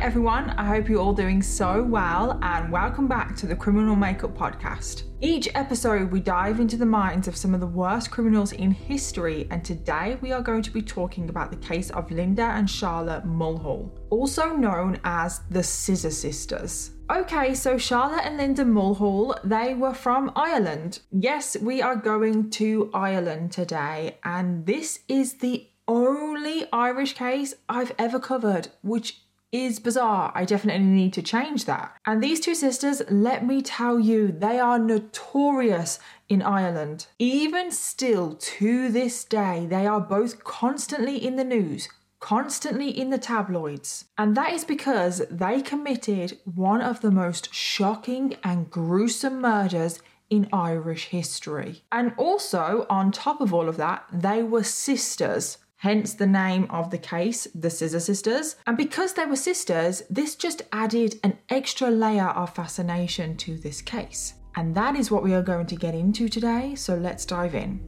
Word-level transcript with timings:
everyone. 0.00 0.48
I 0.50 0.64
hope 0.64 0.88
you're 0.88 0.98
all 0.98 1.12
doing 1.12 1.42
so 1.42 1.82
well, 1.82 2.38
and 2.42 2.72
welcome 2.72 3.06
back 3.06 3.36
to 3.36 3.46
the 3.46 3.54
Criminal 3.54 3.94
Makeup 3.94 4.34
Podcast. 4.34 5.02
Each 5.20 5.46
episode, 5.54 6.10
we 6.10 6.20
dive 6.20 6.58
into 6.58 6.78
the 6.78 6.86
minds 6.86 7.28
of 7.28 7.36
some 7.36 7.52
of 7.52 7.60
the 7.60 7.66
worst 7.66 8.10
criminals 8.10 8.52
in 8.52 8.70
history, 8.70 9.46
and 9.50 9.62
today 9.62 10.16
we 10.22 10.32
are 10.32 10.40
going 10.40 10.62
to 10.62 10.70
be 10.70 10.80
talking 10.80 11.28
about 11.28 11.50
the 11.50 11.58
case 11.58 11.90
of 11.90 12.10
Linda 12.10 12.44
and 12.44 12.68
Charlotte 12.68 13.26
Mulhall, 13.26 13.92
also 14.08 14.56
known 14.56 14.98
as 15.04 15.42
the 15.50 15.62
Scissor 15.62 16.10
Sisters. 16.10 16.92
Okay, 17.10 17.52
so 17.54 17.76
Charlotte 17.76 18.24
and 18.24 18.38
Linda 18.38 18.64
Mulhall, 18.64 19.36
they 19.44 19.74
were 19.74 19.92
from 19.92 20.32
Ireland. 20.34 21.00
Yes, 21.12 21.58
we 21.60 21.82
are 21.82 21.96
going 21.96 22.48
to 22.52 22.90
Ireland 22.94 23.52
today, 23.52 24.16
and 24.24 24.64
this 24.64 25.00
is 25.08 25.34
the 25.34 25.68
only 25.86 26.64
Irish 26.72 27.12
case 27.12 27.52
I've 27.68 27.92
ever 27.98 28.18
covered, 28.18 28.68
which 28.80 29.20
is 29.52 29.80
bizarre. 29.80 30.32
I 30.34 30.44
definitely 30.44 30.86
need 30.86 31.12
to 31.14 31.22
change 31.22 31.64
that. 31.64 31.96
And 32.06 32.22
these 32.22 32.40
two 32.40 32.54
sisters, 32.54 33.02
let 33.10 33.44
me 33.44 33.62
tell 33.62 33.98
you, 33.98 34.32
they 34.32 34.58
are 34.58 34.78
notorious 34.78 35.98
in 36.28 36.42
Ireland. 36.42 37.06
Even 37.18 37.70
still 37.70 38.34
to 38.34 38.90
this 38.90 39.24
day, 39.24 39.66
they 39.68 39.86
are 39.86 40.00
both 40.00 40.44
constantly 40.44 41.16
in 41.16 41.36
the 41.36 41.44
news. 41.44 41.88
Constantly 42.20 42.90
in 42.90 43.10
the 43.10 43.18
tabloids. 43.18 44.04
And 44.18 44.36
that 44.36 44.52
is 44.52 44.64
because 44.64 45.22
they 45.30 45.62
committed 45.62 46.38
one 46.44 46.82
of 46.82 47.00
the 47.00 47.10
most 47.10 47.52
shocking 47.54 48.36
and 48.44 48.70
gruesome 48.70 49.40
murders 49.40 50.00
in 50.28 50.48
Irish 50.52 51.06
history. 51.06 51.82
And 51.90 52.12
also, 52.16 52.86
on 52.88 53.10
top 53.10 53.40
of 53.40 53.52
all 53.52 53.68
of 53.68 53.78
that, 53.78 54.04
they 54.12 54.42
were 54.42 54.62
sisters 54.62 55.58
hence 55.80 56.12
the 56.12 56.26
name 56.26 56.66
of 56.68 56.90
the 56.90 56.98
case, 56.98 57.48
the 57.54 57.70
Scissor 57.70 58.00
Sisters. 58.00 58.56
And 58.66 58.76
because 58.76 59.14
they 59.14 59.24
were 59.24 59.34
sisters, 59.34 60.02
this 60.10 60.36
just 60.36 60.60
added 60.72 61.18
an 61.24 61.38
extra 61.48 61.90
layer 61.90 62.28
of 62.28 62.54
fascination 62.54 63.34
to 63.38 63.56
this 63.56 63.80
case. 63.80 64.34
And 64.56 64.74
that 64.74 64.94
is 64.94 65.10
what 65.10 65.22
we 65.22 65.32
are 65.32 65.42
going 65.42 65.66
to 65.68 65.76
get 65.76 65.94
into 65.94 66.28
today, 66.28 66.74
so 66.74 66.96
let's 66.96 67.24
dive 67.24 67.54
in. 67.54 67.80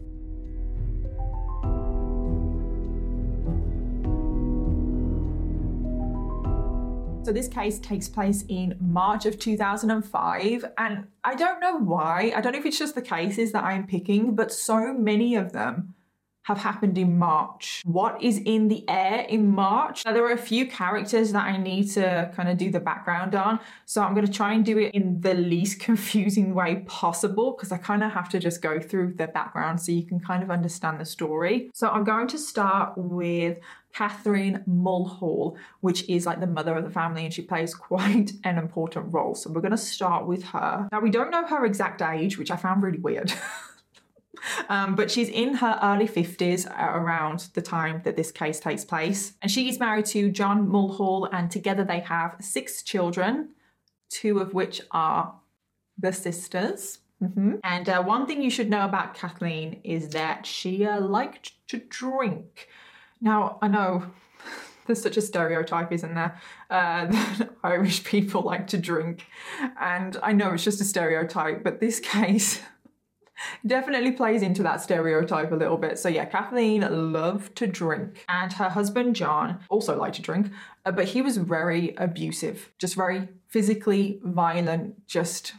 So 7.25 7.31
this 7.31 7.47
case 7.47 7.79
takes 7.79 8.09
place 8.09 8.45
in 8.49 8.75
March 8.81 9.27
of 9.27 9.39
2005 9.39 10.65
and 10.79 11.07
I 11.23 11.35
don't 11.35 11.61
know 11.61 11.77
why. 11.77 12.33
I 12.35 12.41
don't 12.41 12.53
know 12.53 12.59
if 12.59 12.65
it's 12.65 12.79
just 12.79 12.95
the 12.95 13.03
cases 13.03 13.53
that 13.53 13.65
I'm 13.65 13.87
picking, 13.87 14.35
but 14.35 14.51
so 14.51 14.95
many 14.95 15.37
of 15.37 15.53
them 15.53 15.95
have 16.45 16.59
happened 16.59 16.99
in 16.99 17.19
March. 17.19 17.83
What 17.85 18.23
is 18.23 18.39
in 18.39 18.69
the 18.69 18.89
air 18.89 19.21
in 19.29 19.49
March? 19.49 20.05
Now, 20.05 20.13
there 20.13 20.25
are 20.25 20.33
a 20.33 20.39
few 20.39 20.67
characters 20.67 21.33
that 21.33 21.45
I 21.45 21.57
need 21.57 21.91
to 21.93 22.33
kind 22.35 22.49
of 22.49 22.59
do 22.59 22.71
the 22.71 22.81
background 22.81 23.35
on. 23.35 23.61
So 23.87 24.03
I'm 24.03 24.15
going 24.15 24.27
to 24.27 24.33
try 24.33 24.53
and 24.53 24.65
do 24.65 24.79
it 24.79 24.95
in 24.95 25.21
the 25.21 25.35
least 25.35 25.81
confusing 25.89 26.55
way 26.55 26.85
possible 26.87 27.53
because 27.53 27.71
I 27.71 27.79
kind 27.79 28.03
of 28.03 28.13
have 28.13 28.29
to 28.31 28.39
just 28.39 28.61
go 28.61 28.81
through 28.81 29.15
the 29.15 29.29
background 29.29 29.81
so 29.81 29.93
you 29.93 30.05
can 30.05 30.19
kind 30.19 30.43
of 30.43 30.51
understand 30.51 31.01
the 31.01 31.05
story. 31.05 31.71
So 31.75 31.89
I'm 31.89 32.05
going 32.05 32.27
to 32.29 32.39
start 32.39 32.95
with 32.97 33.59
Catherine 33.93 34.65
Mulhall, 34.67 35.57
which 35.81 36.09
is 36.09 36.27
like 36.27 36.41
the 36.41 36.47
mother 36.47 36.75
of 36.77 36.85
the 36.85 36.91
family, 36.91 37.25
and 37.25 37.33
she 37.33 37.43
plays 37.43 37.75
quite 37.75 38.33
an 38.45 38.59
important 38.59 39.13
role. 39.13 39.35
So 39.35 39.51
we're 39.51 39.61
going 39.61 39.73
to 39.73 39.77
start 39.77 40.27
with 40.27 40.43
her. 40.45 40.89
Now, 40.91 41.01
we 41.01 41.11
don't 41.11 41.31
know 41.31 41.47
her 41.47 41.65
exact 41.65 42.03
age, 42.03 42.39
which 42.39 42.51
I 42.51 42.57
found 42.57 42.83
really 42.83 42.99
weird. 42.99 43.33
Um, 44.69 44.95
but 44.95 45.11
she's 45.11 45.29
in 45.29 45.55
her 45.55 45.79
early 45.83 46.09
50s 46.09 46.67
around 46.79 47.49
the 47.55 47.63
time 47.63 48.01
that 48.05 48.17
this 48.17 48.33
case 48.33 48.59
takes 48.59 48.85
place. 48.85 49.35
And 49.43 49.51
she's 49.51 49.79
married 49.79 50.07
to 50.07 50.31
John 50.31 50.69
Mulhall, 50.69 51.29
and 51.33 51.51
together 51.51 51.85
they 51.85 52.01
have 52.01 52.37
six 52.41 52.83
children, 52.83 53.51
two 54.11 54.39
of 54.39 54.55
which 54.55 54.81
are 54.91 55.35
the 55.99 56.13
sisters. 56.13 56.99
Mm-hmm. 57.23 57.57
And 57.63 57.89
uh, 57.89 58.03
one 58.03 58.27
thing 58.27 58.43
you 58.43 58.51
should 58.51 58.69
know 58.69 58.85
about 58.85 59.15
Kathleen 59.15 59.81
is 59.85 60.09
that 60.11 60.45
she 60.45 60.85
uh, 60.85 61.01
liked 61.01 61.53
to 61.69 61.79
drink. 61.79 62.69
Now, 63.21 63.59
I 63.63 63.69
know 63.69 64.07
there's 64.87 65.03
such 65.03 65.17
a 65.17 65.23
stereotype, 65.23 65.93
isn't 65.93 66.15
there? 66.15 66.41
Uh, 66.69 67.07
that 67.11 67.51
Irish 67.63 68.03
people 68.03 68.43
like 68.43 68.67
to 68.69 68.79
drink. 68.79 69.27
And 69.81 70.17
I 70.23 70.33
know 70.33 70.55
it's 70.55 70.65
just 70.65 70.81
a 70.81 70.85
stereotype, 70.85 71.63
but 71.63 71.81
this 71.81 72.01
case 72.01 72.61
definitely 73.67 74.13
plays 74.13 74.43
into 74.43 74.63
that 74.63 74.81
stereotype 74.81 75.53
a 75.53 75.57
little 75.57 75.77
bit. 75.77 75.99
So 75.99 76.09
yeah, 76.09 76.25
Kathleen 76.25 77.13
loved 77.13 77.57
to 77.57 77.67
drink, 77.67 78.25
and 78.29 78.53
her 78.55 78.69
husband 78.69 79.17
John 79.17 79.61
also 79.69 79.99
liked 79.99 80.17
to 80.17 80.23
drink, 80.23 80.51
uh, 80.85 80.93
but 80.93 81.07
he 81.09 81.23
was 81.23 81.37
very 81.37 81.95
abusive, 81.97 82.73
just 82.79 82.95
very 82.95 83.29
physically 83.49 84.21
violent, 84.23 85.07
just 85.07 85.55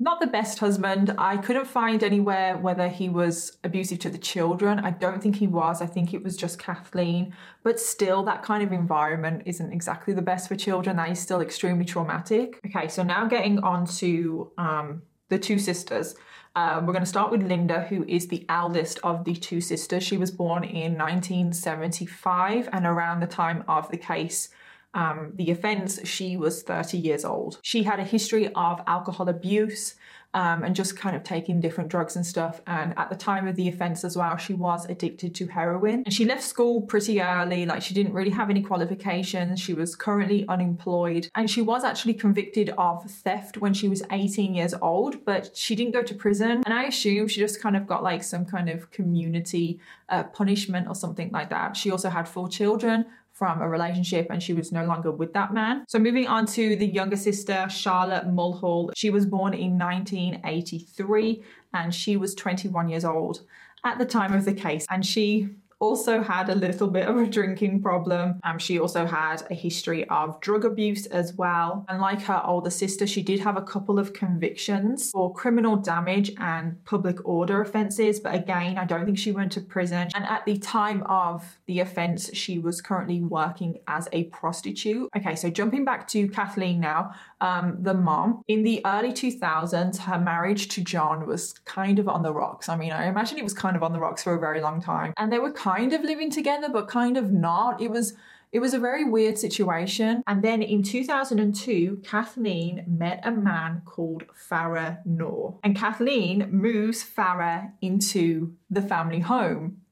not 0.00 0.20
the 0.20 0.26
best 0.28 0.60
husband. 0.60 1.12
I 1.18 1.36
couldn't 1.38 1.66
find 1.66 2.04
anywhere 2.04 2.56
whether 2.56 2.88
he 2.88 3.08
was 3.08 3.58
abusive 3.64 3.98
to 4.00 4.10
the 4.10 4.18
children. 4.18 4.78
I 4.78 4.90
don't 4.90 5.20
think 5.20 5.36
he 5.36 5.48
was. 5.48 5.82
I 5.82 5.86
think 5.86 6.14
it 6.14 6.22
was 6.22 6.36
just 6.36 6.58
Kathleen. 6.58 7.34
But 7.64 7.80
still, 7.80 8.22
that 8.24 8.44
kind 8.44 8.62
of 8.62 8.72
environment 8.72 9.42
isn't 9.46 9.72
exactly 9.72 10.14
the 10.14 10.22
best 10.22 10.46
for 10.46 10.54
children. 10.54 10.96
That 10.96 11.10
is 11.10 11.18
still 11.18 11.40
extremely 11.40 11.84
traumatic. 11.84 12.60
Okay, 12.66 12.86
so 12.86 13.02
now 13.02 13.26
getting 13.26 13.58
on 13.58 13.86
to 13.96 14.52
um, 14.56 15.02
the 15.30 15.38
two 15.38 15.58
sisters. 15.58 16.14
Um, 16.58 16.86
we're 16.86 16.92
going 16.92 17.04
to 17.04 17.06
start 17.08 17.30
with 17.30 17.44
Linda, 17.44 17.82
who 17.82 18.04
is 18.08 18.26
the 18.26 18.44
eldest 18.48 18.98
of 19.04 19.24
the 19.24 19.36
two 19.36 19.60
sisters. 19.60 20.02
She 20.02 20.16
was 20.16 20.32
born 20.32 20.64
in 20.64 20.98
1975, 20.98 22.68
and 22.72 22.84
around 22.84 23.20
the 23.20 23.28
time 23.28 23.62
of 23.68 23.88
the 23.92 23.96
case, 23.96 24.48
um, 24.92 25.30
the 25.36 25.52
offence, 25.52 26.04
she 26.04 26.36
was 26.36 26.64
30 26.64 26.98
years 26.98 27.24
old. 27.24 27.60
She 27.62 27.84
had 27.84 28.00
a 28.00 28.04
history 28.04 28.48
of 28.54 28.80
alcohol 28.88 29.28
abuse 29.28 29.94
um, 30.34 30.62
and 30.62 30.74
just 30.74 30.96
kind 30.96 31.16
of 31.16 31.22
taking 31.22 31.60
different 31.60 31.90
drugs 31.90 32.16
and 32.16 32.24
stuff. 32.24 32.60
And 32.66 32.92
at 32.98 33.08
the 33.08 33.16
time 33.16 33.48
of 33.48 33.56
the 33.56 33.68
offence 33.68 34.04
as 34.04 34.16
well, 34.16 34.36
she 34.36 34.52
was 34.52 34.84
addicted 34.86 35.34
to 35.36 35.46
heroin. 35.46 36.02
And 36.04 36.12
she 36.12 36.24
left 36.24 36.42
school 36.42 36.82
pretty 36.82 37.20
early, 37.20 37.64
like 37.64 37.82
she 37.82 37.94
didn't 37.94 38.12
really 38.12 38.30
have 38.30 38.50
any 38.50 38.62
qualifications. 38.62 39.58
She 39.58 39.74
was 39.74 39.96
currently 39.96 40.46
unemployed. 40.48 41.28
And 41.34 41.50
she 41.50 41.62
was 41.62 41.82
actually 41.82 42.14
convicted 42.14 42.70
of 42.76 43.04
theft 43.10 43.58
when 43.58 43.72
she 43.72 43.88
was 43.88 44.02
18 44.10 44.54
years 44.54 44.74
old, 44.82 45.24
but 45.24 45.56
she 45.56 45.74
didn't 45.74 45.92
go 45.92 46.02
to 46.02 46.14
prison. 46.14 46.62
And 46.64 46.74
I 46.74 46.84
assume 46.84 47.28
she 47.28 47.40
just 47.40 47.62
kind 47.62 47.76
of 47.76 47.86
got 47.86 48.02
like 48.02 48.22
some 48.22 48.44
kind 48.44 48.68
of 48.68 48.90
community 48.90 49.80
uh, 50.08 50.24
punishment 50.24 50.88
or 50.88 50.94
something 50.94 51.30
like 51.32 51.50
that. 51.50 51.76
She 51.76 51.90
also 51.90 52.10
had 52.10 52.28
four 52.28 52.48
children 52.48 53.06
from 53.38 53.62
a 53.62 53.68
relationship 53.68 54.26
and 54.30 54.42
she 54.42 54.52
was 54.52 54.72
no 54.72 54.84
longer 54.84 55.12
with 55.12 55.32
that 55.32 55.54
man. 55.54 55.84
So 55.86 56.00
moving 56.00 56.26
on 56.26 56.44
to 56.46 56.74
the 56.74 56.86
younger 56.86 57.16
sister, 57.16 57.68
Charlotte 57.70 58.26
Mulhall. 58.26 58.90
She 58.96 59.10
was 59.10 59.24
born 59.24 59.54
in 59.54 59.78
1983 59.78 61.42
and 61.72 61.94
she 61.94 62.16
was 62.16 62.34
21 62.34 62.88
years 62.88 63.04
old 63.04 63.42
at 63.84 63.98
the 63.98 64.04
time 64.04 64.32
of 64.32 64.44
the 64.44 64.52
case 64.52 64.86
and 64.90 65.06
she 65.06 65.50
also 65.80 66.22
had 66.22 66.48
a 66.48 66.54
little 66.54 66.88
bit 66.88 67.06
of 67.06 67.16
a 67.16 67.26
drinking 67.26 67.82
problem. 67.82 68.40
Um, 68.42 68.58
she 68.58 68.78
also 68.78 69.06
had 69.06 69.42
a 69.50 69.54
history 69.54 70.08
of 70.08 70.40
drug 70.40 70.64
abuse 70.64 71.06
as 71.06 71.34
well. 71.34 71.84
And 71.88 72.00
like 72.00 72.22
her 72.22 72.42
older 72.44 72.70
sister, 72.70 73.06
she 73.06 73.22
did 73.22 73.40
have 73.40 73.56
a 73.56 73.62
couple 73.62 73.98
of 73.98 74.12
convictions 74.12 75.10
for 75.10 75.32
criminal 75.32 75.76
damage 75.76 76.32
and 76.38 76.82
public 76.84 77.26
order 77.26 77.60
offences. 77.60 78.20
But 78.20 78.34
again, 78.34 78.78
I 78.78 78.84
don't 78.84 79.04
think 79.04 79.18
she 79.18 79.32
went 79.32 79.52
to 79.52 79.60
prison. 79.60 80.08
And 80.14 80.24
at 80.24 80.44
the 80.44 80.58
time 80.58 81.02
of 81.04 81.58
the 81.66 81.80
offence, 81.80 82.30
she 82.34 82.58
was 82.58 82.80
currently 82.80 83.20
working 83.20 83.78
as 83.86 84.08
a 84.12 84.24
prostitute. 84.24 85.08
Okay, 85.16 85.36
so 85.36 85.50
jumping 85.50 85.84
back 85.84 86.08
to 86.08 86.28
Kathleen 86.28 86.80
now, 86.80 87.12
um, 87.40 87.76
the 87.80 87.94
mom, 87.94 88.42
in 88.48 88.62
the 88.64 88.80
early 88.84 89.12
2000s, 89.12 89.98
her 89.98 90.18
marriage 90.18 90.68
to 90.68 90.82
John 90.82 91.26
was 91.26 91.52
kind 91.64 91.98
of 91.98 92.08
on 92.08 92.22
the 92.22 92.32
rocks. 92.32 92.68
I 92.68 92.76
mean, 92.76 92.90
I 92.90 93.06
imagine 93.06 93.38
it 93.38 93.44
was 93.44 93.54
kind 93.54 93.76
of 93.76 93.82
on 93.82 93.92
the 93.92 94.00
rocks 94.00 94.22
for 94.22 94.34
a 94.34 94.40
very 94.40 94.60
long 94.60 94.80
time. 94.80 95.12
And 95.16 95.32
they 95.32 95.38
were 95.38 95.52
kind 95.68 95.92
of 95.92 96.02
living 96.02 96.30
together, 96.30 96.68
but 96.68 96.88
kind 96.88 97.16
of 97.16 97.32
not. 97.32 97.80
It 97.80 97.90
was 97.90 98.14
it 98.50 98.60
was 98.60 98.72
a 98.72 98.78
very 98.78 99.04
weird 99.04 99.36
situation. 99.36 100.22
And 100.26 100.42
then 100.42 100.62
in 100.62 100.82
2002, 100.82 102.00
Kathleen 102.02 102.84
met 102.86 103.20
a 103.22 103.30
man 103.30 103.82
called 103.84 104.24
Farah 104.48 105.04
Noor. 105.04 105.58
And 105.62 105.76
Kathleen 105.76 106.48
moves 106.50 107.04
Farah 107.04 107.72
into 107.82 108.54
the 108.70 108.80
family 108.80 109.20
home 109.20 109.82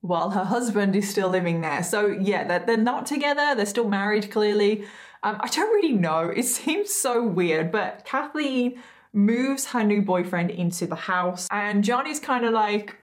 while 0.00 0.30
her 0.30 0.44
husband 0.44 0.96
is 0.96 1.10
still 1.10 1.28
living 1.28 1.60
there. 1.60 1.82
So, 1.82 2.06
yeah, 2.06 2.44
they're, 2.44 2.64
they're 2.64 2.76
not 2.78 3.04
together, 3.04 3.54
they're 3.54 3.66
still 3.66 3.88
married 3.88 4.30
clearly. 4.30 4.84
Um, 5.22 5.36
I 5.38 5.48
don't 5.48 5.68
really 5.68 5.92
know. 5.92 6.30
It 6.30 6.44
seems 6.58 6.90
so 6.90 7.22
weird, 7.22 7.70
but 7.70 8.06
Kathleen 8.06 8.80
moves 9.12 9.66
her 9.66 9.84
new 9.84 10.00
boyfriend 10.00 10.50
into 10.50 10.86
the 10.86 10.94
house, 10.94 11.48
and 11.50 11.84
Johnny's 11.84 12.20
kind 12.20 12.46
of 12.46 12.54
like, 12.54 12.96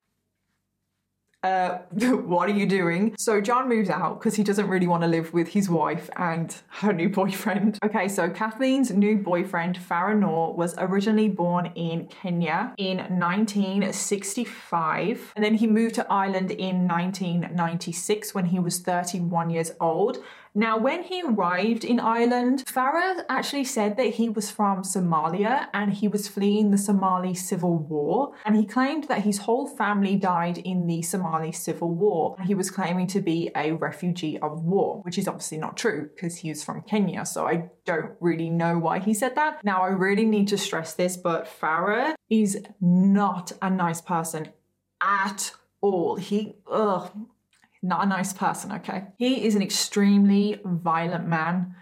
uh, 1.44 1.80
what 1.92 2.50
are 2.50 2.54
you 2.54 2.66
doing? 2.66 3.16
So 3.18 3.39
John 3.42 3.68
moves 3.69 3.89
out 3.89 4.19
because 4.19 4.36
he 4.36 4.44
doesn't 4.44 4.68
really 4.68 4.88
want 4.88 5.04
to 5.04 5.07
live 5.07 5.31
with 5.34 5.50
his 5.50 5.69
wife 5.69 6.10
and 6.18 6.56
her 6.69 6.92
new 6.94 7.10
boyfriend. 7.10 7.78
Okay, 7.84 8.07
so 8.07 8.30
Kathleen's 8.30 8.92
new 8.92 9.18
boyfriend, 9.18 9.78
Farah 9.78 10.56
was 10.56 10.74
originally 10.78 11.28
born 11.30 11.72
in 11.75 12.07
Kenya 12.07 12.74
in 12.78 12.98
1965. 12.98 15.34
And 15.36 15.45
then 15.45 15.56
he 15.56 15.68
moved 15.68 15.95
to 15.95 16.10
Ireland 16.12 16.51
in 16.51 16.88
1996 16.88 18.34
when 18.34 18.45
he 18.45 18.60
was 18.60 18.80
31 18.80 19.50
years 19.50 19.72
old. 19.80 20.24
Now, 20.57 20.80
when 20.80 21.04
he 21.04 21.21
arrived 21.21 21.86
in 21.86 22.00
Ireland, 22.00 22.63
Farah 22.65 23.24
actually 23.30 23.63
said 23.63 23.95
that 23.98 24.15
he 24.15 24.27
was 24.27 24.50
from 24.50 24.81
Somalia 24.81 25.68
and 25.71 25.94
he 25.94 26.07
was 26.07 26.27
fleeing 26.27 26.71
the 26.71 26.80
Somali 26.80 27.36
civil 27.36 27.77
war. 27.77 28.31
And 28.44 28.56
he 28.56 28.65
claimed 28.65 29.04
that 29.04 29.21
his 29.21 29.38
whole 29.38 29.68
family 29.68 30.15
died 30.15 30.57
in 30.57 30.88
the 30.88 31.04
Somali 31.04 31.51
civil 31.51 31.92
war. 31.92 32.38
He 32.44 32.56
was 32.56 32.71
claiming 32.71 33.06
to 33.07 33.21
be 33.21 33.51
a 33.56 33.74
refugee 33.74 34.39
of 34.39 34.63
war, 34.63 35.04
which 35.04 35.19
is 35.19 35.27
obviously 35.27 35.59
not 35.59 35.77
true 35.77 36.09
because 36.15 36.38
he 36.38 36.50
was 36.50 36.63
from 36.63 36.81
Kenya. 36.81 37.24
So 37.27 37.48
I 37.48 37.69
don't 37.86 38.13
really 38.19 38.50
know 38.50 38.80
why 38.80 38.98
he 38.98 39.13
said 39.13 39.36
that. 39.36 39.63
Now, 39.63 39.83
I 39.83 39.89
really 39.89 40.25
need 40.25 40.48
to 40.48 40.57
stress 40.57 40.95
this, 40.95 41.18
but 41.18 41.45
Farah 41.45 42.15
is 42.31 42.57
not 42.81 43.51
a 43.62 43.69
nice 43.69 44.01
person 44.01 44.50
at 45.01 45.51
all. 45.81 46.15
He, 46.15 46.56
ugh, 46.65 47.12
not 47.81 48.03
a 48.03 48.07
nice 48.07 48.33
person, 48.33 48.71
okay? 48.74 49.06
He 49.18 49.45
is 49.45 49.56
an 49.56 49.62
extremely 49.62 50.59
violent 50.63 51.27
man, 51.27 51.75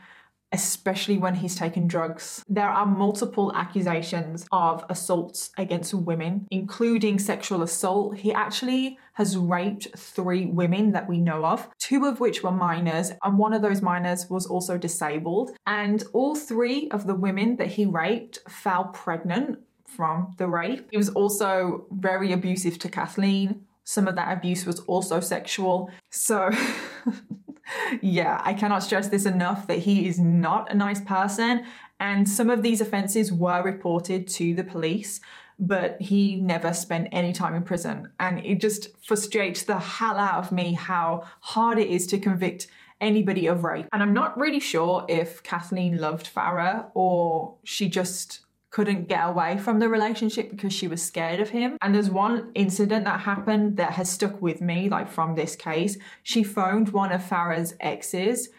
especially 0.52 1.18
when 1.18 1.36
he's 1.36 1.56
taken 1.56 1.88
drugs. 1.88 2.44
There 2.48 2.70
are 2.70 2.86
multiple 2.86 3.52
accusations 3.54 4.48
of 4.52 4.86
assaults 4.90 5.52
against 5.58 5.94
women, 5.94 6.48
including 6.50 7.20
sexual 7.20 7.62
assault. 7.62 8.18
He 8.18 8.32
actually 8.32 8.98
has 9.14 9.38
raped 9.38 9.88
three 9.98 10.46
women 10.46 10.92
that 10.94 11.10
we 11.10 11.20
know 11.20 11.46
of, 11.46 11.68
two 11.80 12.06
of 12.06 12.20
which 12.20 12.44
were 12.44 12.52
minors, 12.52 13.12
and 13.24 13.38
one 13.38 13.54
of 13.54 13.62
those 13.62 13.82
minors 13.82 14.30
was 14.30 14.46
also 14.46 14.78
disabled. 14.78 15.52
And 15.66 16.04
all 16.14 16.36
three 16.36 16.90
of 16.90 17.06
the 17.08 17.16
women 17.16 17.58
that 17.58 17.68
he 17.68 17.86
raped 17.86 18.40
fell 18.48 18.86
pregnant 18.86 19.60
from 19.86 20.36
the 20.38 20.48
rape. 20.48 20.88
He 20.92 20.98
was 20.98 21.10
also 21.10 21.86
very 21.92 22.32
abusive 22.32 22.80
to 22.80 22.90
Kathleen. 22.90 23.65
Some 23.86 24.08
of 24.08 24.16
that 24.16 24.36
abuse 24.36 24.66
was 24.66 24.82
also 24.82 25.20
sexual. 25.20 25.90
So, 26.10 26.50
yeah, 28.02 28.42
I 28.44 28.54
cannot 28.54 28.84
stress 28.84 29.08
this 29.08 29.26
enough 29.26 29.68
that 29.68 29.80
he 29.80 30.08
is 30.08 30.20
not 30.20 30.72
a 30.72 30.76
nice 30.76 31.00
person. 31.02 31.64
And 32.00 32.28
some 32.28 32.50
of 32.50 32.64
these 32.64 32.82
offenses 32.82 33.32
were 33.32 33.64
reported 33.64 34.28
to 34.30 34.54
the 34.56 34.64
police, 34.64 35.22
but 35.60 36.02
he 36.02 36.36
never 36.36 36.74
spent 36.74 37.10
any 37.12 37.32
time 37.32 37.54
in 37.54 37.64
prison. 37.64 38.12
And 38.20 38.44
it 38.44 38.60
just 38.60 38.90
frustrates 39.06 39.64
the 39.64 39.80
hell 39.80 40.18
out 40.18 40.44
of 40.44 40.52
me 40.52 40.74
how 40.74 41.24
hard 41.40 41.78
it 41.78 41.88
is 41.88 42.08
to 42.08 42.18
convict 42.18 42.68
anybody 43.00 43.46
of 43.46 43.64
rape. 43.64 43.88
And 43.94 44.02
I'm 44.02 44.14
not 44.14 44.38
really 44.38 44.60
sure 44.60 45.06
if 45.08 45.44
Kathleen 45.44 45.98
loved 45.98 46.34
Farah 46.34 46.88
or 46.96 47.56
she 47.64 47.88
just 47.88 48.45
couldn't 48.76 49.08
get 49.08 49.26
away 49.26 49.58
from 49.58 49.80
the 49.80 49.88
relationship 49.88 50.52
because 50.52 50.74
she 50.74 50.86
was 50.86 51.02
scared 51.02 51.40
of 51.40 51.50
him. 51.50 51.78
And 51.82 51.96
there's 51.96 52.10
one 52.10 52.52
incident 52.56 53.06
that 53.06 53.22
happened 53.22 53.78
that 53.78 53.92
has 53.94 54.10
stuck 54.10 54.42
with 54.42 54.60
me, 54.60 54.90
like 54.90 55.10
from 55.10 55.34
this 55.34 55.56
case. 55.56 55.98
She 56.24 56.44
phoned 56.44 56.90
one 56.90 57.14
of 57.14 57.22
Farah's 57.22 57.74
exes. 57.80 58.50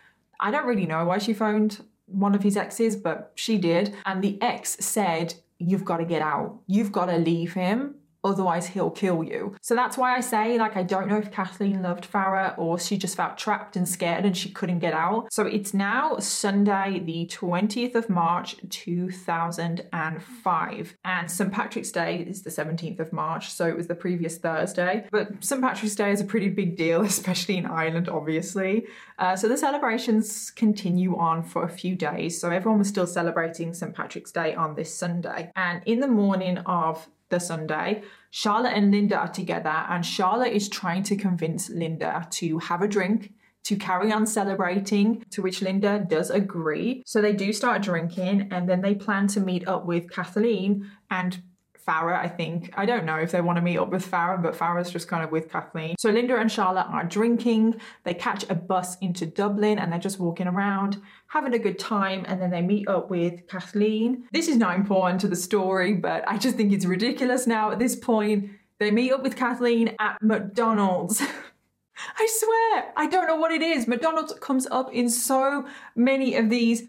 I 0.40 0.50
don't 0.50 0.64
really 0.64 0.86
know 0.86 1.04
why 1.04 1.18
she 1.18 1.34
phoned 1.34 1.84
one 2.06 2.34
of 2.34 2.42
his 2.42 2.56
exes, 2.56 2.96
but 2.96 3.32
she 3.34 3.58
did. 3.58 3.94
And 4.06 4.24
the 4.24 4.40
ex 4.40 4.78
said, 4.80 5.34
You've 5.58 5.84
got 5.84 5.98
to 5.98 6.06
get 6.06 6.22
out. 6.22 6.60
You've 6.66 6.92
got 6.92 7.06
to 7.06 7.18
leave 7.18 7.52
him 7.52 7.96
otherwise 8.26 8.66
he'll 8.66 8.90
kill 8.90 9.22
you. 9.22 9.54
So 9.62 9.74
that's 9.74 9.96
why 9.96 10.16
I 10.16 10.20
say, 10.20 10.58
like, 10.58 10.76
I 10.76 10.82
don't 10.82 11.08
know 11.08 11.16
if 11.18 11.30
Kathleen 11.30 11.82
loved 11.82 12.10
Farah 12.10 12.58
or 12.58 12.78
she 12.78 12.98
just 12.98 13.16
felt 13.16 13.38
trapped 13.38 13.76
and 13.76 13.88
scared 13.88 14.24
and 14.24 14.36
she 14.36 14.50
couldn't 14.50 14.80
get 14.80 14.92
out. 14.92 15.32
So 15.32 15.46
it's 15.46 15.72
now 15.72 16.18
Sunday, 16.18 17.00
the 17.04 17.26
20th 17.26 17.94
of 17.94 18.10
March, 18.10 18.56
2005. 18.68 20.96
And 21.04 21.30
St. 21.30 21.52
Patrick's 21.52 21.92
Day 21.92 22.26
is 22.28 22.42
the 22.42 22.50
17th 22.50 22.98
of 23.00 23.12
March, 23.12 23.52
so 23.52 23.66
it 23.66 23.76
was 23.76 23.86
the 23.86 23.94
previous 23.94 24.38
Thursday. 24.38 25.06
But 25.10 25.44
St. 25.44 25.60
Patrick's 25.60 25.94
Day 25.94 26.10
is 26.10 26.20
a 26.20 26.24
pretty 26.24 26.48
big 26.48 26.76
deal, 26.76 27.00
especially 27.02 27.58
in 27.58 27.66
Ireland, 27.66 28.08
obviously. 28.08 28.86
Uh, 29.18 29.36
so 29.36 29.48
the 29.48 29.56
celebrations 29.56 30.50
continue 30.50 31.16
on 31.16 31.42
for 31.42 31.64
a 31.64 31.68
few 31.68 31.96
days. 31.96 32.40
So 32.40 32.50
everyone 32.50 32.78
was 32.78 32.88
still 32.88 33.06
celebrating 33.06 33.72
St. 33.72 33.94
Patrick's 33.94 34.32
Day 34.32 34.54
on 34.54 34.74
this 34.74 34.94
Sunday. 34.94 35.50
And 35.56 35.82
in 35.86 36.00
the 36.00 36.08
morning 36.08 36.58
of 36.58 37.08
the 37.28 37.38
Sunday, 37.38 38.02
Charlotte 38.30 38.74
and 38.74 38.90
Linda 38.90 39.16
are 39.16 39.28
together, 39.28 39.84
and 39.88 40.04
Charlotte 40.04 40.52
is 40.52 40.68
trying 40.68 41.02
to 41.04 41.16
convince 41.16 41.70
Linda 41.70 42.26
to 42.32 42.58
have 42.58 42.82
a 42.82 42.88
drink, 42.88 43.32
to 43.64 43.76
carry 43.76 44.12
on 44.12 44.26
celebrating, 44.26 45.24
to 45.30 45.42
which 45.42 45.62
Linda 45.62 46.04
does 46.08 46.30
agree. 46.30 47.02
So 47.04 47.20
they 47.20 47.32
do 47.32 47.52
start 47.52 47.82
drinking, 47.82 48.48
and 48.52 48.68
then 48.68 48.80
they 48.80 48.94
plan 48.94 49.26
to 49.28 49.40
meet 49.40 49.66
up 49.66 49.86
with 49.86 50.10
Kathleen 50.10 50.90
and 51.10 51.42
Farah, 51.86 52.18
I 52.18 52.28
think. 52.28 52.72
I 52.76 52.84
don't 52.84 53.04
know 53.04 53.16
if 53.16 53.30
they 53.30 53.40
want 53.40 53.56
to 53.56 53.62
meet 53.62 53.78
up 53.78 53.90
with 53.90 54.10
Farah, 54.10 54.42
but 54.42 54.54
Farah's 54.54 54.90
just 54.90 55.08
kind 55.08 55.22
of 55.22 55.30
with 55.30 55.50
Kathleen. 55.50 55.94
So 55.98 56.10
Linda 56.10 56.36
and 56.36 56.50
Charlotte 56.50 56.86
are 56.88 57.04
drinking. 57.04 57.80
They 58.04 58.14
catch 58.14 58.44
a 58.50 58.54
bus 58.54 58.96
into 58.98 59.26
Dublin 59.26 59.78
and 59.78 59.92
they're 59.92 59.98
just 59.98 60.18
walking 60.18 60.48
around, 60.48 61.00
having 61.28 61.54
a 61.54 61.58
good 61.58 61.78
time, 61.78 62.24
and 62.26 62.40
then 62.40 62.50
they 62.50 62.62
meet 62.62 62.88
up 62.88 63.10
with 63.10 63.46
Kathleen. 63.48 64.28
This 64.32 64.48
is 64.48 64.56
not 64.56 64.76
important 64.76 65.20
to 65.20 65.28
the 65.28 65.36
story, 65.36 65.94
but 65.94 66.28
I 66.28 66.38
just 66.38 66.56
think 66.56 66.72
it's 66.72 66.86
ridiculous 66.86 67.46
now 67.46 67.70
at 67.70 67.78
this 67.78 67.94
point. 67.94 68.50
They 68.78 68.90
meet 68.90 69.12
up 69.12 69.22
with 69.22 69.36
Kathleen 69.36 69.94
at 69.98 70.20
McDonald's. 70.22 71.22
I 72.18 72.28
swear, 72.28 72.92
I 72.96 73.06
don't 73.06 73.26
know 73.26 73.36
what 73.36 73.52
it 73.52 73.62
is. 73.62 73.86
McDonald's 73.88 74.34
comes 74.40 74.66
up 74.66 74.92
in 74.92 75.08
so 75.08 75.66
many 75.94 76.36
of 76.36 76.50
these 76.50 76.88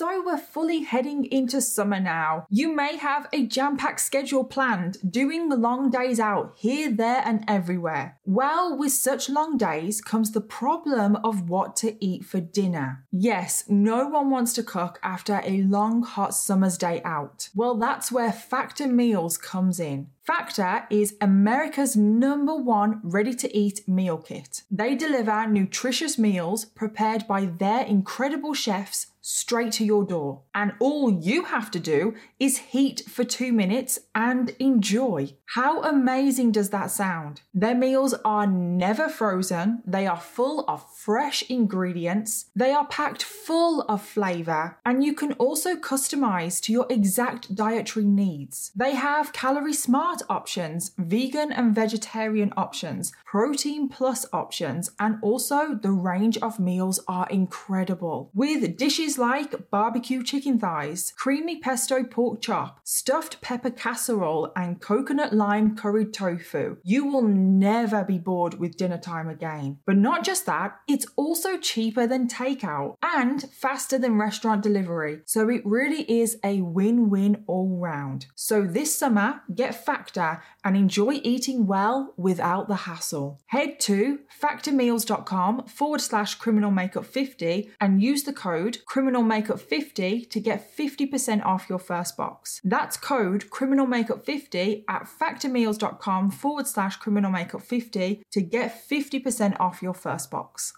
So 0.00 0.22
we're 0.24 0.38
fully 0.38 0.80
heading 0.80 1.26
into 1.26 1.60
summer 1.60 2.00
now. 2.00 2.46
You 2.48 2.74
may 2.74 2.96
have 2.96 3.28
a 3.34 3.46
jam 3.46 3.76
packed 3.76 4.00
schedule 4.00 4.44
planned, 4.44 4.96
doing 5.12 5.50
the 5.50 5.58
long 5.58 5.90
days 5.90 6.18
out 6.18 6.54
here, 6.56 6.90
there, 6.90 7.20
and 7.22 7.44
everywhere. 7.46 8.18
Well, 8.24 8.78
with 8.78 8.92
such 8.92 9.28
long 9.28 9.58
days 9.58 10.00
comes 10.00 10.32
the 10.32 10.40
problem 10.40 11.16
of 11.16 11.50
what 11.50 11.76
to 11.76 12.02
eat 12.02 12.24
for 12.24 12.40
dinner. 12.40 13.04
Yes, 13.12 13.64
no 13.68 14.08
one 14.08 14.30
wants 14.30 14.54
to 14.54 14.62
cook 14.62 14.98
after 15.02 15.42
a 15.44 15.60
long 15.64 16.02
hot 16.02 16.34
summer's 16.34 16.78
day 16.78 17.02
out. 17.04 17.50
Well, 17.54 17.74
that's 17.74 18.10
where 18.10 18.32
Factor 18.32 18.86
Meals 18.86 19.36
comes 19.36 19.78
in. 19.78 20.08
Factor 20.22 20.86
is 20.90 21.16
America's 21.20 21.96
number 21.96 22.54
one 22.54 23.00
ready 23.02 23.34
to 23.34 23.54
eat 23.56 23.86
meal 23.88 24.16
kit. 24.16 24.62
They 24.70 24.94
deliver 24.94 25.46
nutritious 25.46 26.18
meals 26.18 26.64
prepared 26.64 27.26
by 27.26 27.46
their 27.46 27.84
incredible 27.84 28.54
chefs 28.54 29.08
straight 29.20 29.72
to 29.72 29.84
your 29.84 30.04
door. 30.04 30.42
And 30.54 30.72
all 30.80 31.10
you 31.10 31.44
have 31.44 31.70
to 31.72 31.80
do 31.80 32.14
is 32.38 32.58
heat 32.58 33.02
for 33.08 33.24
two 33.24 33.52
minutes 33.52 33.98
and 34.14 34.50
enjoy. 34.58 35.34
How 35.54 35.82
amazing 35.82 36.52
does 36.52 36.70
that 36.70 36.90
sound? 36.90 37.42
Their 37.52 37.74
meals 37.74 38.14
are 38.24 38.46
never 38.46 39.08
frozen, 39.08 39.82
they 39.86 40.06
are 40.06 40.16
full 40.16 40.64
of 40.68 40.84
fresh 40.96 41.42
ingredients, 41.50 42.46
they 42.54 42.72
are 42.72 42.86
packed 42.86 43.22
full 43.22 43.82
of 43.82 44.02
flavour, 44.02 44.78
and 44.84 45.04
you 45.04 45.12
can 45.12 45.32
also 45.32 45.74
customize 45.74 46.60
to 46.62 46.72
your 46.72 46.86
exact 46.88 47.54
dietary 47.54 48.04
needs. 48.04 48.70
They 48.76 48.94
have 48.94 49.32
calorie 49.32 49.74
smart 49.74 50.22
options, 50.28 50.92
vegan 50.96 51.52
and 51.52 51.74
vegetarian 51.74 52.52
options, 52.56 53.12
protein 53.24 53.88
plus 53.88 54.24
options, 54.32 54.90
and 54.98 55.18
also 55.20 55.74
the 55.74 55.92
range 55.92 56.38
of 56.38 56.60
meals 56.60 57.00
are 57.08 57.28
incredible. 57.28 58.30
With 58.34 58.76
dishes 58.76 59.09
like 59.18 59.70
barbecue 59.70 60.22
chicken 60.22 60.58
thighs, 60.58 61.12
creamy 61.16 61.58
pesto 61.60 62.04
pork 62.04 62.40
chop, 62.40 62.80
stuffed 62.84 63.40
pepper 63.40 63.70
casserole, 63.70 64.52
and 64.56 64.80
coconut 64.80 65.32
lime 65.32 65.76
curried 65.76 66.12
tofu. 66.12 66.76
You 66.82 67.06
will 67.06 67.26
never 67.26 68.04
be 68.04 68.18
bored 68.18 68.58
with 68.58 68.76
dinner 68.76 68.98
time 68.98 69.28
again. 69.28 69.78
But 69.86 69.96
not 69.96 70.24
just 70.24 70.46
that, 70.46 70.78
it's 70.88 71.06
also 71.16 71.56
cheaper 71.56 72.06
than 72.06 72.28
takeout 72.28 72.96
and 73.02 73.42
faster 73.52 73.98
than 73.98 74.18
restaurant 74.18 74.62
delivery. 74.62 75.20
So 75.26 75.48
it 75.48 75.62
really 75.64 76.02
is 76.10 76.38
a 76.44 76.60
win 76.60 77.10
win 77.10 77.44
all 77.46 77.78
round. 77.78 78.26
So 78.34 78.62
this 78.62 78.94
summer, 78.96 79.42
get 79.54 79.74
Factor 79.74 80.42
and 80.64 80.76
enjoy 80.76 81.20
eating 81.22 81.66
well 81.66 82.14
without 82.16 82.68
the 82.68 82.76
hassle. 82.86 83.40
Head 83.46 83.80
to 83.80 84.20
factormeals.com 84.40 85.66
forward 85.66 86.00
slash 86.00 86.34
criminal 86.36 86.70
makeup 86.70 87.06
50 87.06 87.70
and 87.80 88.02
use 88.02 88.24
the 88.24 88.32
code 88.32 88.84
criminal 88.86 89.22
makeup 89.22 89.60
50 89.60 90.24
to 90.26 90.40
get 90.40 90.76
50% 90.76 91.44
off 91.44 91.66
your 91.68 91.78
first 91.78 92.16
box. 92.16 92.60
That's 92.62 92.96
code 92.96 93.50
criminal 93.50 93.86
makeup 93.86 94.24
50 94.24 94.84
at 94.88 95.08
factormeals.com 95.20 96.10
com 96.10 96.30
forward 96.30 96.66
slash 96.66 96.96
criminal 96.96 97.30
makeup 97.30 97.62
50 97.62 98.22
to 98.30 98.40
get 98.40 98.88
50% 98.88 99.58
off 99.60 99.82
your 99.82 99.94
first 99.94 100.30
box. 100.30 100.72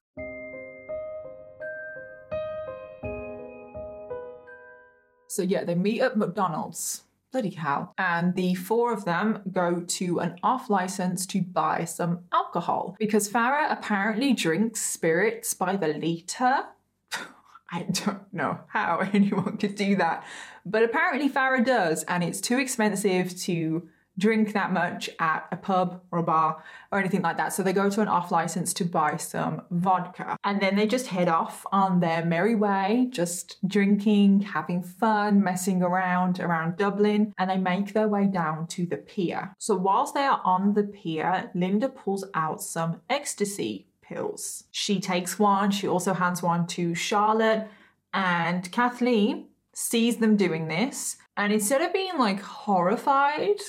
So, 5.28 5.42
yeah, 5.42 5.64
they 5.64 5.74
meet 5.74 6.02
at 6.02 6.16
McDonald's. 6.16 7.04
Bloody 7.32 7.50
hell. 7.50 7.94
And 7.96 8.34
the 8.34 8.54
four 8.54 8.92
of 8.92 9.06
them 9.06 9.40
go 9.50 9.80
to 9.80 10.20
an 10.20 10.38
off 10.42 10.68
license 10.68 11.24
to 11.26 11.40
buy 11.40 11.86
some 11.86 12.20
alcohol 12.30 12.94
because 12.98 13.30
Farah 13.30 13.72
apparently 13.72 14.34
drinks 14.34 14.80
spirits 14.80 15.54
by 15.54 15.76
the 15.76 15.88
litre. 15.88 16.66
I 17.72 17.84
don't 17.84 18.30
know 18.34 18.60
how 18.68 18.98
anyone 19.14 19.56
could 19.56 19.76
do 19.76 19.96
that. 19.96 20.24
But 20.66 20.84
apparently 20.84 21.30
Farah 21.30 21.64
does, 21.64 22.02
and 22.04 22.22
it's 22.22 22.40
too 22.40 22.58
expensive 22.58 23.34
to 23.40 23.88
drink 24.18 24.52
that 24.52 24.72
much 24.72 25.08
at 25.18 25.46
a 25.50 25.56
pub 25.56 26.02
or 26.10 26.18
a 26.18 26.22
bar 26.22 26.62
or 26.90 26.98
anything 26.98 27.22
like 27.22 27.36
that. 27.38 27.52
So 27.52 27.62
they 27.62 27.72
go 27.72 27.88
to 27.88 28.00
an 28.00 28.08
off 28.08 28.30
license 28.30 28.74
to 28.74 28.84
buy 28.84 29.16
some 29.16 29.62
vodka. 29.70 30.36
And 30.44 30.60
then 30.60 30.76
they 30.76 30.86
just 30.86 31.06
head 31.06 31.28
off 31.28 31.64
on 31.72 32.00
their 32.00 32.24
merry 32.24 32.54
way, 32.54 33.08
just 33.10 33.56
drinking, 33.66 34.42
having 34.42 34.82
fun, 34.82 35.42
messing 35.42 35.82
around 35.82 36.40
around 36.40 36.76
Dublin. 36.76 37.32
And 37.38 37.50
they 37.50 37.56
make 37.56 37.92
their 37.94 38.08
way 38.08 38.26
down 38.26 38.66
to 38.68 38.86
the 38.86 38.98
pier. 38.98 39.54
So 39.58 39.74
whilst 39.76 40.14
they 40.14 40.24
are 40.24 40.40
on 40.44 40.74
the 40.74 40.84
pier, 40.84 41.50
Linda 41.54 41.88
pulls 41.88 42.24
out 42.34 42.62
some 42.62 43.00
ecstasy 43.08 43.86
pills. 44.02 44.64
She 44.70 45.00
takes 45.00 45.38
one, 45.38 45.70
she 45.70 45.88
also 45.88 46.12
hands 46.12 46.42
one 46.42 46.66
to 46.68 46.94
Charlotte. 46.94 47.68
And 48.12 48.70
Kathleen 48.70 49.46
sees 49.72 50.18
them 50.18 50.36
doing 50.36 50.68
this. 50.68 51.16
And 51.36 51.52
instead 51.52 51.80
of 51.80 51.94
being 51.94 52.18
like 52.18 52.40
horrified, 52.40 53.60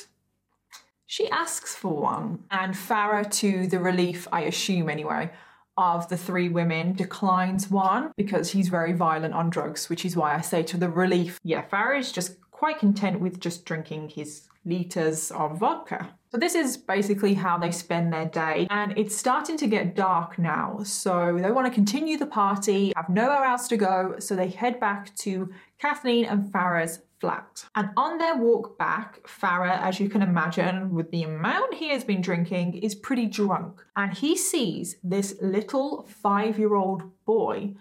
she 1.05 1.29
asks 1.29 1.75
for 1.75 1.93
one. 1.93 2.43
And 2.51 2.73
Farah, 2.73 3.29
to 3.39 3.67
the 3.67 3.79
relief, 3.79 4.27
I 4.31 4.41
assume 4.41 4.89
anyway, 4.89 5.31
of 5.77 6.07
the 6.09 6.17
three 6.17 6.49
women, 6.49 6.93
declines 6.93 7.69
one 7.69 8.11
because 8.15 8.51
he's 8.51 8.69
very 8.69 8.93
violent 8.93 9.33
on 9.33 9.49
drugs, 9.49 9.89
which 9.89 10.05
is 10.05 10.15
why 10.15 10.35
I 10.35 10.41
say 10.41 10.63
to 10.63 10.77
the 10.77 10.89
relief, 10.89 11.39
yeah, 11.43 11.65
Farah 11.65 11.99
is 11.99 12.11
just 12.11 12.39
quite 12.51 12.79
content 12.79 13.19
with 13.19 13.39
just 13.39 13.65
drinking 13.65 14.09
his 14.09 14.47
litres 14.65 15.31
of 15.31 15.59
vodka. 15.59 16.09
So, 16.31 16.37
this 16.37 16.55
is 16.55 16.77
basically 16.77 17.35
how 17.35 17.57
they 17.57 17.71
spend 17.71 18.11
their 18.11 18.25
day, 18.25 18.65
and 18.71 18.97
it's 18.97 19.15
starting 19.15 19.57
to 19.57 19.67
get 19.67 19.95
dark 19.95 20.39
now. 20.39 20.79
So, 20.83 21.37
they 21.39 21.51
want 21.51 21.67
to 21.67 21.73
continue 21.73 22.17
the 22.17 22.25
party, 22.25 22.93
have 22.95 23.09
nowhere 23.09 23.43
else 23.43 23.67
to 23.67 23.77
go, 23.77 24.15
so 24.19 24.35
they 24.35 24.47
head 24.47 24.79
back 24.79 25.15
to 25.17 25.51
Kathleen 25.77 26.25
and 26.25 26.51
Farah's 26.51 27.01
flat. 27.23 27.63
And 27.73 27.89
on 27.95 28.17
their 28.17 28.35
walk 28.35 28.77
back, 28.77 29.25
Farah, 29.25 29.81
as 29.81 29.97
you 29.97 30.09
can 30.09 30.21
imagine, 30.21 30.93
with 30.93 31.09
the 31.09 31.23
amount 31.23 31.75
he 31.75 31.87
has 31.91 32.03
been 32.03 32.19
drinking, 32.19 32.73
is 32.79 32.95
pretty 32.95 33.27
drunk. 33.27 33.81
And 33.95 34.11
he 34.11 34.35
sees 34.35 34.97
this 35.01 35.35
little 35.41 36.03
five 36.03 36.59
year 36.59 36.75
old 36.75 37.03
boy, 37.25 37.75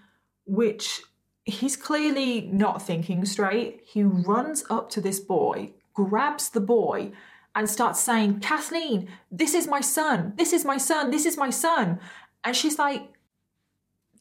which 0.47 1.03
he's 1.45 1.77
clearly 1.77 2.43
not 2.53 2.83
thinking 2.83 3.25
straight. 3.25 3.81
He 3.85 4.05
runs 4.05 4.63
up 4.71 4.91
to 4.91 5.01
this 5.01 5.19
boy, 5.19 5.73
grabs 5.93 6.51
the 6.51 6.61
boy, 6.61 7.11
and 7.57 7.69
starts 7.69 7.99
saying, 7.99 8.39
Kathleen, 8.39 9.09
this 9.29 9.55
is 9.55 9.67
my 9.67 9.81
son. 9.81 10.35
This 10.37 10.53
is 10.53 10.65
my 10.65 10.79
son. 10.79 11.11
This 11.11 11.27
is 11.27 11.37
my 11.37 11.51
son. 11.51 11.99
And 12.45 12.55
she's 12.55 12.79
like, 12.79 13.09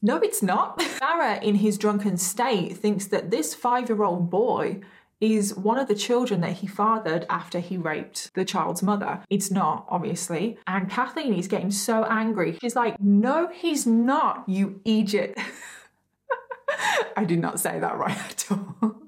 no, 0.02 0.16
it's 0.16 0.42
not. 0.42 0.80
Farah, 1.00 1.40
in 1.40 1.54
his 1.54 1.78
drunken 1.78 2.16
state, 2.16 2.76
thinks 2.76 3.06
that 3.06 3.30
this 3.30 3.54
five 3.54 3.88
year 3.88 4.02
old 4.02 4.28
boy 4.28 4.80
is 5.22 5.54
one 5.54 5.78
of 5.78 5.86
the 5.86 5.94
children 5.94 6.40
that 6.40 6.54
he 6.54 6.66
fathered 6.66 7.24
after 7.30 7.60
he 7.60 7.76
raped 7.76 8.34
the 8.34 8.44
child's 8.44 8.82
mother. 8.82 9.20
It's 9.30 9.50
not, 9.50 9.86
obviously. 9.88 10.58
And 10.66 10.90
Kathleen 10.90 11.32
is 11.34 11.46
getting 11.46 11.70
so 11.70 12.04
angry. 12.04 12.58
She's 12.60 12.74
like, 12.74 13.00
No, 13.00 13.48
he's 13.52 13.86
not, 13.86 14.48
you 14.48 14.80
Egypt. 14.84 15.38
I 17.16 17.24
did 17.24 17.38
not 17.38 17.60
say 17.60 17.78
that 17.78 17.96
right 17.96 18.16
at 18.30 18.46
all. 18.50 19.02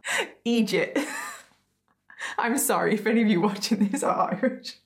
Egypt. 0.45 0.99
I'm 2.39 2.59
sorry 2.59 2.95
if 2.95 3.07
any 3.07 3.23
of 3.23 3.29
you 3.29 3.41
watching 3.41 3.89
this 3.89 4.03
are 4.03 4.33
Irish. 4.35 4.77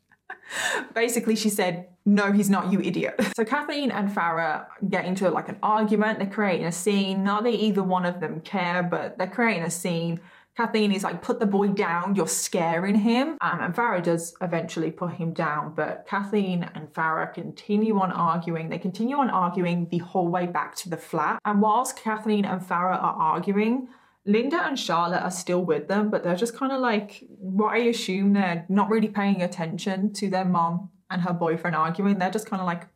Basically, 0.94 1.36
she 1.36 1.50
said, 1.50 1.88
No, 2.06 2.32
he's 2.32 2.48
not, 2.48 2.72
you 2.72 2.80
idiot. 2.80 3.20
So 3.36 3.44
Kathleen 3.44 3.90
and 3.90 4.08
Farah 4.08 4.66
get 4.88 5.04
into 5.04 5.28
like 5.30 5.50
an 5.50 5.58
argument. 5.62 6.20
They're 6.20 6.28
creating 6.28 6.66
a 6.66 6.72
scene. 6.72 7.22
Not 7.22 7.42
that 7.44 7.52
either 7.52 7.82
one 7.82 8.06
of 8.06 8.20
them 8.20 8.40
care, 8.40 8.82
but 8.82 9.18
they're 9.18 9.26
creating 9.26 9.64
a 9.64 9.70
scene 9.70 10.20
Kathleen 10.58 10.90
is 10.90 11.04
like, 11.04 11.22
put 11.22 11.38
the 11.38 11.46
boy 11.46 11.68
down, 11.68 12.16
you're 12.16 12.26
scaring 12.26 12.96
him. 12.96 13.38
Um, 13.40 13.60
and 13.60 13.72
Farah 13.72 14.02
does 14.02 14.34
eventually 14.40 14.90
put 14.90 15.12
him 15.12 15.32
down, 15.32 15.72
but 15.76 16.04
Kathleen 16.08 16.68
and 16.74 16.92
Farah 16.92 17.32
continue 17.32 17.96
on 18.00 18.10
arguing. 18.10 18.68
They 18.68 18.78
continue 18.78 19.18
on 19.18 19.30
arguing 19.30 19.86
the 19.88 19.98
whole 19.98 20.26
way 20.26 20.46
back 20.46 20.74
to 20.76 20.90
the 20.90 20.96
flat. 20.96 21.38
And 21.44 21.62
whilst 21.62 21.96
Kathleen 21.96 22.44
and 22.44 22.60
Farah 22.60 23.00
are 23.00 23.14
arguing, 23.14 23.86
Linda 24.26 24.60
and 24.66 24.76
Charlotte 24.76 25.22
are 25.22 25.30
still 25.30 25.64
with 25.64 25.86
them, 25.86 26.10
but 26.10 26.24
they're 26.24 26.34
just 26.34 26.56
kind 26.56 26.72
of 26.72 26.80
like, 26.80 27.22
what 27.38 27.74
I 27.74 27.78
assume 27.78 28.32
they're 28.32 28.66
not 28.68 28.90
really 28.90 29.06
paying 29.06 29.40
attention 29.40 30.12
to 30.14 30.28
their 30.28 30.44
mom 30.44 30.90
and 31.08 31.22
her 31.22 31.32
boyfriend 31.32 31.76
arguing. 31.76 32.18
They're 32.18 32.32
just 32.32 32.50
kind 32.50 32.60
of 32.60 32.66
like 32.66 32.88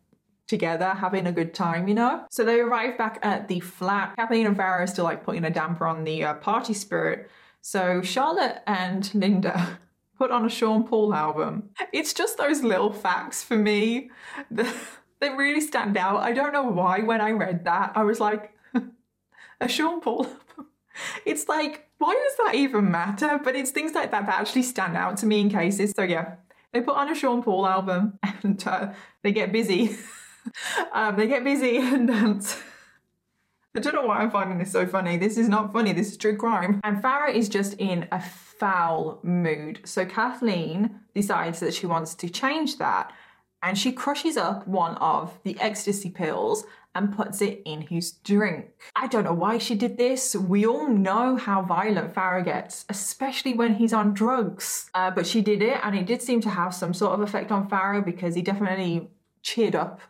together 0.48 0.88
having 0.88 1.28
a 1.28 1.32
good 1.32 1.54
time, 1.54 1.86
you 1.86 1.94
know? 1.94 2.26
So 2.28 2.44
they 2.44 2.58
arrive 2.58 2.98
back 2.98 3.20
at 3.22 3.46
the 3.46 3.60
flat. 3.60 4.16
Kathleen 4.16 4.46
and 4.46 4.56
Farah 4.56 4.80
are 4.80 4.86
still 4.88 5.04
like 5.04 5.24
putting 5.24 5.44
a 5.44 5.50
damper 5.50 5.86
on 5.86 6.02
the 6.02 6.24
uh, 6.24 6.34
party 6.34 6.74
spirit. 6.74 7.30
So 7.62 8.02
Charlotte 8.02 8.60
and 8.66 9.08
Linda 9.14 9.78
put 10.18 10.32
on 10.32 10.44
a 10.44 10.50
Sean 10.50 10.84
Paul 10.84 11.14
album. 11.14 11.70
It's 11.92 12.12
just 12.12 12.36
those 12.36 12.62
little 12.62 12.92
facts 12.92 13.42
for 13.42 13.56
me 13.56 14.10
that, 14.50 14.74
really 15.20 15.60
stand 15.60 15.96
out. 15.96 16.18
I 16.18 16.32
don't 16.32 16.52
know 16.52 16.64
why 16.64 17.00
when 17.00 17.20
I 17.20 17.30
read 17.30 17.64
that, 17.64 17.92
I 17.94 18.02
was 18.02 18.18
like, 18.18 18.52
a 19.60 19.68
Sean 19.68 20.00
Paul 20.00 20.26
album. 20.26 20.66
It's 21.24 21.48
like, 21.48 21.88
why 21.98 22.12
does 22.12 22.44
that 22.44 22.56
even 22.56 22.90
matter? 22.90 23.40
But 23.42 23.54
it's 23.54 23.70
things 23.70 23.94
like 23.94 24.10
that 24.10 24.26
that 24.26 24.40
actually 24.40 24.64
stand 24.64 24.96
out 24.96 25.16
to 25.18 25.26
me 25.26 25.40
in 25.40 25.48
cases. 25.48 25.92
So 25.96 26.02
yeah, 26.02 26.34
they 26.72 26.80
put 26.80 26.96
on 26.96 27.08
a 27.08 27.14
Sean 27.14 27.42
Paul 27.42 27.66
album 27.66 28.18
and 28.42 28.62
uh, 28.66 28.92
they 29.22 29.30
get 29.30 29.52
busy. 29.52 29.96
um, 30.92 31.16
they 31.16 31.28
get 31.28 31.44
busy 31.44 31.78
and 31.78 32.08
dance. 32.08 32.60
I 33.74 33.80
don't 33.80 33.94
know 33.94 34.06
why 34.06 34.18
I'm 34.18 34.30
finding 34.30 34.58
this 34.58 34.72
so 34.72 34.86
funny. 34.86 35.16
This 35.16 35.38
is 35.38 35.48
not 35.48 35.72
funny. 35.72 35.92
This 35.94 36.10
is 36.10 36.16
true 36.18 36.36
crime. 36.36 36.80
And 36.84 37.02
Farah 37.02 37.34
is 37.34 37.48
just 37.48 37.72
in 37.74 38.06
a 38.12 38.20
foul 38.20 39.18
mood. 39.22 39.80
So 39.84 40.04
Kathleen 40.04 41.00
decides 41.14 41.60
that 41.60 41.72
she 41.72 41.86
wants 41.86 42.14
to 42.16 42.28
change 42.28 42.76
that. 42.78 43.12
And 43.62 43.78
she 43.78 43.92
crushes 43.92 44.36
up 44.36 44.68
one 44.68 44.96
of 44.96 45.38
the 45.42 45.58
ecstasy 45.58 46.10
pills 46.10 46.64
and 46.94 47.16
puts 47.16 47.40
it 47.40 47.62
in 47.64 47.80
his 47.80 48.12
drink. 48.12 48.66
I 48.94 49.06
don't 49.06 49.24
know 49.24 49.32
why 49.32 49.56
she 49.56 49.74
did 49.74 49.96
this. 49.96 50.36
We 50.36 50.66
all 50.66 50.88
know 50.88 51.36
how 51.36 51.62
violent 51.62 52.12
Farah 52.12 52.44
gets, 52.44 52.84
especially 52.90 53.54
when 53.54 53.76
he's 53.76 53.94
on 53.94 54.12
drugs. 54.12 54.90
Uh, 54.92 55.10
but 55.10 55.26
she 55.26 55.40
did 55.40 55.62
it, 55.62 55.78
and 55.82 55.96
it 55.96 56.04
did 56.04 56.20
seem 56.20 56.42
to 56.42 56.50
have 56.50 56.74
some 56.74 56.92
sort 56.92 57.14
of 57.14 57.20
effect 57.20 57.50
on 57.50 57.70
Farah 57.70 58.04
because 58.04 58.34
he 58.34 58.42
definitely 58.42 59.08
cheered 59.42 59.74
up, 59.74 60.02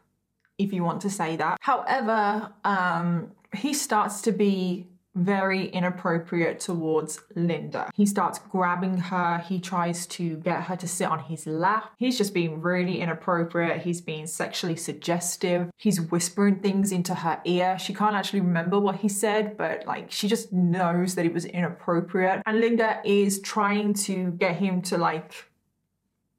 if 0.59 0.73
you 0.73 0.83
want 0.83 1.01
to 1.03 1.11
say 1.11 1.37
that. 1.37 1.59
However, 1.61 2.53
um, 2.65 3.31
he 3.55 3.75
starts 3.75 4.23
to 4.23 4.33
be 4.33 4.89
very 5.15 5.67
inappropriate 5.67 6.59
towards 6.59 7.21
Linda. 7.35 7.91
He 7.95 8.07
starts 8.07 8.39
grabbing 8.39 8.97
her, 8.97 9.39
he 9.39 9.61
tries 9.61 10.07
to 10.07 10.37
get 10.39 10.63
her 10.65 10.77
to 10.77 10.89
sit 10.89 11.07
on 11.07 11.19
his 11.19 11.47
lap. 11.47 11.93
He's 11.99 12.17
just 12.17 12.33
being 12.33 12.63
really 12.63 13.01
inappropriate, 13.01 13.83
he's 13.83 14.01
being 14.01 14.27
sexually 14.27 14.77
suggestive, 14.77 15.71
he's 15.77 16.01
whispering 16.01 16.61
things 16.61 16.93
into 16.93 17.15
her 17.15 17.41
ear. 17.45 17.79
She 17.79 17.93
can't 17.93 18.17
actually 18.17 18.41
remember 18.41 18.81
what 18.81 18.97
he 18.97 19.09
said, 19.09 19.57
but 19.59 19.87
like 19.87 20.11
she 20.11 20.29
just 20.29 20.53
knows 20.53 21.15
that 21.17 21.27
it 21.27 21.35
was 21.35 21.45
inappropriate. 21.45 22.43
And 22.47 22.61
Linda 22.61 23.01
is 23.05 23.41
trying 23.41 23.95
to 23.95 24.31
get 24.33 24.57
him 24.57 24.81
to 24.83 24.97
like 24.97 25.51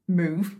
move 0.08 0.56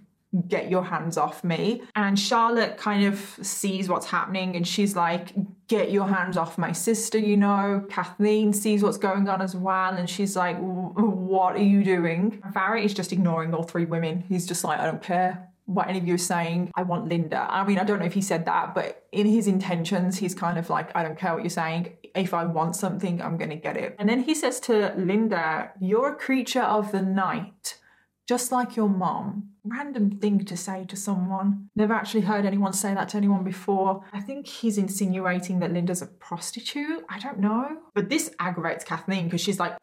get 0.49 0.71
your 0.71 0.85
hands 0.85 1.17
off 1.17 1.45
me. 1.45 1.83
And 1.95 2.19
Charlotte 2.19 2.77
kind 2.77 3.07
of 3.07 3.39
sees 3.43 3.89
what's 3.89 4.07
happening 4.07 4.57
and 4.57 4.67
she's 4.67 4.97
like, 4.97 5.33
get 5.69 5.91
your 5.91 6.09
hands 6.09 6.37
off 6.37 6.59
my 6.59 6.73
sister, 6.73 7.19
you 7.19 7.37
know. 7.37 7.85
Kathleen 7.89 8.53
sees 8.53 8.83
what's 8.83 8.99
going 8.99 9.29
on 9.29 9.41
as 9.41 9.55
well 9.55 9.95
and 9.95 10.09
she's 10.09 10.37
like, 10.37 10.57
what 10.59 11.57
are 11.57 11.63
you 11.63 11.85
doing? 11.85 12.43
Farah 12.55 12.83
is 12.83 12.95
just 12.95 13.13
ignoring 13.13 13.55
all 13.55 13.63
three 13.63 13.85
women. 13.85 14.25
He's 14.29 14.47
just 14.47 14.65
like, 14.65 14.81
I 14.81 14.87
don't 14.87 15.03
care 15.03 15.49
what 15.67 15.89
any 15.89 15.99
of 15.99 16.07
you 16.07 16.15
are 16.15 16.19
saying. 16.19 16.71
I 16.75 16.83
want 16.83 17.09
Linda. 17.09 17.47
I 17.49 17.65
mean, 17.65 17.79
I 17.79 17.85
don't 17.85 17.99
know 17.99 18.05
if 18.05 18.13
he 18.13 18.21
said 18.21 18.45
that, 18.47 18.75
but 18.75 19.07
in 19.13 19.27
his 19.27 19.47
intentions, 19.47 20.19
he's 20.19 20.35
kind 20.35 20.59
of 20.59 20.69
like, 20.69 20.95
I 20.95 21.03
don't 21.03 21.19
care 21.19 21.33
what 21.33 21.43
you're 21.43 21.51
saying. 21.51 21.97
If 22.15 22.35
I 22.35 22.45
want 22.45 22.77
something, 22.77 23.23
I'm 23.23 23.39
going 23.39 23.51
to 23.51 23.57
get 23.57 23.77
it. 23.77 23.97
And 23.99 24.09
then 24.09 24.23
he 24.23 24.35
says 24.35 24.61
to 24.61 24.93
Linda, 24.97 25.73
You're 25.81 26.13
a 26.13 26.17
creature 26.17 26.63
of 26.63 26.93
the 26.93 27.03
night 27.03 27.79
just 28.27 28.53
like 28.53 28.77
your 28.77 28.89
mom. 28.89 29.51
Random 29.65 30.19
thing 30.19 30.45
to 30.45 30.57
say 30.57 30.85
to 30.87 30.97
someone. 30.97 31.71
Never 31.75 31.95
actually 31.95 32.23
heard 32.23 32.45
anyone 32.45 32.73
say 32.73 32.95
that 32.95 33.09
to 33.11 33.17
anyone 33.17 33.45
before. 33.45 34.05
I 34.13 34.21
think 34.21 34.47
he's 34.47 34.79
insinuating 34.79 35.61
that 35.61 35.73
Linda's 35.73 36.03
a 36.03 36.07
prostitute. 36.07 37.05
I 37.09 37.19
don't 37.19 37.39
know. 37.39 37.79
But 37.95 38.09
this 38.09 38.35
aggravates 38.39 38.85
Kathleen 38.85 39.25
because 39.25 39.41
she's 39.41 39.59
like, 39.61 39.77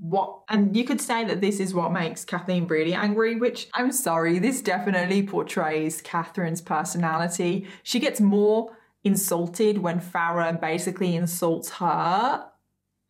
what? 0.00 0.40
And 0.48 0.76
you 0.76 0.84
could 0.84 1.00
say 1.00 1.24
that 1.24 1.40
this 1.40 1.60
is 1.60 1.74
what 1.74 1.92
makes 1.92 2.24
Kathleen 2.24 2.66
really 2.66 2.94
angry, 2.94 3.36
which 3.36 3.68
I'm 3.74 3.92
sorry, 3.92 4.38
this 4.38 4.62
definitely 4.62 5.22
portrays 5.26 6.00
Catherine's 6.00 6.60
personality. 6.60 7.68
She 7.82 8.00
gets 8.00 8.20
more 8.20 8.76
insulted 9.04 9.78
when 9.78 10.00
Farah 10.00 10.60
basically 10.60 11.14
insults 11.14 11.70
her 11.70 12.46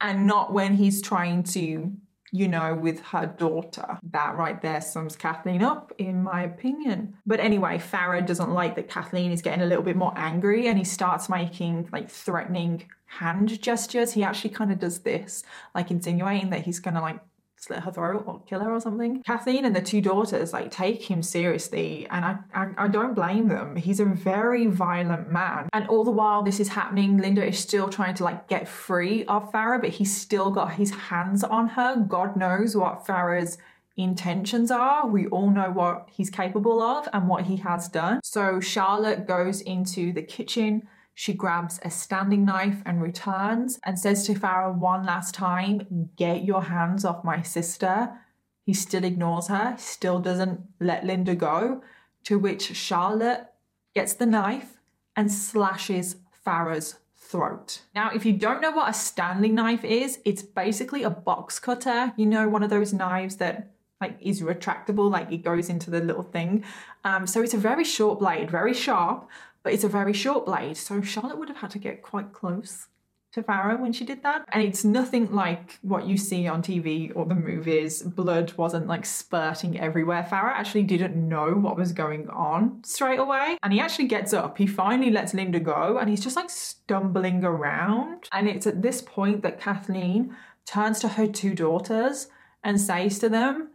and 0.01 0.27
not 0.27 0.53
when 0.53 0.75
he's 0.75 1.01
trying 1.01 1.45
to 1.45 1.93
you 2.33 2.49
know, 2.49 2.75
with 2.75 3.01
her 3.01 3.27
daughter. 3.27 3.99
That 4.11 4.37
right 4.37 4.61
there 4.61 4.81
sums 4.81 5.17
Kathleen 5.17 5.63
up, 5.63 5.93
in 5.99 6.23
my 6.23 6.43
opinion. 6.43 7.15
But 7.27 7.41
anyway, 7.41 7.79
Farah 7.79 8.27
doesn't 8.27 8.51
like 8.51 8.75
that 8.77 8.89
Kathleen 8.89 9.31
is 9.31 9.43
getting 9.43 9.63
a 9.63 9.67
little 9.67 9.85
bit 9.85 9.97
more 9.97 10.15
angry 10.17 10.67
and 10.67 10.79
he 10.79 10.85
starts 10.85 11.29
making 11.29 11.91
like 11.93 12.11
threatening 12.11 12.89
hand 13.05 13.61
gestures. 13.61 14.15
He 14.15 14.25
actually 14.25 14.51
kind 14.51 14.73
of 14.73 14.79
does 14.79 15.01
this, 15.01 15.45
like 15.75 15.91
insinuating 15.91 16.51
that 16.51 16.63
he's 16.63 16.81
gonna 16.81 17.03
like 17.03 17.21
slit 17.63 17.81
her 17.81 17.93
throat 17.93 18.25
or 18.27 18.43
kill 18.49 18.61
her 18.61 18.73
or 18.73 18.81
something. 18.81 19.23
Kathleen 19.23 19.65
and 19.65 19.75
the 19.75 19.81
two 19.81 20.01
daughters 20.01 20.53
like 20.53 20.71
take 20.71 21.03
him 21.03 21.23
seriously, 21.23 22.09
and 22.11 22.25
I, 22.25 22.39
I, 22.53 22.69
I 22.77 22.89
don't 22.89 23.15
blame 23.15 23.49
them. 23.49 23.77
He's 23.77 24.01
a 24.01 24.05
very 24.05 24.67
violent 24.67 25.31
man, 25.31 25.69
and 25.73 25.87
all 25.89 26.05
the 26.05 26.11
while 26.11 26.43
this 26.43 26.59
is 26.59 26.69
happening, 26.69 27.19
Linda 27.19 27.47
is 27.47 27.59
still 27.59 27.89
trying 27.89 28.15
to 28.15 28.25
like 28.25 28.49
get 28.49 28.67
free 28.67 29.25
of 29.27 29.53
Farah, 29.53 29.81
but 29.81 29.91
he's 29.91 30.15
still 30.15 30.51
got 30.51 30.75
his 30.75 30.91
hands 30.91 31.45
on 31.45 31.69
her. 31.69 31.97
God 31.97 32.37
knows 32.37 32.77
what 32.77 33.07
Farah's 33.07 33.59
intentions 33.97 34.71
are. 34.71 35.07
We 35.07 35.27
all 35.27 35.51
know 35.51 35.71
what 35.71 36.09
he's 36.11 36.31
capable 36.31 36.83
of 36.83 37.09
and 37.13 37.29
what 37.29 37.45
he 37.45 37.57
has 37.59 37.89
done. 37.89 38.21
So 38.25 38.59
Charlotte 38.59 39.27
goes 39.27 39.61
into 39.61 40.13
the 40.13 40.23
kitchen. 40.23 40.89
She 41.15 41.35
grabs 41.35 41.79
a 41.83 41.91
Stanley 41.91 42.37
knife 42.37 42.83
and 42.87 43.03
returns 43.03 43.79
and 43.85 43.99
says 43.99 44.27
to 44.27 44.35
Farah 44.35 44.75
one 44.75 45.05
last 45.05 45.35
time, 45.35 46.11
Get 46.17 46.45
your 46.45 46.65
hands 46.65 47.05
off 47.05 47.25
my 47.25 47.43
sister. 47.43 48.19
He 48.65 48.75
still 48.75 49.05
ignores 49.05 49.49
her, 49.49 49.75
still 49.79 50.21
doesn't 50.21 50.61
let 50.81 51.05
Linda 51.05 51.35
go, 51.35 51.83
to 52.25 52.39
which 52.39 52.75
Charlotte 52.77 53.47
gets 53.95 54.15
the 54.15 54.27
knife 54.27 54.79
and 55.17 55.31
slashes 55.31 56.17
Farah's 56.47 56.97
throat. 57.17 57.83
Now, 57.95 58.11
if 58.15 58.25
you 58.25 58.33
don't 58.33 58.61
know 58.61 58.71
what 58.71 58.91
a 58.91 58.95
Stanley 58.95 59.49
knife 59.49 59.85
is, 59.85 60.21
it's 60.25 60.43
basically 60.43 61.03
a 61.03 61.11
box 61.11 61.59
cutter. 61.59 62.13
You 62.17 62.27
know, 62.27 62.49
one 62.49 62.63
of 62.63 62.71
those 62.71 62.93
knives 62.93 63.37
that 63.37 63.73
like 64.01 64.17
is 64.21 64.43
retractable, 64.43 65.11
like 65.11 65.31
it 65.31 65.39
goes 65.39 65.69
into 65.69 65.91
the 65.91 66.01
little 66.01 66.25
thing. 66.25 66.65
Um, 67.05 67.27
so 67.27 67.41
it's 67.41 67.55
a 67.55 67.59
very 67.59 67.85
short 67.85 68.19
blade, 68.19 68.51
very 68.51 68.75
sharp, 68.75 69.29
but 69.63 69.73
it's 69.73 69.85
a 69.85 69.89
very 69.89 70.13
short 70.13 70.47
blade. 70.47 70.77
So 70.77 71.01
Charlotte 71.03 71.39
would 71.39 71.49
have 71.49 71.59
had 71.59 71.71
to 71.71 71.79
get 71.79 72.03
quite 72.03 72.33
close 72.33 72.87
to 73.33 73.43
Farah 73.43 73.81
when 73.81 73.93
she 73.93 74.05
did 74.05 74.23
that. 74.23 74.45
And 74.53 74.63
it's 74.63 74.85
nothing 74.85 75.33
like 75.33 75.79
what 75.83 76.07
you 76.07 76.17
see 76.17 76.47
on 76.47 76.63
TV 76.63 77.11
or 77.15 77.25
the 77.25 77.35
movies. 77.35 78.03
Blood 78.03 78.53
wasn't 78.57 78.87
like 78.87 79.07
spurting 79.07 79.81
everywhere. 79.81 80.27
Farah 80.31 80.53
actually 80.53 80.83
didn't 80.83 81.17
know 81.17 81.53
what 81.53 81.77
was 81.77 81.93
going 81.93 82.29
on 82.29 82.83
straight 82.85 83.19
away. 83.19 83.57
And 83.63 83.73
he 83.73 83.81
actually 83.81 84.07
gets 84.07 84.35
up. 84.35 84.59
He 84.59 84.67
finally 84.67 85.11
lets 85.11 85.33
Linda 85.33 85.61
go 85.61 85.99
and 85.99 86.11
he's 86.11 86.23
just 86.23 86.37
like 86.37 86.51
stumbling 86.51 87.43
around. 87.45 88.29
And 88.33 88.49
it's 88.49 88.67
at 88.67 88.83
this 88.83 89.01
point 89.01 89.43
that 89.43 89.61
Kathleen 89.61 90.37
turns 90.67 91.01
to 91.01 91.09
her 91.09 91.27
two 91.27 91.55
daughters 91.55 92.29
and 92.63 92.81
says 92.81 93.19
to 93.21 93.29
them, 93.29 93.71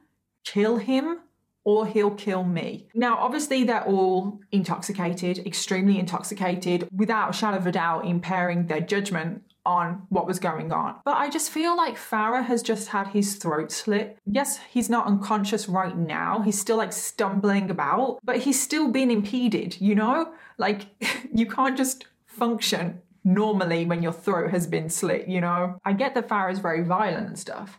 kill 0.46 0.78
him 0.78 1.20
or 1.68 1.86
he'll 1.86 2.12
kill 2.12 2.46
me. 2.46 2.88
Now, 2.96 3.18
obviously, 3.18 3.66
they're 3.66 3.84
all 3.84 4.40
intoxicated, 4.54 5.46
extremely 5.46 6.00
intoxicated, 6.00 6.88
without 6.96 7.32
a 7.32 7.34
shadow 7.34 7.58
of 7.58 7.68
a 7.68 7.74
doubt 7.74 8.06
impairing 8.06 8.68
their 8.68 8.80
judgment 8.80 9.44
on 9.66 10.04
what 10.08 10.26
was 10.26 10.40
going 10.40 10.72
on. 10.72 10.96
But 11.04 11.18
I 11.18 11.30
just 11.30 11.52
feel 11.52 11.76
like 11.76 11.98
Farah 11.98 12.46
has 12.46 12.64
just 12.64 12.88
had 12.88 13.08
his 13.08 13.36
throat 13.36 13.74
slit. 13.74 14.18
Yes, 14.26 14.62
he's 14.70 14.90
not 14.90 15.08
unconscious 15.08 15.68
right 15.68 15.98
now. 15.98 16.40
He's 16.40 16.58
still 16.58 16.78
like 16.78 16.94
stumbling 16.94 17.70
about, 17.70 18.20
but 18.24 18.38
he's 18.38 18.64
still 18.64 18.90
been 18.90 19.12
impeded, 19.12 19.76
you 19.82 19.94
know? 19.94 20.32
Like, 20.58 20.86
you 21.34 21.48
can't 21.48 21.76
just 21.76 22.06
function 22.28 23.02
normally 23.26 23.84
when 23.84 24.02
your 24.02 24.14
throat 24.14 24.52
has 24.52 24.68
been 24.68 24.90
slit, 24.90 25.28
you 25.28 25.42
know? 25.42 25.82
I 25.84 25.92
get 25.92 26.16
that 26.16 26.30
Farah 26.30 26.54
is 26.54 26.60
very 26.60 26.86
violent 26.86 27.28
and 27.28 27.38
stuff. 27.38 27.78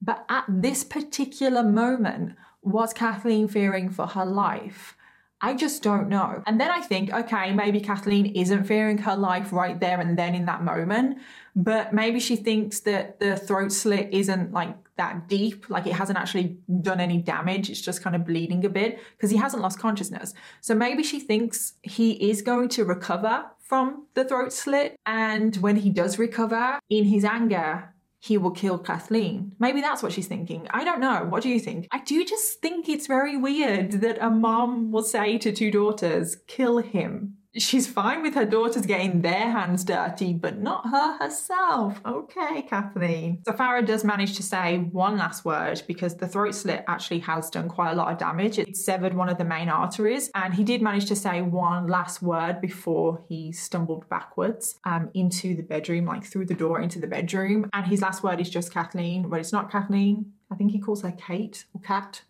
But 0.00 0.24
at 0.30 0.44
this 0.48 0.84
particular 0.84 1.62
moment, 1.62 2.36
was 2.62 2.92
Kathleen 2.92 3.48
fearing 3.48 3.90
for 3.90 4.06
her 4.06 4.24
life? 4.24 4.96
I 5.40 5.54
just 5.54 5.82
don't 5.82 6.08
know. 6.08 6.42
And 6.46 6.58
then 6.58 6.70
I 6.70 6.80
think, 6.80 7.12
okay, 7.12 7.52
maybe 7.52 7.80
Kathleen 7.80 8.26
isn't 8.26 8.64
fearing 8.64 8.98
her 8.98 9.14
life 9.14 9.52
right 9.52 9.78
there 9.78 10.00
and 10.00 10.18
then 10.18 10.34
in 10.34 10.46
that 10.46 10.62
moment, 10.62 11.18
but 11.54 11.92
maybe 11.92 12.20
she 12.20 12.36
thinks 12.36 12.80
that 12.80 13.20
the 13.20 13.36
throat 13.36 13.70
slit 13.70 14.08
isn't 14.12 14.52
like 14.52 14.74
that 14.96 15.28
deep, 15.28 15.68
like 15.68 15.86
it 15.86 15.92
hasn't 15.92 16.18
actually 16.18 16.56
done 16.80 17.00
any 17.00 17.18
damage. 17.18 17.68
It's 17.68 17.82
just 17.82 18.02
kind 18.02 18.16
of 18.16 18.24
bleeding 18.24 18.64
a 18.64 18.70
bit 18.70 18.98
because 19.16 19.30
he 19.30 19.36
hasn't 19.36 19.62
lost 19.62 19.78
consciousness. 19.78 20.32
So 20.62 20.74
maybe 20.74 21.02
she 21.02 21.20
thinks 21.20 21.74
he 21.82 22.12
is 22.30 22.40
going 22.40 22.70
to 22.70 22.84
recover 22.84 23.44
from 23.60 24.06
the 24.14 24.24
throat 24.24 24.54
slit. 24.54 24.98
And 25.04 25.54
when 25.56 25.76
he 25.76 25.90
does 25.90 26.18
recover, 26.18 26.78
in 26.88 27.04
his 27.04 27.24
anger, 27.24 27.92
he 28.26 28.38
will 28.38 28.50
kill 28.50 28.78
Kathleen. 28.78 29.52
Maybe 29.58 29.80
that's 29.80 30.02
what 30.02 30.12
she's 30.12 30.26
thinking. 30.26 30.66
I 30.70 30.84
don't 30.84 31.00
know. 31.00 31.24
What 31.28 31.42
do 31.42 31.48
you 31.48 31.60
think? 31.60 31.86
I 31.92 32.00
do 32.00 32.24
just 32.24 32.60
think 32.60 32.88
it's 32.88 33.06
very 33.06 33.36
weird 33.36 33.92
that 34.02 34.18
a 34.20 34.30
mom 34.30 34.90
will 34.90 35.02
say 35.02 35.38
to 35.38 35.52
two 35.52 35.70
daughters, 35.70 36.36
kill 36.46 36.78
him 36.78 37.36
she's 37.58 37.86
fine 37.86 38.22
with 38.22 38.34
her 38.34 38.44
daughters 38.44 38.86
getting 38.86 39.22
their 39.22 39.50
hands 39.50 39.84
dirty, 39.84 40.32
but 40.32 40.58
not 40.58 40.88
her 40.88 41.16
herself. 41.18 42.00
Okay, 42.04 42.62
Kathleen. 42.62 43.42
So 43.44 43.52
Farah 43.52 43.84
does 43.84 44.04
manage 44.04 44.36
to 44.36 44.42
say 44.42 44.78
one 44.78 45.16
last 45.16 45.44
word 45.44 45.82
because 45.86 46.16
the 46.16 46.28
throat 46.28 46.54
slit 46.54 46.84
actually 46.88 47.20
has 47.20 47.50
done 47.50 47.68
quite 47.68 47.92
a 47.92 47.94
lot 47.94 48.12
of 48.12 48.18
damage. 48.18 48.58
It 48.58 48.76
severed 48.76 49.14
one 49.14 49.28
of 49.28 49.38
the 49.38 49.44
main 49.44 49.68
arteries, 49.68 50.30
and 50.34 50.54
he 50.54 50.64
did 50.64 50.82
manage 50.82 51.06
to 51.06 51.16
say 51.16 51.42
one 51.42 51.86
last 51.86 52.22
word 52.22 52.60
before 52.60 53.24
he 53.28 53.52
stumbled 53.52 54.08
backwards 54.08 54.78
um, 54.84 55.10
into 55.14 55.54
the 55.54 55.62
bedroom, 55.62 56.06
like 56.06 56.24
through 56.24 56.46
the 56.46 56.54
door 56.54 56.80
into 56.80 56.98
the 56.98 57.06
bedroom. 57.06 57.68
And 57.72 57.86
his 57.86 58.02
last 58.02 58.22
word 58.22 58.40
is 58.40 58.50
just 58.50 58.72
Kathleen, 58.72 59.28
but 59.28 59.40
it's 59.40 59.52
not 59.52 59.70
Kathleen. 59.70 60.32
I 60.50 60.54
think 60.54 60.72
he 60.72 60.78
calls 60.78 61.02
her 61.02 61.12
Kate 61.12 61.64
or 61.74 61.80
Cat. 61.80 62.22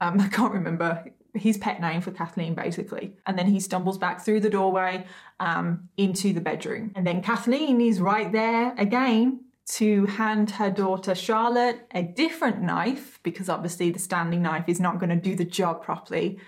Um, 0.00 0.20
I 0.20 0.28
can't 0.28 0.52
remember 0.52 1.04
his 1.34 1.58
pet 1.58 1.80
name 1.80 2.00
for 2.00 2.10
Kathleen, 2.10 2.54
basically. 2.54 3.16
And 3.26 3.38
then 3.38 3.46
he 3.46 3.60
stumbles 3.60 3.98
back 3.98 4.24
through 4.24 4.40
the 4.40 4.50
doorway 4.50 5.06
um, 5.40 5.88
into 5.96 6.32
the 6.32 6.40
bedroom. 6.40 6.92
And 6.94 7.06
then 7.06 7.22
Kathleen 7.22 7.80
is 7.80 8.00
right 8.00 8.30
there 8.30 8.74
again 8.78 9.40
to 9.66 10.06
hand 10.06 10.52
her 10.52 10.70
daughter 10.70 11.14
Charlotte 11.14 11.86
a 11.92 12.02
different 12.02 12.62
knife, 12.62 13.18
because 13.22 13.48
obviously 13.48 13.90
the 13.90 13.98
Stanley 13.98 14.38
knife 14.38 14.68
is 14.68 14.78
not 14.78 14.98
going 14.98 15.10
to 15.10 15.16
do 15.16 15.34
the 15.34 15.44
job 15.44 15.82
properly. 15.82 16.38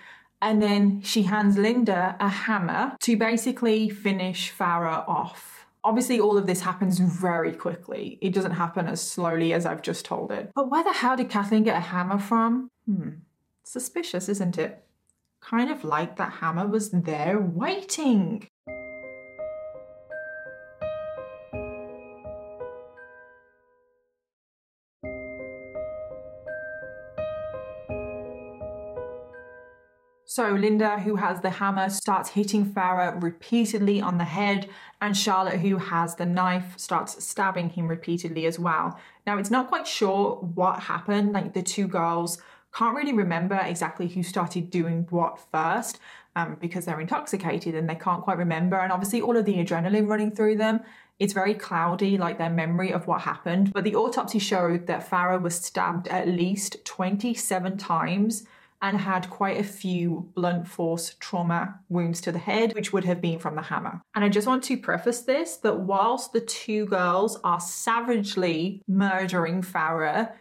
And 0.42 0.62
then 0.62 1.00
she 1.00 1.22
hands 1.22 1.56
Linda 1.56 2.16
a 2.20 2.28
hammer 2.28 2.94
to 3.00 3.16
basically 3.16 3.88
finish 3.88 4.52
Farah 4.52 5.08
off. 5.08 5.66
Obviously, 5.82 6.20
all 6.20 6.36
of 6.36 6.46
this 6.46 6.60
happens 6.60 6.98
very 6.98 7.52
quickly. 7.52 8.18
It 8.20 8.34
doesn't 8.34 8.52
happen 8.52 8.86
as 8.86 9.00
slowly 9.00 9.52
as 9.52 9.64
I've 9.64 9.82
just 9.82 10.04
told 10.04 10.32
it. 10.32 10.50
But 10.54 10.68
where 10.68 10.82
the 10.82 10.92
hell 10.92 11.16
did 11.16 11.30
Kathleen 11.30 11.62
get 11.62 11.76
a 11.76 11.80
hammer 11.80 12.18
from? 12.18 12.68
Hmm. 12.86 13.10
Suspicious, 13.68 14.28
isn't 14.28 14.58
it? 14.58 14.84
Kind 15.40 15.72
of 15.72 15.82
like 15.82 16.16
that 16.18 16.34
hammer 16.34 16.68
was 16.68 16.92
there 16.92 17.36
waiting. 17.40 18.46
So 30.28 30.50
Linda, 30.50 31.00
who 31.00 31.16
has 31.16 31.40
the 31.40 31.50
hammer, 31.50 31.88
starts 31.88 32.30
hitting 32.30 32.66
Farah 32.66 33.20
repeatedly 33.20 34.00
on 34.00 34.18
the 34.18 34.24
head, 34.24 34.68
and 35.00 35.16
Charlotte, 35.16 35.58
who 35.58 35.78
has 35.78 36.14
the 36.14 36.26
knife, 36.26 36.74
starts 36.76 37.24
stabbing 37.24 37.70
him 37.70 37.88
repeatedly 37.88 38.46
as 38.46 38.60
well. 38.60 38.96
Now, 39.26 39.38
it's 39.38 39.50
not 39.50 39.66
quite 39.66 39.88
sure 39.88 40.36
what 40.54 40.84
happened. 40.84 41.32
Like 41.32 41.52
the 41.52 41.62
two 41.62 41.88
girls 41.88 42.38
can't 42.76 42.94
really 42.94 43.14
remember 43.14 43.56
exactly 43.56 44.06
who 44.06 44.22
started 44.22 44.70
doing 44.70 45.06
what 45.10 45.38
first 45.50 45.98
um, 46.36 46.56
because 46.60 46.84
they're 46.84 47.00
intoxicated 47.00 47.74
and 47.74 47.88
they 47.88 47.94
can't 47.94 48.22
quite 48.22 48.36
remember. 48.36 48.76
And 48.76 48.92
obviously, 48.92 49.22
all 49.22 49.36
of 49.36 49.46
the 49.46 49.54
adrenaline 49.54 50.06
running 50.06 50.30
through 50.30 50.56
them, 50.58 50.80
it's 51.18 51.32
very 51.32 51.54
cloudy, 51.54 52.18
like 52.18 52.36
their 52.36 52.50
memory 52.50 52.92
of 52.92 53.06
what 53.06 53.22
happened. 53.22 53.72
But 53.72 53.84
the 53.84 53.96
autopsy 53.96 54.38
showed 54.38 54.86
that 54.86 55.08
Farah 55.08 55.40
was 55.40 55.54
stabbed 55.54 56.08
at 56.08 56.28
least 56.28 56.84
27 56.84 57.78
times 57.78 58.44
and 58.82 59.00
had 59.00 59.30
quite 59.30 59.58
a 59.58 59.64
few 59.64 60.30
blunt 60.34 60.68
force 60.68 61.16
trauma 61.18 61.80
wounds 61.88 62.20
to 62.20 62.30
the 62.30 62.38
head, 62.38 62.74
which 62.74 62.92
would 62.92 63.04
have 63.04 63.22
been 63.22 63.38
from 63.38 63.54
the 63.54 63.62
hammer. 63.62 64.02
And 64.14 64.22
I 64.22 64.28
just 64.28 64.46
want 64.46 64.62
to 64.64 64.76
preface 64.76 65.22
this 65.22 65.56
that 65.58 65.80
whilst 65.80 66.34
the 66.34 66.42
two 66.42 66.84
girls 66.84 67.40
are 67.42 67.58
savagely 67.58 68.82
murdering 68.86 69.62
Farah, 69.62 70.32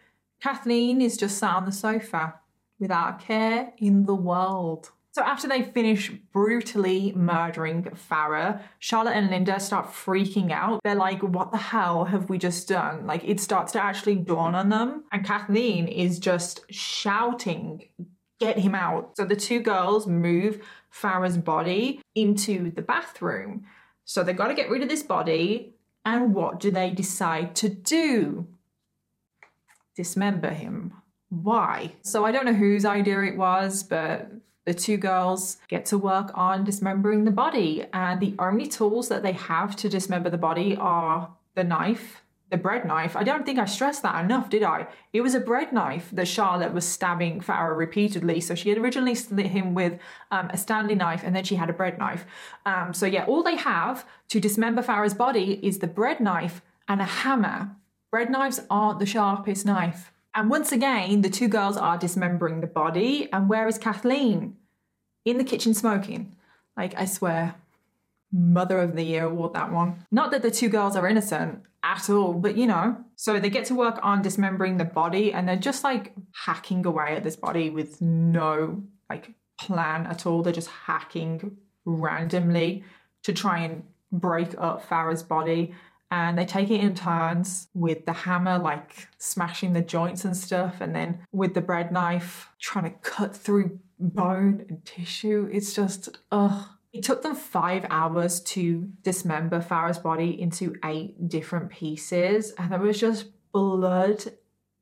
Kathleen 0.42 1.02
is 1.02 1.18
just 1.18 1.38
sat 1.38 1.56
on 1.56 1.66
the 1.66 1.72
sofa 1.72 2.36
without 2.80 3.22
a 3.22 3.26
care 3.26 3.74
in 3.78 4.06
the 4.06 4.16
world. 4.16 4.92
So 5.16 5.24
after 5.24 5.48
they 5.48 5.64
finish 5.64 6.12
brutally 6.34 7.14
murdering 7.14 7.84
Farah, 7.84 8.62
Charlotte 8.80 9.16
and 9.16 9.30
Linda 9.30 9.62
start 9.62 9.88
freaking 9.88 10.52
out. 10.52 10.82
They're 10.84 10.94
like, 10.94 11.24
what 11.24 11.54
the 11.54 11.58
hell 11.58 12.04
have 12.04 12.30
we 12.30 12.38
just 12.38 12.68
done? 12.68 13.08
Like 13.08 13.24
it 13.24 13.40
starts 13.40 13.72
to 13.74 13.82
actually 13.82 14.16
dawn 14.16 14.56
on 14.56 14.68
them. 14.68 15.06
And 15.14 15.26
Kathleen 15.26 15.88
is 15.88 16.20
just 16.20 16.70
shouting, 16.70 17.86
get 18.42 18.60
him 18.60 18.76
out. 18.76 19.16
So 19.16 19.24
the 19.24 19.38
two 19.38 19.62
girls 19.62 20.06
move 20.06 20.62
Farah's 20.94 21.38
body 21.38 22.02
into 22.14 22.72
the 22.72 22.82
bathroom. 22.82 23.64
So 24.04 24.22
they've 24.22 24.36
got 24.36 24.50
to 24.50 24.54
get 24.54 24.70
rid 24.70 24.84
of 24.84 24.90
this 24.90 25.04
body. 25.04 25.76
And 26.04 26.36
what 26.36 26.60
do 26.60 26.72
they 26.72 26.90
decide 26.90 27.56
to 27.56 27.70
do? 27.70 28.48
Dismember 29.96 30.50
him. 30.50 30.94
Why? 31.30 31.94
So 32.02 32.26
I 32.26 32.32
don't 32.32 32.46
know 32.46 32.54
whose 32.54 32.86
idea 32.86 33.22
it 33.24 33.38
was, 33.38 33.84
but 33.84 34.32
the 34.66 34.74
two 34.74 34.98
girls 34.98 35.58
get 35.68 35.86
to 35.88 35.98
work 35.98 36.32
on 36.34 36.64
dismembering 36.64 37.24
the 37.24 37.32
body. 37.32 37.86
And 37.94 38.20
the 38.20 38.36
only 38.40 38.68
tools 38.68 39.10
that 39.10 39.24
they 39.24 39.34
have 39.34 39.76
to 39.78 39.90
dismember 39.90 40.30
the 40.30 40.38
body 40.38 40.76
are 40.76 41.30
the 41.54 41.64
knife, 41.64 42.22
the 42.50 42.58
bread 42.58 42.86
knife. 42.86 43.16
I 43.16 43.24
don't 43.24 43.46
think 43.46 43.60
I 43.60 43.66
stressed 43.66 44.04
that 44.04 44.24
enough, 44.24 44.50
did 44.50 44.64
I? 44.64 44.88
It 45.14 45.22
was 45.22 45.36
a 45.36 45.40
bread 45.40 45.72
knife 45.72 46.10
that 46.14 46.28
Charlotte 46.28 46.74
was 46.74 46.88
stabbing 46.88 47.42
Farah 47.42 47.76
repeatedly. 47.76 48.42
So 48.42 48.56
she 48.56 48.70
had 48.70 48.78
originally 48.78 49.16
slit 49.16 49.48
him 49.48 49.74
with 49.74 50.00
um, 50.32 50.50
a 50.52 50.58
Stanley 50.58 50.96
knife 50.96 51.22
and 51.24 51.36
then 51.36 51.44
she 51.44 51.56
had 51.56 51.70
a 51.70 51.74
bread 51.74 51.98
knife. 51.98 52.26
Um, 52.66 52.94
so 52.94 53.06
yeah, 53.06 53.26
all 53.26 53.44
they 53.44 53.58
have 53.58 54.06
to 54.30 54.40
dismember 54.40 54.82
Farah's 54.82 55.14
body 55.14 55.60
is 55.64 55.80
the 55.80 55.88
bread 55.88 56.20
knife 56.20 56.62
and 56.88 57.02
a 57.02 57.06
hammer. 57.06 57.76
Bread 58.16 58.30
knives 58.30 58.62
aren't 58.70 59.00
the 59.00 59.06
sharpest 59.06 59.66
knife. 59.66 60.14
And 60.34 60.50
once 60.50 60.72
again, 60.72 61.20
the 61.20 61.30
two 61.30 61.50
girls 61.50 61.76
are 61.76 61.98
dismembering 61.98 62.62
the 62.62 62.66
body. 62.66 63.28
And 63.34 63.50
where 63.50 63.68
is 63.68 63.78
Kathleen? 63.78 64.56
In 65.26 65.38
the 65.38 65.44
kitchen 65.44 65.74
smoking. 65.74 66.34
Like, 66.78 66.96
I 66.96 67.04
swear, 67.04 67.56
Mother 68.32 68.80
of 68.80 68.96
the 68.96 69.04
Year 69.04 69.26
award 69.26 69.52
that 69.56 69.70
one. 69.70 70.06
Not 70.14 70.32
that 70.32 70.44
the 70.44 70.50
two 70.50 70.70
girls 70.70 70.96
are 70.96 71.10
innocent 71.10 71.64
at 71.84 72.10
all, 72.10 72.32
but 72.32 72.56
you 72.56 72.68
know. 72.68 72.96
So 73.18 73.38
they 73.38 73.50
get 73.50 73.66
to 73.66 73.76
work 73.76 74.00
on 74.02 74.22
dismembering 74.22 74.78
the 74.78 74.86
body 74.86 75.34
and 75.34 75.46
they're 75.46 75.58
just 75.58 75.84
like 75.84 76.14
hacking 76.46 76.86
away 76.86 77.18
at 77.18 77.26
this 77.26 77.36
body 77.36 77.70
with 77.70 78.02
no 78.02 78.82
like 79.10 79.34
plan 79.60 80.08
at 80.08 80.26
all. 80.26 80.42
They're 80.42 80.54
just 80.54 80.70
hacking 80.70 81.58
randomly 81.84 82.86
to 83.24 83.34
try 83.34 83.60
and 83.66 83.84
break 84.10 84.56
up 84.58 84.88
Farah's 84.88 85.22
body. 85.22 85.76
And 86.12 86.38
they 86.38 86.46
take 86.46 86.70
it 86.70 86.82
in 86.82 86.96
turns 86.96 87.68
with 87.74 88.06
the 88.06 88.14
hammer, 88.14 88.58
like 88.58 89.08
smashing 89.18 89.74
the 89.74 89.82
joints 89.82 90.24
and 90.24 90.38
stuff, 90.38 90.80
and 90.80 90.96
then 90.96 91.20
with 91.32 91.54
the 91.56 91.62
bread 91.62 91.92
knife, 91.92 92.50
trying 92.60 92.86
to 92.86 92.98
cut 93.00 93.36
through 93.36 93.80
bone 94.00 94.66
and 94.70 94.86
tissue. 94.86 95.50
It's 95.52 95.74
just, 95.74 96.20
ugh. 96.32 96.68
It 96.94 97.04
took 97.04 97.24
them 97.24 97.36
five 97.36 97.86
hours 97.90 98.40
to 98.42 98.88
dismember 99.02 99.60
Farah's 99.60 100.00
body 100.00 100.40
into 100.40 100.76
eight 100.86 101.28
different 101.28 101.70
pieces, 101.70 102.54
and 102.58 102.72
there 102.72 102.80
was 102.80 102.98
just 102.98 103.26
blood 103.52 104.24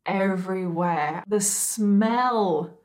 everywhere. 0.05 1.23
The 1.27 1.41
smell. 1.41 2.77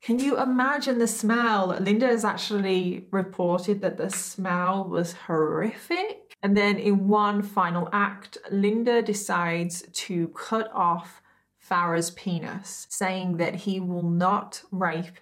Can 0.00 0.18
you 0.18 0.40
imagine 0.40 0.98
the 0.98 1.06
smell? 1.06 1.76
Linda 1.80 2.06
has 2.06 2.24
actually 2.24 3.06
reported 3.10 3.80
that 3.82 3.96
the 3.96 4.10
smell 4.10 4.84
was 4.84 5.12
horrific. 5.12 6.36
And 6.42 6.56
then, 6.56 6.76
in 6.76 7.08
one 7.08 7.42
final 7.42 7.88
act, 7.92 8.38
Linda 8.50 9.02
decides 9.02 9.82
to 9.92 10.28
cut 10.28 10.70
off 10.72 11.20
Farah's 11.68 12.12
penis, 12.12 12.86
saying 12.88 13.38
that 13.38 13.56
he 13.56 13.80
will 13.80 14.08
not 14.08 14.62
rape 14.70 15.18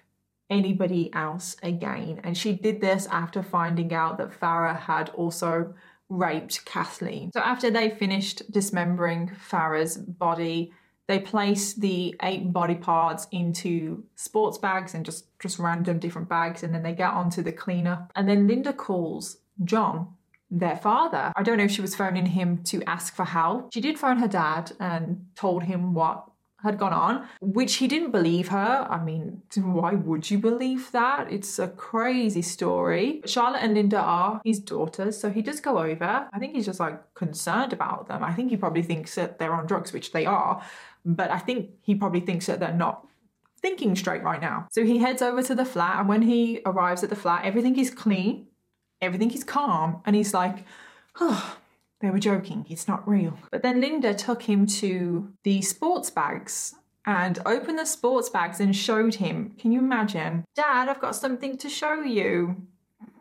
anybody 0.49 1.11
else 1.13 1.55
again. 1.63 2.21
And 2.23 2.37
she 2.37 2.53
did 2.53 2.79
this 2.79 3.07
after 3.07 3.41
finding 3.41 3.93
out 3.93 4.17
that 4.19 4.39
Farah 4.39 4.79
had 4.79 5.09
also 5.09 5.73
raped 6.07 6.65
Kathleen. 6.65 7.31
So 7.33 7.41
after 7.41 7.69
they 7.69 7.89
finished 7.89 8.49
dismembering 8.51 9.31
Farah's 9.49 9.97
body, 9.97 10.71
they 11.07 11.19
place 11.19 11.73
the 11.73 12.15
eight 12.21 12.51
body 12.51 12.75
parts 12.75 13.27
into 13.31 14.03
sports 14.15 14.57
bags 14.57 14.93
and 14.93 15.05
just 15.05 15.25
just 15.39 15.59
random 15.59 15.99
different 15.99 16.29
bags 16.29 16.63
and 16.63 16.73
then 16.73 16.83
they 16.83 16.93
get 16.93 17.11
onto 17.11 17.41
the 17.41 17.51
cleanup. 17.51 18.11
And 18.15 18.27
then 18.27 18.47
Linda 18.47 18.73
calls 18.73 19.37
John 19.63 20.13
their 20.49 20.77
father. 20.77 21.33
I 21.35 21.43
don't 21.43 21.57
know 21.57 21.65
if 21.65 21.71
she 21.71 21.81
was 21.81 21.95
phoning 21.95 22.25
him 22.25 22.63
to 22.65 22.83
ask 22.83 23.15
for 23.15 23.25
help. 23.25 23.73
She 23.73 23.81
did 23.81 23.99
phone 23.99 24.17
her 24.19 24.27
dad 24.27 24.71
and 24.79 25.25
told 25.35 25.63
him 25.63 25.93
what 25.93 26.29
had 26.63 26.79
gone 26.79 26.93
on, 26.93 27.27
which 27.39 27.75
he 27.75 27.87
didn't 27.87 28.11
believe 28.11 28.47
her. 28.47 28.87
I 28.89 29.03
mean, 29.03 29.41
why 29.55 29.93
would 29.93 30.29
you 30.29 30.37
believe 30.37 30.91
that? 30.91 31.31
It's 31.31 31.59
a 31.59 31.67
crazy 31.67 32.41
story. 32.41 33.21
Charlotte 33.25 33.61
and 33.61 33.73
Linda 33.73 33.99
are 33.99 34.41
his 34.43 34.59
daughters, 34.59 35.17
so 35.17 35.29
he 35.29 35.41
does 35.41 35.59
go 35.59 35.79
over. 35.79 36.27
I 36.31 36.39
think 36.39 36.55
he's 36.55 36.65
just 36.65 36.79
like 36.79 37.13
concerned 37.13 37.73
about 37.73 38.07
them. 38.07 38.23
I 38.23 38.33
think 38.33 38.49
he 38.49 38.57
probably 38.57 38.83
thinks 38.83 39.15
that 39.15 39.37
they're 39.37 39.53
on 39.53 39.67
drugs, 39.67 39.93
which 39.93 40.11
they 40.11 40.25
are, 40.25 40.63
but 41.15 41.31
I 41.31 41.39
think 41.39 41.71
he 41.81 41.95
probably 41.95 42.19
thinks 42.19 42.47
that 42.47 42.59
they're 42.59 42.73
not 42.73 43.07
thinking 43.61 43.95
straight 43.95 44.23
right 44.23 44.41
now. 44.41 44.67
So 44.71 44.83
he 44.83 44.99
heads 44.99 45.21
over 45.21 45.41
to 45.43 45.55
the 45.55 45.65
flat, 45.65 45.99
and 45.99 46.09
when 46.09 46.23
he 46.23 46.61
arrives 46.65 47.03
at 47.03 47.09
the 47.09 47.15
flat, 47.15 47.45
everything 47.45 47.77
is 47.79 47.89
clean, 47.89 48.47
everything 49.01 49.31
is 49.31 49.43
calm, 49.43 50.01
and 50.05 50.15
he's 50.15 50.33
like, 50.33 50.65
oh, 51.19 51.57
they 52.01 52.11
were 52.11 52.19
joking, 52.19 52.65
it's 52.69 52.87
not 52.87 53.07
real. 53.07 53.37
But 53.51 53.63
then 53.63 53.81
Linda 53.81 54.13
took 54.13 54.43
him 54.43 54.67
to 54.67 55.33
the 55.43 55.61
sports 55.61 56.11
bags 56.11 56.75
and 57.05 57.39
opened 57.45 57.79
the 57.79 57.85
sports 57.85 58.29
bags 58.29 58.59
and 58.59 58.75
showed 58.75 59.15
him. 59.15 59.55
Can 59.57 59.71
you 59.71 59.79
imagine? 59.79 60.43
Dad, 60.55 60.89
I've 60.89 60.99
got 60.99 61.15
something 61.15 61.57
to 61.57 61.69
show 61.69 62.01
you. 62.01 62.67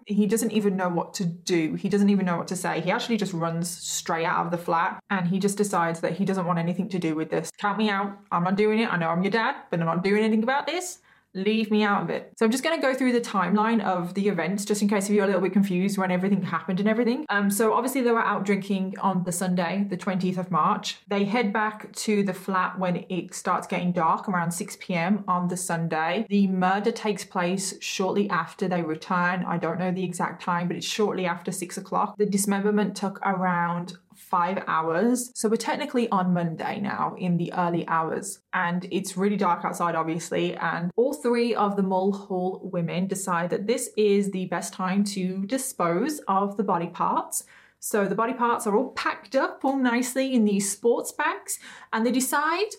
He 0.07 0.27
doesn't 0.27 0.53
even 0.53 0.77
know 0.77 0.89
what 0.89 1.15
to 1.15 1.25
do. 1.25 1.75
He 1.75 1.89
doesn't 1.89 2.11
even 2.11 2.27
know 2.27 2.37
what 2.37 2.49
to 2.49 2.57
say. 2.57 2.81
He 2.81 2.91
actually 2.91 3.17
just 3.17 3.33
runs 3.33 3.69
straight 3.69 4.25
out 4.25 4.47
of 4.47 4.53
the 4.53 4.59
flat 4.59 5.03
and 5.11 5.27
he 5.27 5.39
just 5.39 5.59
decides 5.59 6.01
that 6.01 6.13
he 6.13 6.25
doesn't 6.25 6.47
want 6.47 6.59
anything 6.61 6.89
to 6.91 6.99
do 6.99 7.17
with 7.17 7.29
this. 7.31 7.51
Count 7.59 7.77
me 7.77 7.91
out. 7.91 8.17
I'm 8.31 8.45
not 8.45 8.57
doing 8.57 8.79
it. 8.79 8.93
I 8.93 8.97
know 8.97 9.09
I'm 9.09 9.23
your 9.23 9.33
dad, 9.33 9.57
but 9.71 9.81
I'm 9.81 9.87
not 9.87 10.05
doing 10.05 10.23
anything 10.23 10.45
about 10.45 10.67
this 10.67 11.01
leave 11.37 11.71
me 11.71 11.83
out 11.83 12.03
of 12.03 12.11
it. 12.11 12.33
So 12.37 12.45
I'm 12.45 12.51
just 12.51 12.65
going 12.65 12.81
to 12.81 12.83
go 12.83 12.95
through 12.95 13.13
the 13.13 13.21
timeline 13.21 13.83
of 13.83 14.15
the 14.15 14.29
events 14.29 14.65
just 14.65 14.83
in 14.83 14.89
case 14.89 15.09
if 15.09 15.15
you're 15.15 15.25
a 15.25 15.27
little 15.27 15.43
bit 15.43 15.53
confused 15.53 15.99
when 15.99 16.11
everything 16.11 16.43
happened 16.43 16.81
and 16.81 16.89
everything. 16.89 17.27
Um, 17.29 17.51
so 17.51 17.73
obviously 17.73 18.03
they 18.03 18.11
were 18.11 18.21
out 18.21 18.45
drinking 18.45 18.97
on 19.01 19.25
the 19.25 19.33
Sunday, 19.33 19.87
the 19.89 19.97
20th 19.97 20.39
of 20.39 20.51
March. 20.51 20.99
They 21.09 21.25
head 21.25 21.53
back 21.53 21.93
to 21.93 22.23
the 22.23 22.35
flat 22.35 22.79
when 22.79 23.05
it 23.09 23.35
starts 23.35 23.67
getting 23.67 23.93
dark 23.93 24.29
around 24.29 24.53
6 24.53 24.77
p.m. 24.81 25.25
on 25.29 25.49
the 25.49 25.57
Sunday. 25.57 26.27
The 26.29 26.47
murder 26.47 26.91
takes 26.93 27.25
place 27.25 27.75
shortly 27.81 28.29
after 28.31 28.69
they 28.69 28.83
return. 28.83 29.45
I 29.45 29.59
don't 29.59 29.79
know 29.79 29.93
the 29.93 30.05
exact 30.05 30.43
time, 30.43 30.69
but 30.69 30.77
it's 30.77 30.87
shortly 30.87 31.27
after 31.27 31.53
six 31.53 31.77
o'clock. 31.77 32.17
The 32.17 32.27
dismemberment 32.27 32.97
took 32.97 33.21
around 33.25 33.99
five 34.31 34.63
hours. 34.67 35.31
So 35.35 35.49
we're 35.49 35.57
technically 35.57 36.09
on 36.11 36.35
Monday 36.35 36.81
now 36.81 37.15
in 37.19 37.37
the 37.37 37.53
early 37.53 37.87
hours, 37.87 38.41
and 38.53 38.87
it's 38.91 39.17
really 39.17 39.37
dark 39.37 39.65
outside, 39.65 39.95
obviously. 39.95 40.57
And 40.57 40.91
all 40.97 41.13
three 41.15 41.55
of 41.55 41.77
the 41.77 41.83
Mulhall 41.83 42.61
women 42.63 43.07
decide 43.07 43.51
that 43.51 43.67
this 43.67 43.91
is 43.97 44.31
the 44.31 44.47
best 44.47 44.73
time 44.73 45.05
to 45.05 45.47
dispose 45.47 46.21
of 46.27 46.57
the 46.57 46.65
body 46.65 46.89
parts. 46.89 47.45
So 47.79 48.07
the 48.07 48.15
body 48.15 48.33
parts 48.33 48.67
are 48.67 48.75
all 48.77 48.91
packed 48.91 49.37
up 49.37 49.61
all 49.65 49.77
nicely 49.77 50.35
in 50.35 50.45
these 50.45 50.73
sports 50.73 51.13
bags, 51.13 51.59
and 51.93 52.05
they 52.05 52.11
decide 52.11 52.71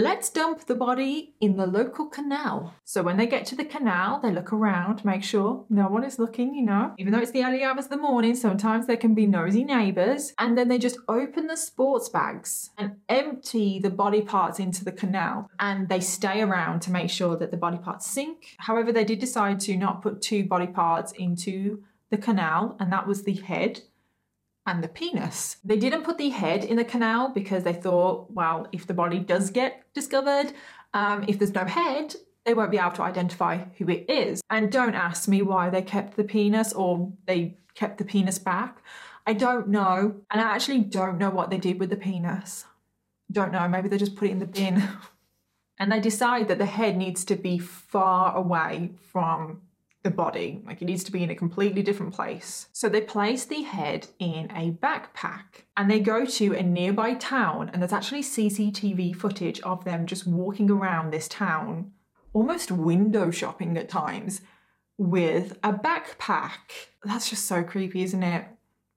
Let's 0.00 0.30
dump 0.30 0.66
the 0.66 0.76
body 0.76 1.34
in 1.40 1.56
the 1.56 1.66
local 1.66 2.06
canal. 2.06 2.72
So 2.84 3.02
when 3.02 3.16
they 3.16 3.26
get 3.26 3.44
to 3.46 3.56
the 3.56 3.64
canal, 3.64 4.20
they 4.20 4.30
look 4.30 4.52
around, 4.52 5.04
make 5.04 5.24
sure 5.24 5.64
no 5.68 5.88
one 5.88 6.04
is 6.04 6.20
looking, 6.20 6.54
you 6.54 6.62
know. 6.62 6.94
Even 6.98 7.12
though 7.12 7.18
it's 7.18 7.32
the 7.32 7.42
early 7.42 7.64
hours 7.64 7.86
of 7.86 7.90
the 7.90 7.96
morning, 7.96 8.36
sometimes 8.36 8.86
there 8.86 8.96
can 8.96 9.16
be 9.16 9.26
nosy 9.26 9.64
neighbours. 9.64 10.34
And 10.38 10.56
then 10.56 10.68
they 10.68 10.78
just 10.78 10.98
open 11.08 11.48
the 11.48 11.56
sports 11.56 12.08
bags 12.08 12.70
and 12.78 12.98
empty 13.08 13.80
the 13.80 13.90
body 13.90 14.22
parts 14.22 14.60
into 14.60 14.84
the 14.84 14.92
canal. 14.92 15.50
And 15.58 15.88
they 15.88 15.98
stay 15.98 16.42
around 16.42 16.80
to 16.82 16.92
make 16.92 17.10
sure 17.10 17.36
that 17.36 17.50
the 17.50 17.56
body 17.56 17.78
parts 17.78 18.06
sink. 18.06 18.54
However, 18.58 18.92
they 18.92 19.02
did 19.02 19.18
decide 19.18 19.58
to 19.62 19.76
not 19.76 20.00
put 20.00 20.22
two 20.22 20.44
body 20.44 20.68
parts 20.68 21.10
into 21.10 21.82
the 22.10 22.18
canal, 22.18 22.76
and 22.78 22.92
that 22.92 23.08
was 23.08 23.24
the 23.24 23.34
head 23.34 23.80
and 24.68 24.84
the 24.84 24.88
penis. 24.88 25.56
They 25.64 25.78
didn't 25.78 26.04
put 26.04 26.18
the 26.18 26.28
head 26.28 26.62
in 26.62 26.76
the 26.76 26.84
canal 26.84 27.30
because 27.30 27.64
they 27.64 27.72
thought, 27.72 28.30
well, 28.30 28.68
if 28.70 28.86
the 28.86 28.92
body 28.92 29.18
does 29.18 29.50
get 29.50 29.82
discovered, 29.94 30.52
um, 30.92 31.24
if 31.26 31.38
there's 31.38 31.54
no 31.54 31.64
head, 31.64 32.14
they 32.44 32.52
won't 32.52 32.70
be 32.70 32.78
able 32.78 32.90
to 32.92 33.02
identify 33.02 33.64
who 33.78 33.88
it 33.88 34.04
is. 34.08 34.42
And 34.50 34.70
don't 34.70 34.94
ask 34.94 35.26
me 35.26 35.40
why 35.40 35.70
they 35.70 35.80
kept 35.80 36.16
the 36.16 36.24
penis 36.24 36.72
or 36.74 37.10
they 37.26 37.56
kept 37.74 37.96
the 37.96 38.04
penis 38.04 38.38
back. 38.38 38.82
I 39.26 39.32
don't 39.32 39.68
know. 39.68 40.16
And 40.30 40.40
I 40.40 40.54
actually 40.54 40.80
don't 40.80 41.18
know 41.18 41.30
what 41.30 41.48
they 41.48 41.58
did 41.58 41.80
with 41.80 41.88
the 41.88 41.96
penis. 41.96 42.66
Don't 43.32 43.52
know. 43.52 43.66
Maybe 43.68 43.88
they 43.88 43.98
just 43.98 44.16
put 44.16 44.28
it 44.28 44.32
in 44.32 44.38
the 44.38 44.46
bin. 44.46 44.86
and 45.78 45.90
they 45.90 46.00
decide 46.00 46.48
that 46.48 46.58
the 46.58 46.66
head 46.66 46.96
needs 46.96 47.24
to 47.24 47.36
be 47.36 47.58
far 47.58 48.36
away 48.36 48.92
from 49.12 49.62
the 50.02 50.10
body. 50.10 50.62
Like 50.64 50.80
it 50.80 50.86
needs 50.86 51.04
to 51.04 51.12
be 51.12 51.22
in 51.22 51.30
a 51.30 51.34
completely 51.34 51.82
different 51.82 52.14
place. 52.14 52.68
So 52.72 52.88
they 52.88 53.00
place 53.00 53.44
the 53.44 53.62
head 53.62 54.08
in 54.18 54.50
a 54.54 54.72
backpack 54.72 55.64
and 55.76 55.90
they 55.90 56.00
go 56.00 56.24
to 56.24 56.54
a 56.54 56.62
nearby 56.62 57.14
town, 57.14 57.70
and 57.72 57.82
there's 57.82 57.92
actually 57.92 58.22
CCTV 58.22 59.14
footage 59.14 59.60
of 59.60 59.84
them 59.84 60.06
just 60.06 60.26
walking 60.26 60.70
around 60.70 61.10
this 61.10 61.28
town, 61.28 61.92
almost 62.32 62.70
window 62.70 63.30
shopping 63.30 63.76
at 63.76 63.88
times, 63.88 64.40
with 64.96 65.58
a 65.62 65.72
backpack. 65.72 66.88
That's 67.04 67.30
just 67.30 67.46
so 67.46 67.62
creepy, 67.62 68.02
isn't 68.02 68.22
it? 68.22 68.46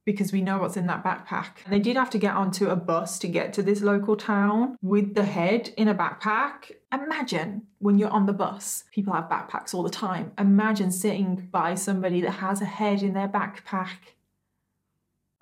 Because 0.06 0.32
we 0.32 0.42
know 0.42 0.58
what's 0.58 0.78
in 0.78 0.88
that 0.88 1.04
backpack. 1.04 1.64
And 1.66 1.74
they 1.74 1.80
did 1.80 1.96
have 1.96 2.10
to 2.12 2.18
get 2.18 2.36
onto 2.36 2.68
a 2.70 2.76
bus 2.76 3.20
to 3.20 3.28
get 3.28 3.54
to 3.54 3.64
this 3.64 3.82
local 3.82 4.16
town 4.16 4.76
with 4.82 5.14
the 5.14 5.26
head 5.26 5.72
in 5.78 5.88
a 5.88 5.96
backpack. 5.96 6.72
Imagine 6.92 7.64
when 7.80 7.98
you're 7.98 8.10
on 8.10 8.26
the 8.26 8.34
bus, 8.34 8.84
people 8.92 9.14
have 9.14 9.30
backpacks 9.30 9.74
all 9.74 9.84
the 9.84 9.90
time. 9.90 10.32
Imagine 10.38 10.92
sitting 10.92 11.48
by 11.52 11.76
somebody 11.76 12.22
that 12.22 12.32
has 12.32 12.62
a 12.62 12.66
head 12.66 13.04
in 13.04 13.14
their 13.14 13.28
backpack. 13.28 14.16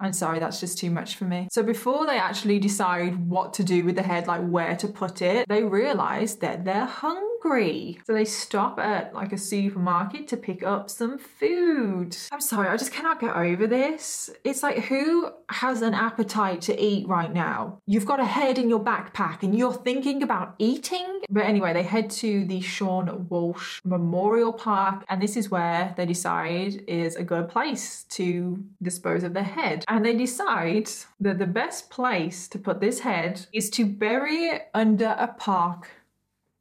I'm 0.01 0.13
sorry, 0.13 0.39
that's 0.39 0.61
just 0.61 0.77
too 0.77 0.91
much 0.91 1.15
for 1.15 1.25
me. 1.25 1.49
So 1.51 1.61
before 1.61 2.05
they 2.05 2.17
actually 2.17 2.59
decide 2.59 3.27
what 3.27 3.53
to 3.55 3.63
do 3.63 3.83
with 3.83 3.95
the 3.95 4.03
head, 4.03 4.27
like 4.27 4.47
where 4.47 4.75
to 4.77 4.87
put 4.87 5.21
it, 5.21 5.47
they 5.49 5.63
realize 5.63 6.37
that 6.37 6.63
they're 6.63 6.85
hungry 6.85 7.28
hungry. 7.41 7.99
So 8.05 8.13
they 8.13 8.25
stop 8.25 8.79
at 8.79 9.13
like 9.13 9.33
a 9.33 9.37
supermarket 9.37 10.27
to 10.29 10.37
pick 10.37 10.63
up 10.63 10.89
some 10.89 11.17
food. 11.17 12.15
I'm 12.31 12.41
sorry, 12.41 12.67
I 12.67 12.77
just 12.77 12.91
cannot 12.91 13.19
get 13.19 13.35
over 13.35 13.67
this. 13.67 14.29
It's 14.43 14.63
like, 14.63 14.79
who 14.85 15.31
has 15.49 15.81
an 15.81 15.93
appetite 15.93 16.61
to 16.63 16.81
eat 16.81 17.07
right 17.07 17.31
now? 17.31 17.79
You've 17.85 18.05
got 18.05 18.19
a 18.19 18.25
head 18.25 18.57
in 18.57 18.69
your 18.69 18.83
backpack 18.83 19.43
and 19.43 19.57
you're 19.57 19.73
thinking 19.73 20.23
about 20.23 20.55
eating? 20.57 21.21
But 21.29 21.45
anyway, 21.45 21.73
they 21.73 21.83
head 21.83 22.09
to 22.11 22.45
the 22.45 22.61
Sean 22.61 23.27
Walsh 23.29 23.81
Memorial 23.83 24.53
Park, 24.53 25.05
and 25.09 25.21
this 25.21 25.37
is 25.37 25.49
where 25.49 25.93
they 25.97 26.05
decide 26.05 26.83
is 26.87 27.15
a 27.15 27.23
good 27.23 27.49
place 27.49 28.03
to 28.09 28.63
dispose 28.81 29.23
of 29.23 29.33
their 29.33 29.43
head. 29.43 29.85
And 29.87 30.05
they 30.05 30.15
decide 30.15 30.89
that 31.19 31.39
the 31.39 31.47
best 31.47 31.89
place 31.89 32.47
to 32.49 32.59
put 32.59 32.79
this 32.79 32.99
head 32.99 33.45
is 33.53 33.69
to 33.71 33.85
bury 33.85 34.45
it 34.45 34.69
under 34.73 35.15
a 35.17 35.27
park 35.27 35.89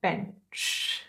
bench. 0.03 1.03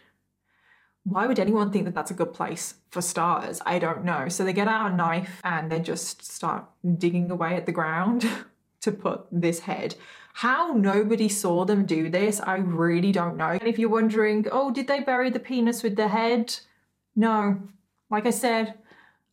Why 1.04 1.26
would 1.26 1.40
anyone 1.40 1.72
think 1.72 1.86
that 1.86 1.96
that's 1.96 2.12
a 2.12 2.16
good 2.16 2.34
place 2.34 2.76
for 2.92 3.02
starters? 3.02 3.62
I 3.66 3.80
don't 3.80 4.04
know. 4.04 4.30
So 4.30 4.44
they 4.44 4.54
get 4.54 4.68
out 4.68 4.92
a 4.92 4.96
knife 4.96 5.42
and 5.44 5.72
they 5.72 5.80
just 5.80 6.24
start 6.24 6.66
digging 6.98 7.32
away 7.32 7.56
at 7.56 7.66
the 7.66 7.72
ground 7.72 8.30
to 8.82 8.92
put 8.92 9.26
this 9.32 9.62
head. 9.62 9.96
How 10.34 10.74
nobody 10.74 11.28
saw 11.28 11.66
them 11.66 11.86
do 11.86 12.10
this, 12.10 12.40
I 12.40 12.58
really 12.58 13.12
don't 13.12 13.38
know. 13.38 13.50
And 13.50 13.68
if 13.68 13.80
you're 13.80 13.90
wondering, 13.90 14.46
oh, 14.52 14.72
did 14.72 14.88
they 14.88 15.00
bury 15.02 15.30
the 15.30 15.40
penis 15.40 15.84
with 15.84 15.96
the 15.96 16.08
head? 16.08 16.56
No. 17.16 17.60
Like 18.10 18.26
I 18.26 18.30
said, 18.30 18.76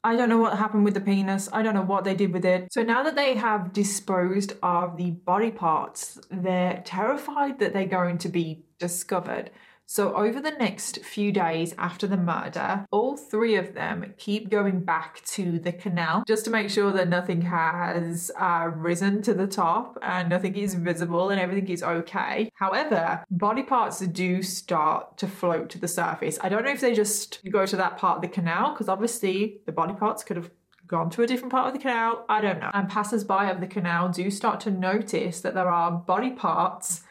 I 0.02 0.16
don't 0.16 0.28
know 0.28 0.38
what 0.38 0.56
happened 0.56 0.84
with 0.84 0.94
the 0.94 1.00
penis. 1.00 1.48
I 1.52 1.62
don't 1.62 1.74
know 1.74 1.82
what 1.82 2.04
they 2.04 2.14
did 2.14 2.32
with 2.32 2.44
it. 2.44 2.72
So 2.72 2.82
now 2.82 3.02
that 3.02 3.16
they 3.16 3.34
have 3.34 3.72
disposed 3.72 4.54
of 4.62 4.96
the 4.96 5.10
body 5.10 5.50
parts, 5.50 6.18
they're 6.30 6.82
terrified 6.84 7.58
that 7.58 7.72
they're 7.72 7.86
going 7.86 8.18
to 8.18 8.28
be 8.28 8.65
discovered. 8.78 9.50
So, 9.88 10.16
over 10.16 10.40
the 10.40 10.50
next 10.50 11.04
few 11.04 11.30
days 11.30 11.72
after 11.78 12.08
the 12.08 12.16
murder, 12.16 12.86
all 12.90 13.16
three 13.16 13.54
of 13.54 13.74
them 13.74 14.14
keep 14.18 14.50
going 14.50 14.80
back 14.80 15.24
to 15.26 15.60
the 15.60 15.72
canal 15.72 16.24
just 16.26 16.44
to 16.46 16.50
make 16.50 16.70
sure 16.70 16.90
that 16.90 17.08
nothing 17.08 17.42
has 17.42 18.32
uh, 18.36 18.68
risen 18.74 19.22
to 19.22 19.32
the 19.32 19.46
top 19.46 19.96
and 20.02 20.28
nothing 20.28 20.56
is 20.56 20.74
visible 20.74 21.30
and 21.30 21.40
everything 21.40 21.68
is 21.68 21.84
okay. 21.84 22.50
However, 22.54 23.24
body 23.30 23.62
parts 23.62 24.00
do 24.00 24.42
start 24.42 25.18
to 25.18 25.28
float 25.28 25.70
to 25.70 25.78
the 25.78 25.86
surface. 25.86 26.36
I 26.42 26.48
don't 26.48 26.64
know 26.64 26.72
if 26.72 26.80
they 26.80 26.92
just 26.92 27.38
go 27.48 27.64
to 27.64 27.76
that 27.76 27.96
part 27.96 28.16
of 28.16 28.22
the 28.22 28.28
canal 28.28 28.72
because 28.72 28.88
obviously 28.88 29.60
the 29.66 29.72
body 29.72 29.94
parts 29.94 30.24
could 30.24 30.36
have 30.36 30.50
gone 30.88 31.10
to 31.10 31.22
a 31.22 31.28
different 31.28 31.52
part 31.52 31.68
of 31.68 31.74
the 31.74 31.78
canal. 31.78 32.24
I 32.28 32.40
don't 32.40 32.58
know. 32.58 32.70
And 32.74 32.88
passers 32.88 33.22
by 33.22 33.50
of 33.50 33.60
the 33.60 33.68
canal 33.68 34.08
do 34.08 34.32
start 34.32 34.58
to 34.62 34.70
notice 34.72 35.40
that 35.42 35.54
there 35.54 35.68
are 35.68 35.92
body 35.92 36.30
parts 36.30 37.02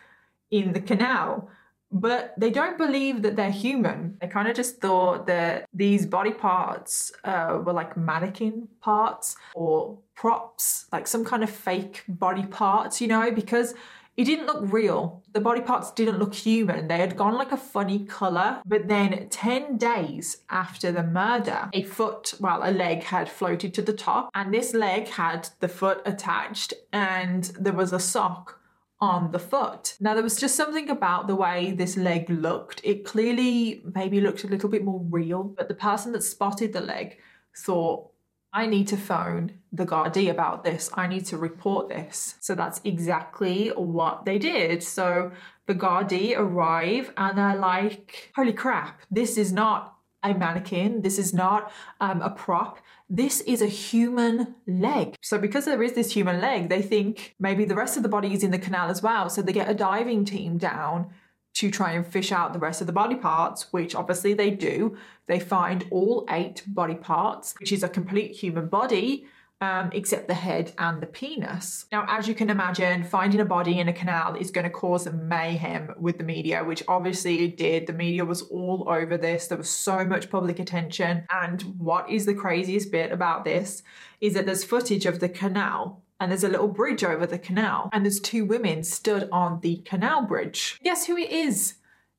in 0.52 0.74
the 0.74 0.82
canal 0.82 1.50
but 1.96 2.34
they 2.38 2.52
don't 2.52 2.78
believe 2.78 3.22
that 3.22 3.38
they're 3.38 3.50
human. 3.50 4.18
They 4.20 4.28
kind 4.28 4.50
of 4.50 4.56
just 4.56 4.82
thought 4.82 5.28
that 5.28 5.66
these 5.74 6.06
body 6.06 6.34
parts 6.34 7.14
uh, 7.24 7.62
were 7.64 7.72
like 7.72 7.96
mannequin 7.96 8.68
parts 8.82 9.38
or 9.54 9.98
props, 10.14 10.88
like 10.92 11.08
some 11.08 11.24
kind 11.24 11.42
of 11.42 11.50
fake 11.50 12.04
body 12.10 12.46
parts, 12.46 13.00
you 13.00 13.08
know, 13.08 13.32
because 13.32 13.74
it 14.18 14.26
didn't 14.26 14.46
look 14.46 14.74
real. 14.74 15.24
The 15.32 15.40
body 15.40 15.62
parts 15.62 15.92
didn't 15.92 16.20
look 16.20 16.34
human. 16.34 16.90
They 16.90 16.98
had 16.98 17.16
gone 17.16 17.36
like 17.36 17.54
a 17.54 17.58
funny 17.58 18.06
color. 18.06 18.62
But 18.66 18.90
then 18.90 19.28
10 19.30 19.78
days 19.78 20.38
after 20.50 20.92
the 20.92 21.04
murder, 21.04 21.70
a 21.72 21.84
foot, 21.84 22.34
well, 22.42 22.60
a 22.62 22.72
leg 22.72 23.04
had 23.04 23.30
floated 23.30 23.74
to 23.74 23.82
the 23.82 23.94
top, 23.94 24.32
and 24.36 24.54
this 24.54 24.74
leg 24.74 25.08
had 25.08 25.48
the 25.62 25.70
foot 25.70 26.02
attached, 26.06 26.74
and 26.92 27.46
there 27.60 27.74
was 27.74 27.94
a 27.94 28.00
sock 28.00 28.60
on 29.00 29.32
the 29.32 29.40
foot. 29.40 29.96
Now, 30.00 30.14
there 30.14 30.24
was 30.24 30.40
just 30.40 30.56
something 30.56 30.90
about 30.90 31.28
the 31.28 31.36
way 31.36 31.72
this 31.72 31.98
leg 31.98 32.30
looked. 32.30 32.82
It 32.84 33.06
clearly 33.06 33.84
maybe 33.94 34.22
looked 34.22 34.44
a 34.44 34.48
little 34.48 34.70
bit 34.70 34.84
more 34.84 35.02
real, 35.10 35.44
but 35.44 35.68
the 35.68 35.74
person 35.74 36.12
that 36.14 36.24
spotted 36.24 36.74
the 36.74 36.82
leg 36.82 37.18
thought, 37.58 38.10
I 38.54 38.68
need 38.68 38.88
to 38.88 38.98
phone 38.98 39.60
the 39.74 39.86
Gardaí 39.86 40.32
about 40.32 40.64
this. 40.64 40.90
I 40.94 41.08
need 41.08 41.26
to 41.26 41.38
report 41.38 41.90
this. 41.90 42.36
So 42.40 42.56
that's 42.56 42.80
exactly 42.86 43.68
what 43.76 44.24
they 44.24 44.40
did. 44.40 44.82
So 44.82 45.34
the 45.68 45.76
Gardaí 45.76 46.38
arrive 46.38 47.12
and 47.18 47.38
they're 47.38 47.58
like, 47.58 48.32
holy 48.34 48.54
crap, 48.54 49.02
this 49.12 49.38
is 49.38 49.52
not 49.52 49.95
a 50.30 50.38
mannequin. 50.38 51.02
This 51.02 51.20
is 51.20 51.34
not 51.34 51.72
um, 52.00 52.22
a 52.22 52.30
prop 52.30 52.80
this 53.10 53.42
is 53.42 53.62
a 53.62 53.68
human 53.68 54.56
leg. 54.66 55.16
So, 55.22 55.38
because 55.38 55.66
there 55.66 55.84
is 55.84 55.94
this 55.94 56.12
human 56.12 56.42
leg, 56.42 56.70
they 56.70 56.82
think 56.82 57.36
maybe 57.40 57.66
the 57.66 57.76
rest 57.76 57.98
of 57.98 58.04
the 58.04 58.10
body 58.10 58.34
is 58.34 58.44
in 58.44 58.52
the 58.52 58.58
canal 58.58 58.90
as 58.90 59.04
well. 59.04 59.30
So, 59.30 59.42
they 59.42 59.54
get 59.54 59.70
a 59.70 59.76
diving 59.76 60.26
team 60.26 60.58
down 60.58 61.12
to 61.56 61.72
try 61.72 61.92
and 61.92 62.06
fish 62.06 62.32
out 62.32 62.52
the 62.52 62.60
rest 62.60 62.82
of 62.82 62.88
the 62.88 62.94
body 62.94 63.16
parts, 63.16 63.72
which 63.72 63.96
obviously 63.96 64.34
they 64.34 64.50
do. 64.50 64.98
They 65.28 65.40
find 65.40 65.86
all 65.92 66.26
eight 66.30 66.64
body 66.68 66.96
parts, 66.96 67.54
which 67.60 67.72
is 67.72 67.84
a 67.84 67.90
complete 67.90 68.32
human 68.32 68.68
body 68.68 69.28
um, 69.62 69.90
except 69.94 70.28
the 70.28 70.34
head 70.34 70.74
and 70.78 71.02
the 71.02 71.08
penis. 71.08 71.86
Now, 71.92 72.06
as 72.08 72.28
you 72.28 72.36
can 72.36 72.50
imagine, 72.50 73.04
finding 73.04 73.40
a 73.40 73.46
body 73.46 73.80
in 73.80 73.88
a 73.88 73.94
canal 73.94 74.36
is 74.36 74.52
going 74.52 74.66
to 74.66 74.70
cause 74.70 75.08
a 75.08 75.14
mayhem 75.14 75.94
with 75.98 76.18
the 76.18 76.24
media, 76.24 76.64
which 76.64 76.84
obviously 76.88 77.46
it 77.46 77.58
did. 77.58 77.88
The 77.88 77.94
media 77.94 78.26
was 78.26 78.42
all 78.44 78.86
over 78.90 79.18
this. 79.18 79.48
There 79.48 79.58
was 79.58 79.70
so 79.70 80.06
much 80.06 80.30
public 80.30 80.60
attention. 80.60 81.26
And 81.30 81.62
what 81.78 82.10
is 82.10 82.26
the 82.26 82.34
craziest 82.34 82.92
bit 82.92 83.12
about 83.12 83.46
this 83.46 83.82
is 84.20 84.34
that 84.34 84.46
there's 84.46 84.64
footage 84.64 85.06
of 85.06 85.20
the 85.20 85.30
canal 85.30 86.04
and 86.20 86.32
there's 86.32 86.44
a 86.44 86.50
little 86.50 86.70
bridge 86.70 87.04
over 87.04 87.26
the 87.26 87.38
canal, 87.38 87.90
and 87.92 88.06
there's 88.06 88.22
two 88.22 88.46
women 88.46 88.84
stood 88.84 89.28
on 89.34 89.60
the 89.60 89.78
canal 89.84 90.26
bridge. 90.26 90.80
Guess 90.82 91.08
who 91.08 91.18
it 91.18 91.30
is? 91.30 91.76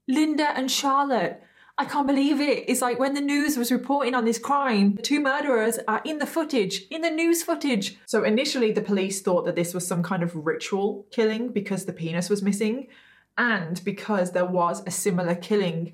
Linda 0.07 0.51
and 0.55 0.71
Charlotte. 0.71 1.43
I 1.79 1.85
can't 1.85 2.07
believe 2.07 2.41
it. 2.41 2.65
It's 2.69 2.81
like 2.81 2.99
when 2.99 3.13
the 3.13 3.21
news 3.21 3.59
was 3.59 3.71
reporting 3.71 4.15
on 4.15 4.25
this 4.25 4.39
crime, 4.39 4.95
the 4.95 5.03
two 5.03 5.21
murderers 5.21 5.79
are 5.87 6.01
in 6.07 6.19
the 6.19 6.27
footage, 6.27 6.85
in 6.91 7.03
the 7.03 7.11
news 7.11 7.43
footage. 7.43 7.99
So 8.07 8.25
initially, 8.25 8.73
the 8.73 8.81
police 8.81 9.21
thought 9.21 9.45
that 9.45 9.57
this 9.57 9.75
was 9.75 9.87
some 9.87 10.03
kind 10.03 10.23
of 10.23 10.35
ritual 10.35 11.07
killing 11.11 11.53
because 11.53 11.85
the 11.85 11.93
penis 11.93 12.31
was 12.31 12.43
missing, 12.43 12.87
and 13.37 13.85
because 13.85 14.33
there 14.33 14.47
was 14.47 14.83
a 14.87 14.91
similar 14.91 15.35
killing 15.35 15.93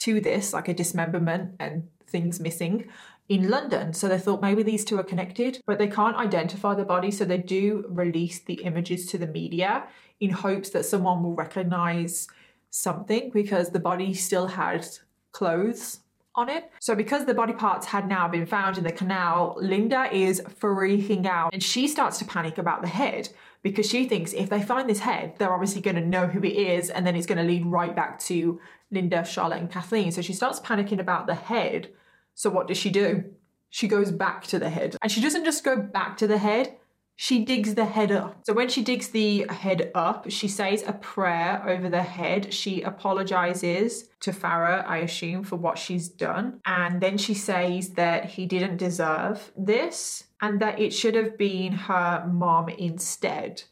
to 0.00 0.20
this, 0.20 0.52
like 0.52 0.68
a 0.68 0.74
dismemberment 0.74 1.56
and 1.58 1.88
things 2.06 2.38
missing 2.38 2.88
in 3.28 3.48
London. 3.48 3.92
So 3.92 4.06
they 4.06 4.18
thought 4.18 4.40
maybe 4.40 4.62
these 4.62 4.84
two 4.84 5.00
are 5.00 5.04
connected, 5.04 5.60
but 5.66 5.78
they 5.78 5.88
can't 5.88 6.16
identify 6.16 6.74
the 6.74 6.84
body. 6.84 7.10
So 7.10 7.24
they 7.24 7.38
do 7.38 7.86
release 7.88 8.38
the 8.38 8.62
images 8.62 9.06
to 9.06 9.18
the 9.18 9.26
media 9.26 9.88
in 10.20 10.30
hopes 10.30 10.70
that 10.70 10.84
someone 10.84 11.24
will 11.24 11.34
recognize 11.34 12.28
something 12.70 13.30
because 13.32 13.70
the 13.70 13.80
body 13.80 14.14
still 14.14 14.46
had 14.48 14.86
clothes 15.34 16.00
on 16.34 16.48
it. 16.48 16.70
So 16.80 16.94
because 16.94 17.26
the 17.26 17.34
body 17.34 17.52
parts 17.52 17.86
had 17.86 18.08
now 18.08 18.26
been 18.28 18.46
found 18.46 18.78
in 18.78 18.84
the 18.84 18.92
canal, 18.92 19.56
Linda 19.60 20.08
is 20.12 20.40
freaking 20.40 21.26
out 21.26 21.52
and 21.52 21.62
she 21.62 21.86
starts 21.86 22.18
to 22.18 22.24
panic 22.24 22.58
about 22.58 22.82
the 22.82 22.88
head 22.88 23.28
because 23.62 23.88
she 23.88 24.08
thinks 24.08 24.32
if 24.32 24.50
they 24.50 24.62
find 24.62 24.88
this 24.88 25.00
head, 25.00 25.34
they're 25.38 25.52
obviously 25.52 25.80
going 25.80 25.96
to 25.96 26.04
know 26.04 26.26
who 26.26 26.42
it 26.42 26.56
is 26.56 26.90
and 26.90 27.06
then 27.06 27.14
it's 27.14 27.26
going 27.26 27.38
to 27.38 27.44
lead 27.44 27.66
right 27.66 27.94
back 27.94 28.18
to 28.20 28.60
Linda, 28.90 29.24
Charlotte 29.24 29.60
and 29.60 29.70
Kathleen. 29.70 30.10
So 30.12 30.22
she 30.22 30.32
starts 30.32 30.60
panicking 30.60 31.00
about 31.00 31.26
the 31.26 31.34
head. 31.34 31.90
So 32.34 32.50
what 32.50 32.68
does 32.68 32.78
she 32.78 32.90
do? 32.90 33.24
She 33.70 33.88
goes 33.88 34.10
back 34.10 34.44
to 34.48 34.58
the 34.58 34.70
head. 34.70 34.96
And 35.02 35.10
she 35.10 35.20
doesn't 35.20 35.44
just 35.44 35.64
go 35.64 35.76
back 35.76 36.16
to 36.18 36.26
the 36.26 36.38
head, 36.38 36.76
she 37.16 37.44
digs 37.44 37.74
the 37.74 37.84
head 37.84 38.10
up. 38.10 38.40
So 38.44 38.52
when 38.52 38.68
she 38.68 38.82
digs 38.82 39.08
the 39.08 39.46
head 39.48 39.90
up, 39.94 40.30
she 40.30 40.48
says 40.48 40.82
a 40.86 40.92
prayer 40.92 41.62
over 41.66 41.88
the 41.88 42.02
head. 42.02 42.52
She 42.52 42.82
apologizes 42.82 44.08
to 44.20 44.32
Farah, 44.32 44.84
I 44.86 44.98
assume, 44.98 45.44
for 45.44 45.56
what 45.56 45.78
she's 45.78 46.08
done. 46.08 46.60
And 46.66 47.00
then 47.00 47.16
she 47.18 47.34
says 47.34 47.90
that 47.90 48.24
he 48.24 48.46
didn't 48.46 48.78
deserve 48.78 49.52
this 49.56 50.24
and 50.40 50.60
that 50.60 50.80
it 50.80 50.92
should 50.92 51.14
have 51.14 51.38
been 51.38 51.72
her 51.72 52.28
mom 52.30 52.68
instead, 52.68 53.62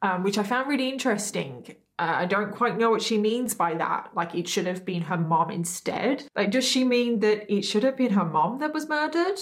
um, 0.00 0.22
which 0.22 0.38
I 0.38 0.42
found 0.42 0.68
really 0.68 0.88
interesting. 0.88 1.76
Uh, 1.98 2.14
I 2.16 2.24
don't 2.24 2.54
quite 2.54 2.78
know 2.78 2.90
what 2.90 3.02
she 3.02 3.18
means 3.18 3.54
by 3.54 3.74
that. 3.74 4.12
Like, 4.14 4.34
it 4.34 4.48
should 4.48 4.66
have 4.66 4.86
been 4.86 5.02
her 5.02 5.18
mom 5.18 5.50
instead. 5.50 6.24
Like, 6.34 6.50
does 6.50 6.66
she 6.66 6.82
mean 6.82 7.20
that 7.20 7.52
it 7.54 7.62
should 7.62 7.82
have 7.82 7.98
been 7.98 8.14
her 8.14 8.24
mom 8.24 8.58
that 8.60 8.72
was 8.72 8.88
murdered? 8.88 9.38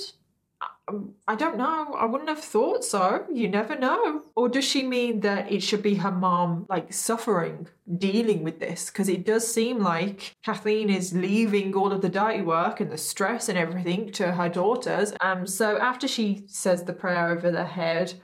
I 1.26 1.34
don't 1.34 1.58
know. 1.58 1.94
I 1.94 2.04
wouldn't 2.04 2.28
have 2.28 2.42
thought 2.42 2.84
so. 2.84 3.26
You 3.32 3.48
never 3.48 3.78
know. 3.78 4.22
Or 4.34 4.48
does 4.48 4.64
she 4.64 4.82
mean 4.82 5.20
that 5.20 5.50
it 5.50 5.62
should 5.62 5.82
be 5.82 5.96
her 5.96 6.10
mom, 6.10 6.66
like, 6.68 6.92
suffering, 6.92 7.68
dealing 7.98 8.42
with 8.44 8.60
this? 8.60 8.90
Because 8.90 9.08
it 9.08 9.24
does 9.24 9.52
seem 9.52 9.78
like 9.78 10.34
Kathleen 10.44 10.90
is 10.90 11.12
leaving 11.12 11.74
all 11.74 11.92
of 11.92 12.00
the 12.00 12.08
dirty 12.08 12.42
work 12.42 12.80
and 12.80 12.90
the 12.90 12.98
stress 12.98 13.48
and 13.48 13.58
everything 13.58 14.10
to 14.12 14.32
her 14.32 14.48
daughters. 14.48 15.12
Um, 15.20 15.46
so 15.46 15.78
after 15.78 16.08
she 16.08 16.44
says 16.46 16.84
the 16.84 16.92
prayer 16.92 17.28
over 17.28 17.50
the 17.50 17.64
head 17.64 18.14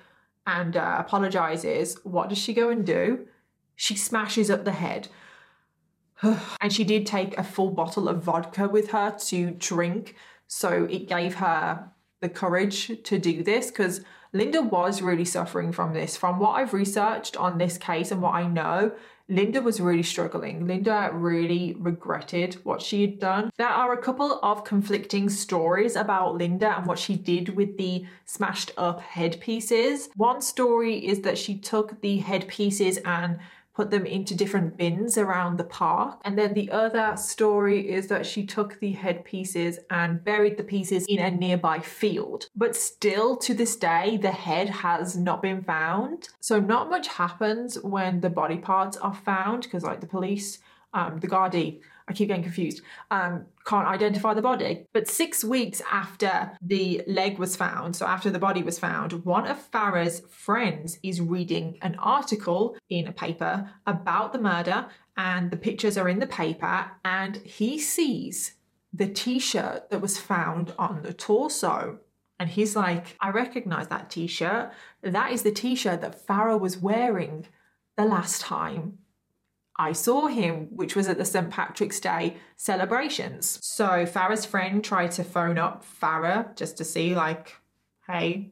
and 0.47 0.77
uh, 0.77 0.97
apologizes, 0.99 1.99
what 2.05 2.29
does 2.29 2.39
she 2.39 2.55
go 2.55 2.71
and 2.71 2.87
do? 2.87 3.27
She 3.77 3.97
smashes 3.97 4.51
up 4.51 4.65
the 4.65 4.73
head. 4.73 5.09
and 6.61 6.73
she 6.73 6.85
did 6.85 7.07
take 7.07 7.37
a 7.37 7.45
full 7.45 7.71
bottle 7.71 8.09
of 8.09 8.23
vodka 8.23 8.69
with 8.69 8.91
her 8.91 9.11
to 9.27 9.51
drink. 9.51 10.17
So 10.47 10.85
it 10.91 11.09
gave 11.09 11.37
her 11.37 11.91
the 12.25 12.29
courage 12.31 12.91
to 13.03 13.19
do 13.19 13.43
this 13.45 13.67
because 13.71 14.01
Linda 14.33 14.63
was 14.63 15.03
really 15.03 15.27
suffering 15.27 15.73
from 15.73 15.93
this. 15.93 16.17
From 16.17 16.39
what 16.39 16.53
I've 16.53 16.73
researched 16.73 17.37
on 17.37 17.59
this 17.59 17.77
case 17.77 18.11
and 18.11 18.23
what 18.23 18.35
I 18.35 18.47
know, 18.47 18.93
Linda 19.29 19.61
was 19.61 19.79
really 19.81 20.03
struggling. 20.03 20.67
Linda 20.67 21.11
really 21.13 21.77
regretted 21.79 22.55
what 22.65 22.81
she 22.81 23.03
had 23.03 23.21
done. 23.21 23.51
There 23.59 23.69
are 23.69 23.93
a 23.93 24.03
couple 24.03 24.41
of 24.43 24.65
conflicting 24.65 25.29
stories 25.29 25.97
about 25.97 26.37
Linda 26.37 26.77
and 26.77 26.87
what 26.87 26.99
she 26.99 27.15
did 27.15 27.57
with 27.57 27.77
the 27.77 28.07
smashed 28.25 28.73
up 28.79 29.03
headpieces. 29.03 30.09
One 30.17 30.41
story 30.41 31.07
is 31.07 31.21
that 31.21 31.39
she 31.39 31.59
took 31.59 32.01
the 32.01 32.19
headpieces 32.19 32.97
and 33.05 33.39
put 33.75 33.91
them 33.91 34.07
into 34.07 34.37
different 34.37 34.77
bins 34.77 35.19
around 35.19 35.59
the 35.59 35.65
park. 35.65 36.21
And 36.25 36.39
then 36.39 36.55
the 36.55 36.71
other 36.71 37.17
story 37.17 37.91
is 37.91 38.07
that 38.07 38.25
she 38.25 38.47
took 38.47 38.79
the 38.79 38.93
headpieces 38.93 39.81
and 39.91 40.25
buried 40.25 40.57
the 40.57 40.65
pieces 40.65 41.05
in 41.09 41.19
a 41.19 41.31
nearby 41.31 41.81
field. 41.81 42.49
But 42.55 42.77
still, 42.77 43.37
to 43.39 43.53
this 43.53 43.77
day, 43.77 44.17
the 44.17 44.31
head 44.31 44.69
has 44.69 45.17
not 45.17 45.43
been 45.43 45.63
found. 45.63 46.29
So, 46.41 46.61
not 46.61 46.89
much 46.89 47.09
happens 47.09 47.77
when 47.83 48.21
the 48.21 48.31
body 48.31 48.59
parts 48.59 48.97
are 48.99 49.15
found 49.15 49.65
because, 49.65 49.83
like, 49.83 50.01
the 50.01 50.07
police, 50.07 50.59
um, 50.93 51.19
the 51.19 51.29
Gardaí, 51.29 51.81
I 52.07 52.13
keep 52.13 52.29
getting 52.29 52.43
confused, 52.43 52.83
um, 53.11 53.47
can't 53.65 53.89
identify 53.89 54.35
the 54.35 54.43
body. 54.43 54.87
But 54.93 55.09
six 55.09 55.43
weeks 55.43 55.81
after 55.91 56.53
the 56.61 57.03
leg 57.07 57.39
was 57.39 57.57
found, 57.57 57.97
so 57.97 58.07
after 58.07 58.31
the 58.31 58.39
body 58.39 58.63
was 58.63 58.79
found, 58.79 59.25
one 59.25 59.47
of 59.47 59.71
Farah's 59.71 60.21
friends 60.29 60.99
is 61.03 61.21
reading 61.21 61.79
an 61.81 61.95
article 61.95 62.77
in 62.91 63.07
a 63.07 63.13
paper 63.13 63.71
about 63.87 64.33
the 64.35 64.39
murder, 64.39 64.87
and 65.17 65.51
the 65.51 65.57
pictures 65.57 65.97
are 65.97 66.09
in 66.09 66.19
the 66.19 66.27
paper, 66.27 66.91
and 67.05 67.37
he 67.37 67.79
sees 67.79 68.57
the 68.93 69.09
t 69.09 69.39
shirt 69.39 69.89
that 69.91 70.01
was 70.01 70.19
found 70.19 70.75
on 70.79 71.03
the 71.03 71.15
torso. 71.15 72.01
And 72.39 72.51
he's 72.51 72.77
like, 72.77 73.17
I 73.21 73.31
recognize 73.31 73.89
that 73.89 74.11
t 74.11 74.27
shirt. 74.27 74.73
That 75.03 75.33
is 75.33 75.43
the 75.43 75.53
t 75.53 75.75
shirt 75.75 76.03
that 76.03 76.27
Farah 76.27 76.61
was 76.61 76.77
wearing 76.77 77.47
the 77.97 78.05
last 78.05 78.43
time 78.43 78.99
I 79.77 79.93
saw 79.93 80.29
him, 80.29 80.69
which 80.71 80.95
was 80.95 81.09
at 81.09 81.19
the 81.19 81.25
St. 81.25 81.51
Patrick's 81.51 81.99
Day 82.01 82.37
celebrations. 82.57 83.59
So 83.63 84.07
Farah's 84.07 84.45
friend 84.45 84.85
tried 84.85 85.11
to 85.13 85.25
phone 85.25 85.59
up 85.59 85.85
Farah 85.85 86.55
just 86.57 86.77
to 86.79 86.85
see, 86.85 87.15
like, 87.15 87.57
hey, 88.07 88.51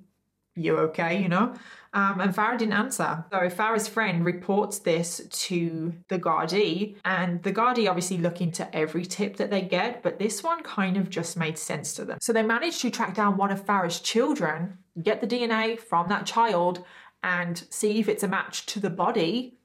you 0.54 0.76
okay, 0.76 1.22
you 1.22 1.28
know? 1.28 1.54
Um, 1.94 2.20
and 2.20 2.34
Farah 2.34 2.58
didn't 2.58 2.74
answer. 2.74 3.24
So 3.30 3.38
Farah's 3.48 3.86
friend 3.86 4.24
reports 4.24 4.78
this 4.80 5.20
to 5.30 5.92
the 6.08 6.18
Gardaí, 6.18 6.96
and 7.04 7.42
the 7.42 7.52
Gardaí 7.52 7.88
obviously 7.88 8.18
look 8.18 8.40
into 8.40 8.74
every 8.74 9.04
tip 9.04 9.36
that 9.36 9.50
they 9.50 9.62
get, 9.62 10.02
but 10.02 10.18
this 10.18 10.42
one 10.42 10.62
kind 10.62 10.96
of 10.96 11.10
just 11.10 11.36
made 11.36 11.58
sense 11.58 11.94
to 11.94 12.04
them. 12.04 12.18
So 12.20 12.32
they 12.32 12.42
managed 12.42 12.80
to 12.82 12.90
track 12.90 13.14
down 13.14 13.36
one 13.36 13.50
of 13.50 13.64
Farah's 13.64 14.00
children, 14.00 14.78
get 15.02 15.20
the 15.20 15.26
DNA 15.26 15.78
from 15.78 16.08
that 16.08 16.26
child, 16.26 16.84
and 17.22 17.62
see 17.70 18.00
if 18.00 18.08
it's 18.08 18.22
a 18.22 18.28
match 18.28 18.66
to 18.66 18.80
the 18.80 18.90
body, 18.90 19.58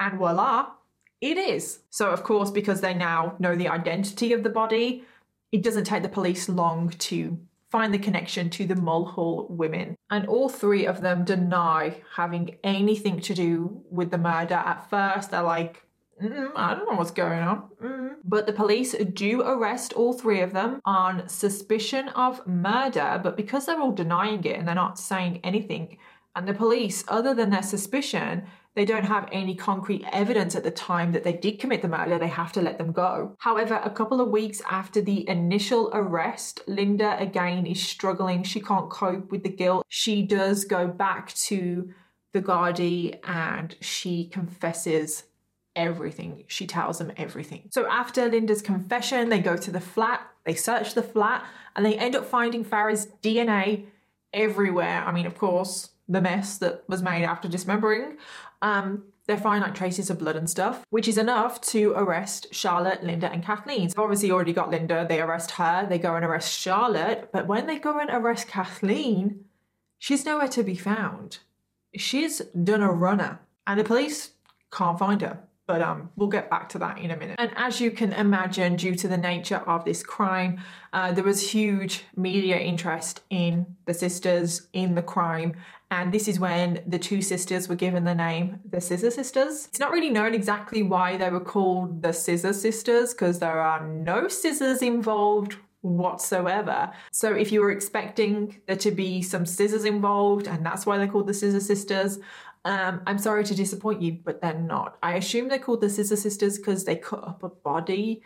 and 0.00 0.18
voila, 0.18 0.68
it 1.20 1.36
is. 1.36 1.80
So, 1.90 2.10
of 2.10 2.22
course, 2.22 2.50
because 2.50 2.80
they 2.80 2.94
now 2.94 3.36
know 3.38 3.54
the 3.54 3.68
identity 3.68 4.32
of 4.32 4.42
the 4.42 4.50
body, 4.50 5.04
it 5.52 5.62
doesn't 5.62 5.84
take 5.84 6.02
the 6.02 6.08
police 6.08 6.48
long 6.48 6.90
to 6.90 7.38
find 7.70 7.92
the 7.92 7.98
connection 7.98 8.48
to 8.50 8.66
the 8.66 8.76
Mulhall 8.76 9.46
women. 9.48 9.96
And 10.10 10.26
all 10.26 10.48
three 10.48 10.86
of 10.86 11.00
them 11.00 11.24
deny 11.24 12.02
having 12.14 12.56
anything 12.62 13.20
to 13.20 13.34
do 13.34 13.82
with 13.90 14.10
the 14.10 14.18
murder. 14.18 14.54
At 14.54 14.88
first, 14.88 15.30
they're 15.30 15.42
like, 15.42 15.82
I 16.20 16.74
don't 16.74 16.90
know 16.90 16.96
what's 16.96 17.10
going 17.10 17.40
on. 17.40 17.68
Mm. 17.82 18.14
But 18.24 18.46
the 18.46 18.52
police 18.52 18.92
do 18.92 19.42
arrest 19.42 19.92
all 19.92 20.14
three 20.14 20.40
of 20.40 20.52
them 20.52 20.80
on 20.84 21.28
suspicion 21.28 22.08
of 22.10 22.46
murder, 22.46 23.20
but 23.22 23.36
because 23.36 23.66
they're 23.66 23.80
all 23.80 23.92
denying 23.92 24.42
it 24.44 24.56
and 24.56 24.66
they're 24.66 24.74
not 24.74 24.98
saying 24.98 25.40
anything, 25.44 25.98
and 26.34 26.46
the 26.46 26.54
police, 26.54 27.04
other 27.08 27.34
than 27.34 27.50
their 27.50 27.62
suspicion, 27.62 28.44
they 28.76 28.84
don't 28.84 29.06
have 29.06 29.26
any 29.32 29.54
concrete 29.54 30.04
evidence 30.12 30.54
at 30.54 30.62
the 30.62 30.70
time 30.70 31.12
that 31.12 31.24
they 31.24 31.32
did 31.32 31.58
commit 31.58 31.80
the 31.80 31.88
murder, 31.88 32.18
they 32.18 32.28
have 32.28 32.52
to 32.52 32.60
let 32.60 32.76
them 32.76 32.92
go. 32.92 33.34
However, 33.38 33.80
a 33.82 33.90
couple 33.90 34.20
of 34.20 34.28
weeks 34.28 34.60
after 34.70 35.00
the 35.00 35.26
initial 35.28 35.90
arrest, 35.94 36.60
Linda 36.66 37.16
again 37.18 37.64
is 37.66 37.82
struggling. 37.82 38.42
She 38.42 38.60
can't 38.60 38.90
cope 38.90 39.32
with 39.32 39.42
the 39.42 39.48
guilt. 39.48 39.86
She 39.88 40.22
does 40.22 40.66
go 40.66 40.86
back 40.86 41.32
to 41.34 41.90
the 42.34 42.42
Gardaí 42.42 43.18
and 43.24 43.74
she 43.80 44.26
confesses 44.26 45.24
everything. 45.74 46.44
She 46.46 46.66
tells 46.66 46.98
them 46.98 47.12
everything. 47.16 47.70
So 47.70 47.86
after 47.90 48.28
Linda's 48.28 48.60
confession, 48.60 49.30
they 49.30 49.40
go 49.40 49.56
to 49.56 49.70
the 49.70 49.80
flat, 49.80 50.20
they 50.44 50.54
search 50.54 50.92
the 50.92 51.02
flat, 51.02 51.44
and 51.74 51.84
they 51.84 51.96
end 51.96 52.14
up 52.14 52.26
finding 52.26 52.62
Farah's 52.62 53.08
DNA 53.22 53.86
everywhere. 54.34 55.02
I 55.06 55.12
mean, 55.12 55.26
of 55.26 55.38
course, 55.38 55.90
the 56.08 56.20
mess 56.20 56.58
that 56.58 56.84
was 56.88 57.02
made 57.02 57.24
after 57.24 57.48
dismembering. 57.48 58.16
Um, 58.62 59.04
they 59.26 59.36
find 59.36 59.62
like 59.62 59.74
traces 59.74 60.08
of 60.08 60.18
blood 60.18 60.36
and 60.36 60.48
stuff, 60.48 60.84
which 60.90 61.08
is 61.08 61.18
enough 61.18 61.60
to 61.60 61.92
arrest 61.96 62.46
Charlotte, 62.52 63.02
Linda, 63.02 63.30
and 63.30 63.44
Kathleen. 63.44 63.90
So 63.90 64.02
obviously, 64.02 64.30
already 64.30 64.52
got 64.52 64.70
Linda. 64.70 65.04
They 65.08 65.20
arrest 65.20 65.52
her. 65.52 65.86
They 65.88 65.98
go 65.98 66.14
and 66.14 66.24
arrest 66.24 66.58
Charlotte. 66.58 67.30
But 67.32 67.48
when 67.48 67.66
they 67.66 67.78
go 67.78 67.98
and 67.98 68.08
arrest 68.10 68.46
Kathleen, 68.46 69.44
she's 69.98 70.24
nowhere 70.24 70.48
to 70.48 70.62
be 70.62 70.76
found. 70.76 71.38
She's 71.96 72.38
done 72.40 72.82
a 72.82 72.92
runner, 72.92 73.40
and 73.66 73.80
the 73.80 73.84
police 73.84 74.30
can't 74.70 74.98
find 74.98 75.20
her. 75.22 75.40
But 75.66 75.82
um, 75.82 76.10
we'll 76.14 76.28
get 76.28 76.48
back 76.48 76.68
to 76.70 76.78
that 76.78 76.98
in 76.98 77.10
a 77.10 77.16
minute. 77.16 77.36
And 77.38 77.50
as 77.56 77.80
you 77.80 77.90
can 77.90 78.12
imagine, 78.12 78.76
due 78.76 78.94
to 78.94 79.08
the 79.08 79.16
nature 79.16 79.56
of 79.66 79.84
this 79.84 80.02
crime, 80.02 80.60
uh, 80.92 81.12
there 81.12 81.24
was 81.24 81.50
huge 81.50 82.04
media 82.14 82.56
interest 82.56 83.22
in 83.30 83.66
the 83.84 83.94
sisters, 83.94 84.68
in 84.72 84.94
the 84.94 85.02
crime, 85.02 85.54
and 85.90 86.12
this 86.12 86.26
is 86.26 86.40
when 86.40 86.82
the 86.86 86.98
two 86.98 87.22
sisters 87.22 87.68
were 87.68 87.76
given 87.76 88.04
the 88.04 88.14
name 88.14 88.60
the 88.68 88.80
Scissor 88.80 89.10
Sisters. 89.10 89.66
It's 89.66 89.78
not 89.78 89.92
really 89.92 90.10
known 90.10 90.34
exactly 90.34 90.82
why 90.82 91.16
they 91.16 91.30
were 91.30 91.40
called 91.40 92.02
the 92.02 92.12
Scissor 92.12 92.52
Sisters 92.52 93.14
because 93.14 93.38
there 93.38 93.60
are 93.60 93.86
no 93.86 94.26
scissors 94.26 94.82
involved 94.82 95.56
whatsoever. 95.82 96.90
So 97.12 97.32
if 97.34 97.52
you 97.52 97.60
were 97.60 97.70
expecting 97.70 98.60
there 98.66 98.76
to 98.76 98.90
be 98.90 99.22
some 99.22 99.46
scissors 99.46 99.84
involved 99.84 100.48
and 100.48 100.66
that's 100.66 100.86
why 100.86 100.98
they're 100.98 101.06
called 101.06 101.28
the 101.28 101.34
Scissor 101.34 101.60
Sisters, 101.60 102.18
um, 102.66 103.00
I'm 103.06 103.18
sorry 103.18 103.44
to 103.44 103.54
disappoint 103.54 104.02
you, 104.02 104.18
but 104.24 104.42
they're 104.42 104.58
not. 104.58 104.98
I 105.00 105.14
assume 105.14 105.48
they're 105.48 105.60
called 105.60 105.80
the 105.80 105.88
Scissor 105.88 106.16
Sisters 106.16 106.58
because 106.58 106.84
they 106.84 106.96
cut 106.96 107.22
up 107.22 107.44
a 107.44 107.48
body 107.48 108.22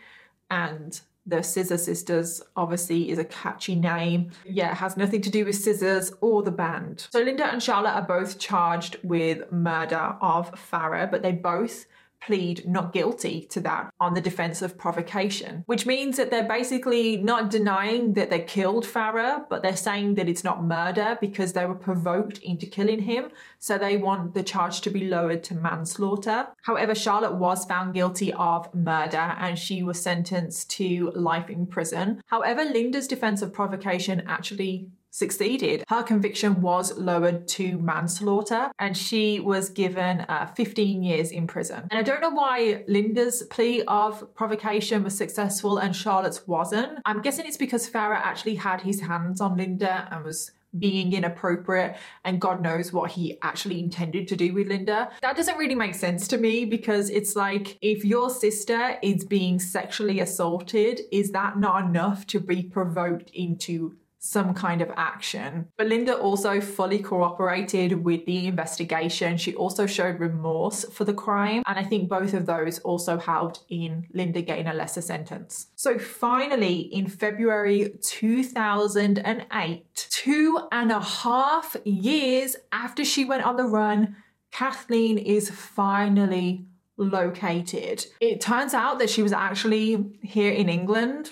and 0.49 0.99
the 1.27 1.43
Scissor 1.43 1.77
Sisters 1.77 2.41
obviously 2.55 3.11
is 3.11 3.19
a 3.19 3.23
catchy 3.23 3.75
name. 3.75 4.31
Yeah, 4.43 4.71
it 4.71 4.77
has 4.77 4.97
nothing 4.97 5.21
to 5.21 5.29
do 5.29 5.45
with 5.45 5.55
scissors 5.55 6.11
or 6.21 6.41
the 6.41 6.51
band. 6.51 7.07
So 7.11 7.21
Linda 7.21 7.45
and 7.45 7.61
Charlotte 7.61 7.93
are 7.93 8.01
both 8.01 8.39
charged 8.39 8.97
with 9.03 9.51
murder 9.51 10.15
of 10.19 10.51
Farah, 10.53 11.11
but 11.11 11.21
they 11.21 11.33
both 11.33 11.85
plead 12.21 12.67
not 12.67 12.93
guilty 12.93 13.47
to 13.49 13.59
that 13.61 13.93
on 13.99 14.13
the 14.13 14.21
defense 14.21 14.61
of 14.61 14.77
provocation, 14.77 15.63
which 15.65 15.85
means 15.85 16.17
that 16.17 16.29
they're 16.29 16.47
basically 16.47 17.17
not 17.17 17.49
denying 17.49 18.13
that 18.13 18.29
they 18.29 18.41
killed 18.41 18.85
Farah, 18.85 19.45
but 19.49 19.61
they're 19.63 19.75
saying 19.75 20.15
that 20.15 20.29
it's 20.29 20.43
not 20.43 20.63
murder 20.63 21.17
because 21.19 21.53
they 21.53 21.65
were 21.65 21.75
provoked 21.75 22.37
into 22.39 22.65
killing 22.65 22.99
him. 22.99 23.29
So 23.59 23.77
they 23.77 23.97
want 23.97 24.33
the 24.33 24.43
charge 24.43 24.81
to 24.81 24.89
be 24.89 25.07
lowered 25.07 25.43
to 25.45 25.55
manslaughter. 25.55 26.47
However, 26.61 26.95
Charlotte 26.95 27.35
was 27.35 27.65
found 27.65 27.93
guilty 27.93 28.31
of 28.33 28.73
murder 28.73 29.35
and 29.37 29.57
she 29.57 29.83
was 29.83 30.01
sentenced 30.01 30.69
to 30.71 31.11
life 31.15 31.49
in 31.49 31.65
prison. 31.65 32.21
However, 32.27 32.63
Linda's 32.63 33.07
defense 33.07 33.41
of 33.41 33.53
provocation 33.53 34.23
actually 34.27 34.89
succeeded. 35.11 35.83
Her 35.89 36.01
conviction 36.01 36.61
was 36.61 36.97
lowered 36.97 37.47
to 37.49 37.77
manslaughter 37.77 38.71
and 38.79 38.97
she 38.97 39.39
was 39.39 39.69
given 39.69 40.21
uh, 40.21 40.47
15 40.55 41.03
years 41.03 41.31
in 41.31 41.47
prison. 41.47 41.87
And 41.91 41.99
I 41.99 42.01
don't 42.01 42.21
know 42.21 42.29
why 42.29 42.83
Linda's 42.87 43.43
plea 43.43 43.83
of 43.83 44.33
provocation 44.33 45.03
was 45.03 45.15
successful 45.15 45.77
and 45.77 45.95
Charlotte's 45.95 46.47
wasn't. 46.47 46.99
I'm 47.05 47.21
guessing 47.21 47.45
it's 47.45 47.57
because 47.57 47.89
Farah 47.89 48.21
actually 48.21 48.55
had 48.55 48.81
his 48.81 49.01
hands 49.01 49.41
on 49.41 49.57
Linda 49.57 50.07
and 50.11 50.23
was 50.23 50.51
being 50.77 51.11
inappropriate 51.13 51.97
and 52.23 52.39
God 52.39 52.61
knows 52.61 52.93
what 52.93 53.11
he 53.11 53.37
actually 53.41 53.79
intended 53.79 54.27
to 54.29 54.35
do 54.35 54.53
with 54.53 54.67
Linda. 54.67 55.11
That 55.21 55.35
doesn't 55.35 55.57
really 55.57 55.75
make 55.75 55.95
sense 55.95 56.27
to 56.29 56.37
me 56.37 56.65
because 56.65 57.09
it's 57.09 57.35
like 57.35 57.77
if 57.81 58.05
your 58.05 58.29
sister 58.29 58.97
is 59.01 59.25
being 59.25 59.59
sexually 59.59 60.19
assaulted, 60.19 61.01
is 61.11 61.31
that 61.31 61.59
not 61.59 61.83
enough 61.83 62.25
to 62.27 62.39
be 62.39 62.63
provoked 62.63 63.29
into 63.31 63.97
some 64.23 64.53
kind 64.53 64.81
of 64.81 64.91
action. 64.95 65.67
Belinda 65.77 66.15
also 66.15 66.61
fully 66.61 66.99
cooperated 66.99 68.03
with 68.03 68.23
the 68.27 68.45
investigation. 68.45 69.35
She 69.35 69.55
also 69.55 69.87
showed 69.87 70.19
remorse 70.19 70.85
for 70.85 71.05
the 71.05 71.13
crime, 71.13 71.63
and 71.65 71.79
I 71.79 71.83
think 71.83 72.07
both 72.07 72.35
of 72.35 72.45
those 72.45 72.77
also 72.79 73.17
helped 73.17 73.61
in 73.67 74.05
Linda 74.13 74.43
getting 74.43 74.67
a 74.67 74.75
lesser 74.75 75.01
sentence. 75.01 75.67
So 75.75 75.97
finally, 75.97 76.81
in 76.81 77.07
February 77.07 77.95
2008, 78.01 79.85
two 79.95 80.67
and 80.71 80.91
a 80.91 81.01
half 81.01 81.75
years 81.83 82.55
after 82.71 83.03
she 83.03 83.25
went 83.25 83.43
on 83.43 83.57
the 83.57 83.65
run, 83.65 84.17
Kathleen 84.51 85.17
is 85.17 85.49
finally 85.49 86.67
located. 86.95 88.05
It 88.19 88.39
turns 88.39 88.75
out 88.75 88.99
that 88.99 89.09
she 89.09 89.23
was 89.23 89.33
actually 89.33 90.19
here 90.21 90.51
in 90.51 90.69
England 90.69 91.31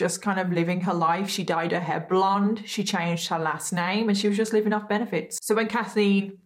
just 0.00 0.22
kind 0.22 0.40
of 0.40 0.50
living 0.50 0.80
her 0.80 0.94
life. 0.94 1.28
She 1.28 1.44
dyed 1.44 1.72
her 1.72 1.80
hair 1.80 2.00
blonde, 2.08 2.62
she 2.64 2.82
changed 2.82 3.28
her 3.28 3.38
last 3.38 3.70
name, 3.72 4.08
and 4.08 4.16
she 4.18 4.28
was 4.28 4.36
just 4.36 4.54
living 4.54 4.72
off 4.72 4.88
benefits. 4.88 5.38
So 5.42 5.54
when 5.54 5.68
Kathleen 5.68 6.38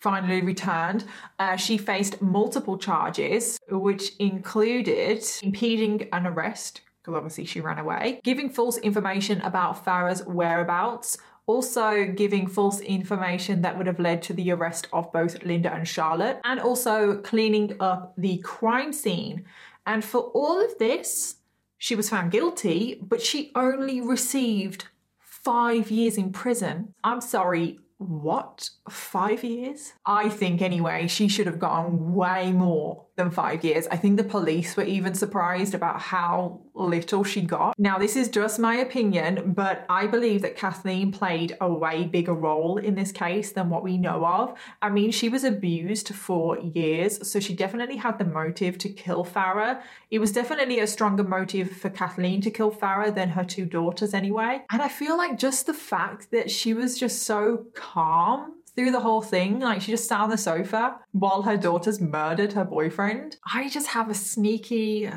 finally 0.00 0.40
returned, 0.40 1.04
uh, 1.40 1.56
she 1.56 1.76
faced 1.76 2.22
multiple 2.22 2.78
charges, 2.78 3.58
which 3.68 4.12
included 4.20 5.24
impeding 5.42 6.08
an 6.12 6.24
arrest, 6.24 6.82
because 7.02 7.16
obviously 7.16 7.44
she 7.46 7.60
ran 7.60 7.78
away, 7.78 8.20
giving 8.22 8.48
false 8.48 8.78
information 8.78 9.40
about 9.40 9.84
Farah's 9.84 10.24
whereabouts, 10.24 11.18
also 11.46 12.04
giving 12.06 12.46
false 12.46 12.78
information 12.80 13.62
that 13.62 13.76
would 13.76 13.88
have 13.88 13.98
led 13.98 14.22
to 14.22 14.32
the 14.32 14.52
arrest 14.52 14.86
of 14.92 15.12
both 15.12 15.42
Linda 15.42 15.74
and 15.74 15.86
Charlotte, 15.86 16.40
and 16.44 16.60
also 16.60 17.16
cleaning 17.22 17.76
up 17.80 18.14
the 18.16 18.38
crime 18.38 18.92
scene. 18.92 19.44
And 19.84 20.04
for 20.04 20.20
all 20.20 20.64
of 20.64 20.78
this, 20.78 21.39
she 21.80 21.96
was 21.96 22.10
found 22.10 22.30
guilty, 22.30 23.00
but 23.00 23.22
she 23.22 23.50
only 23.54 24.02
received 24.02 24.88
five 25.18 25.90
years 25.90 26.18
in 26.18 26.30
prison. 26.30 26.92
I'm 27.02 27.22
sorry, 27.22 27.78
what? 27.96 28.68
Five 28.90 29.42
years? 29.42 29.94
I 30.04 30.28
think, 30.28 30.60
anyway, 30.60 31.06
she 31.06 31.26
should 31.26 31.46
have 31.46 31.58
gotten 31.58 32.12
way 32.14 32.52
more 32.52 33.06
than 33.20 33.30
five 33.30 33.62
years. 33.62 33.86
I 33.90 33.96
think 33.96 34.16
the 34.16 34.24
police 34.24 34.76
were 34.76 34.84
even 34.84 35.14
surprised 35.14 35.74
about 35.74 36.00
how 36.00 36.60
little 36.74 37.22
she 37.22 37.42
got. 37.42 37.78
Now, 37.78 37.98
this 37.98 38.16
is 38.16 38.28
just 38.28 38.58
my 38.58 38.76
opinion, 38.76 39.52
but 39.52 39.84
I 39.88 40.06
believe 40.06 40.42
that 40.42 40.56
Kathleen 40.56 41.12
played 41.12 41.56
a 41.60 41.70
way 41.72 42.04
bigger 42.04 42.32
role 42.32 42.78
in 42.78 42.94
this 42.94 43.12
case 43.12 43.52
than 43.52 43.68
what 43.68 43.82
we 43.82 43.98
know 43.98 44.24
of. 44.24 44.58
I 44.80 44.88
mean, 44.88 45.10
she 45.10 45.28
was 45.28 45.44
abused 45.44 46.14
for 46.14 46.58
years, 46.58 47.30
so 47.30 47.40
she 47.40 47.54
definitely 47.54 47.96
had 47.96 48.18
the 48.18 48.24
motive 48.24 48.78
to 48.78 48.88
kill 48.88 49.24
Farah. 49.24 49.82
It 50.10 50.18
was 50.18 50.32
definitely 50.32 50.80
a 50.80 50.86
stronger 50.86 51.24
motive 51.24 51.70
for 51.70 51.90
Kathleen 51.90 52.40
to 52.40 52.50
kill 52.50 52.70
Farah 52.70 53.14
than 53.14 53.30
her 53.30 53.44
two 53.44 53.66
daughters, 53.66 54.14
anyway. 54.14 54.62
And 54.70 54.80
I 54.80 54.88
feel 54.88 55.16
like 55.16 55.38
just 55.38 55.66
the 55.66 55.74
fact 55.74 56.30
that 56.30 56.50
she 56.50 56.72
was 56.72 56.98
just 56.98 57.22
so 57.24 57.66
calm 57.74 58.54
through 58.74 58.90
the 58.92 59.00
whole 59.00 59.22
thing. 59.22 59.60
Like 59.60 59.82
she 59.82 59.92
just 59.92 60.08
sat 60.08 60.20
on 60.20 60.30
the 60.30 60.38
sofa 60.38 60.98
while 61.12 61.42
her 61.42 61.56
daughters 61.56 62.00
murdered 62.00 62.52
her 62.54 62.64
boyfriend. 62.64 63.36
I 63.52 63.68
just 63.68 63.88
have 63.88 64.10
a 64.10 64.14
sneaky 64.14 65.10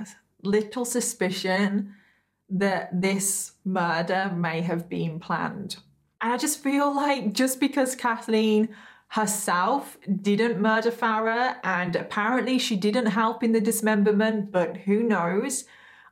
little 0.43 0.85
suspicion 0.85 1.93
that 2.49 3.01
this 3.01 3.53
murder 3.65 4.31
may 4.35 4.61
have 4.61 4.89
been 4.89 5.19
planned. 5.19 5.77
And 6.21 6.33
I 6.33 6.37
just 6.37 6.61
feel 6.61 6.95
like 6.95 7.33
just 7.33 7.59
because 7.59 7.95
Kathleen 7.95 8.69
herself 9.09 9.97
didn't 10.21 10.59
murder 10.59 10.89
Farah 10.89 11.57
and 11.63 11.95
apparently 11.95 12.57
she 12.57 12.75
didn't 12.75 13.07
help 13.07 13.43
in 13.43 13.51
the 13.51 13.61
dismemberment, 13.61 14.51
but 14.51 14.77
who 14.77 15.03
knows? 15.03 15.65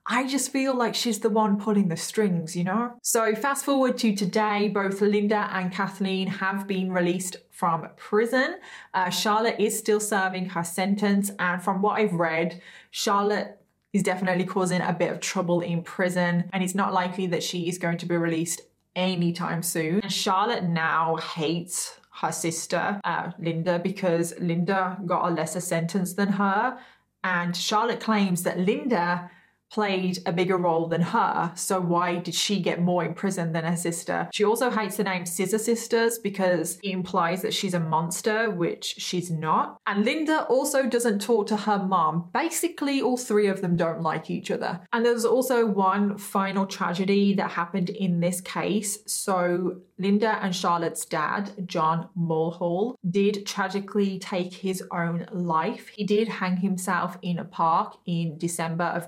I 0.05 0.27
just 0.27 0.51
feel 0.51 0.75
like 0.75 0.95
she's 0.95 1.19
the 1.19 1.29
one 1.29 1.59
pulling 1.59 1.87
the 1.87 1.97
strings, 1.97 2.55
you 2.55 2.63
know? 2.63 2.93
So, 3.03 3.35
fast 3.35 3.65
forward 3.65 3.97
to 3.99 4.15
today, 4.15 4.67
both 4.67 4.99
Linda 5.01 5.49
and 5.51 5.71
Kathleen 5.71 6.27
have 6.27 6.67
been 6.67 6.91
released 6.91 7.37
from 7.51 7.87
prison. 7.97 8.57
Uh, 8.93 9.09
Charlotte 9.09 9.59
is 9.59 9.77
still 9.77 9.99
serving 9.99 10.49
her 10.49 10.63
sentence, 10.63 11.31
and 11.37 11.61
from 11.61 11.81
what 11.81 11.99
I've 11.99 12.13
read, 12.13 12.61
Charlotte 12.89 13.61
is 13.93 14.03
definitely 14.03 14.45
causing 14.45 14.81
a 14.81 14.93
bit 14.93 15.11
of 15.11 15.19
trouble 15.19 15.61
in 15.61 15.83
prison, 15.83 16.49
and 16.51 16.63
it's 16.63 16.75
not 16.75 16.93
likely 16.93 17.27
that 17.27 17.43
she 17.43 17.69
is 17.69 17.77
going 17.77 17.97
to 17.99 18.05
be 18.05 18.17
released 18.17 18.61
anytime 18.95 19.61
soon. 19.61 19.99
And 20.01 20.11
Charlotte 20.11 20.63
now 20.63 21.17
hates 21.17 21.99
her 22.21 22.31
sister, 22.31 22.99
uh, 23.03 23.31
Linda, 23.39 23.79
because 23.79 24.33
Linda 24.39 24.97
got 25.05 25.29
a 25.29 25.33
lesser 25.33 25.61
sentence 25.61 26.13
than 26.13 26.29
her. 26.29 26.77
And 27.23 27.55
Charlotte 27.55 27.99
claims 27.99 28.43
that 28.43 28.59
Linda 28.59 29.29
played 29.71 30.19
a 30.25 30.31
bigger 30.31 30.57
role 30.57 30.87
than 30.87 31.01
her, 31.01 31.51
so 31.55 31.79
why 31.79 32.17
did 32.17 32.35
she 32.35 32.59
get 32.59 32.81
more 32.81 33.03
in 33.03 33.13
prison 33.13 33.53
than 33.53 33.63
her 33.63 33.77
sister? 33.77 34.29
She 34.33 34.43
also 34.43 34.69
hates 34.69 34.97
the 34.97 35.03
name 35.03 35.25
Scissor 35.25 35.57
Sisters 35.57 36.19
because 36.19 36.77
it 36.83 36.91
implies 36.91 37.41
that 37.41 37.53
she's 37.53 37.73
a 37.73 37.79
monster, 37.79 38.49
which 38.49 38.95
she's 38.97 39.31
not. 39.31 39.77
And 39.87 40.03
Linda 40.05 40.43
also 40.45 40.87
doesn't 40.87 41.21
talk 41.21 41.47
to 41.47 41.57
her 41.57 41.79
mom. 41.79 42.29
Basically, 42.33 43.01
all 43.01 43.17
three 43.17 43.47
of 43.47 43.61
them 43.61 43.75
don't 43.75 44.01
like 44.01 44.29
each 44.29 44.51
other. 44.51 44.81
And 44.93 45.05
there's 45.05 45.25
also 45.25 45.65
one 45.65 46.17
final 46.17 46.65
tragedy 46.65 47.33
that 47.35 47.51
happened 47.51 47.89
in 47.89 48.19
this 48.19 48.41
case. 48.41 48.99
So, 49.05 49.81
Linda 49.97 50.39
and 50.41 50.55
Charlotte's 50.55 51.05
dad, 51.05 51.67
John 51.67 52.09
Mulhall, 52.15 52.95
did 53.09 53.45
tragically 53.45 54.17
take 54.17 54.53
his 54.53 54.83
own 54.91 55.27
life. 55.31 55.89
He 55.89 56.03
did 56.03 56.27
hang 56.27 56.57
himself 56.57 57.17
in 57.21 57.37
a 57.37 57.45
park 57.45 57.97
in 58.05 58.37
December 58.39 58.85
of 58.85 59.07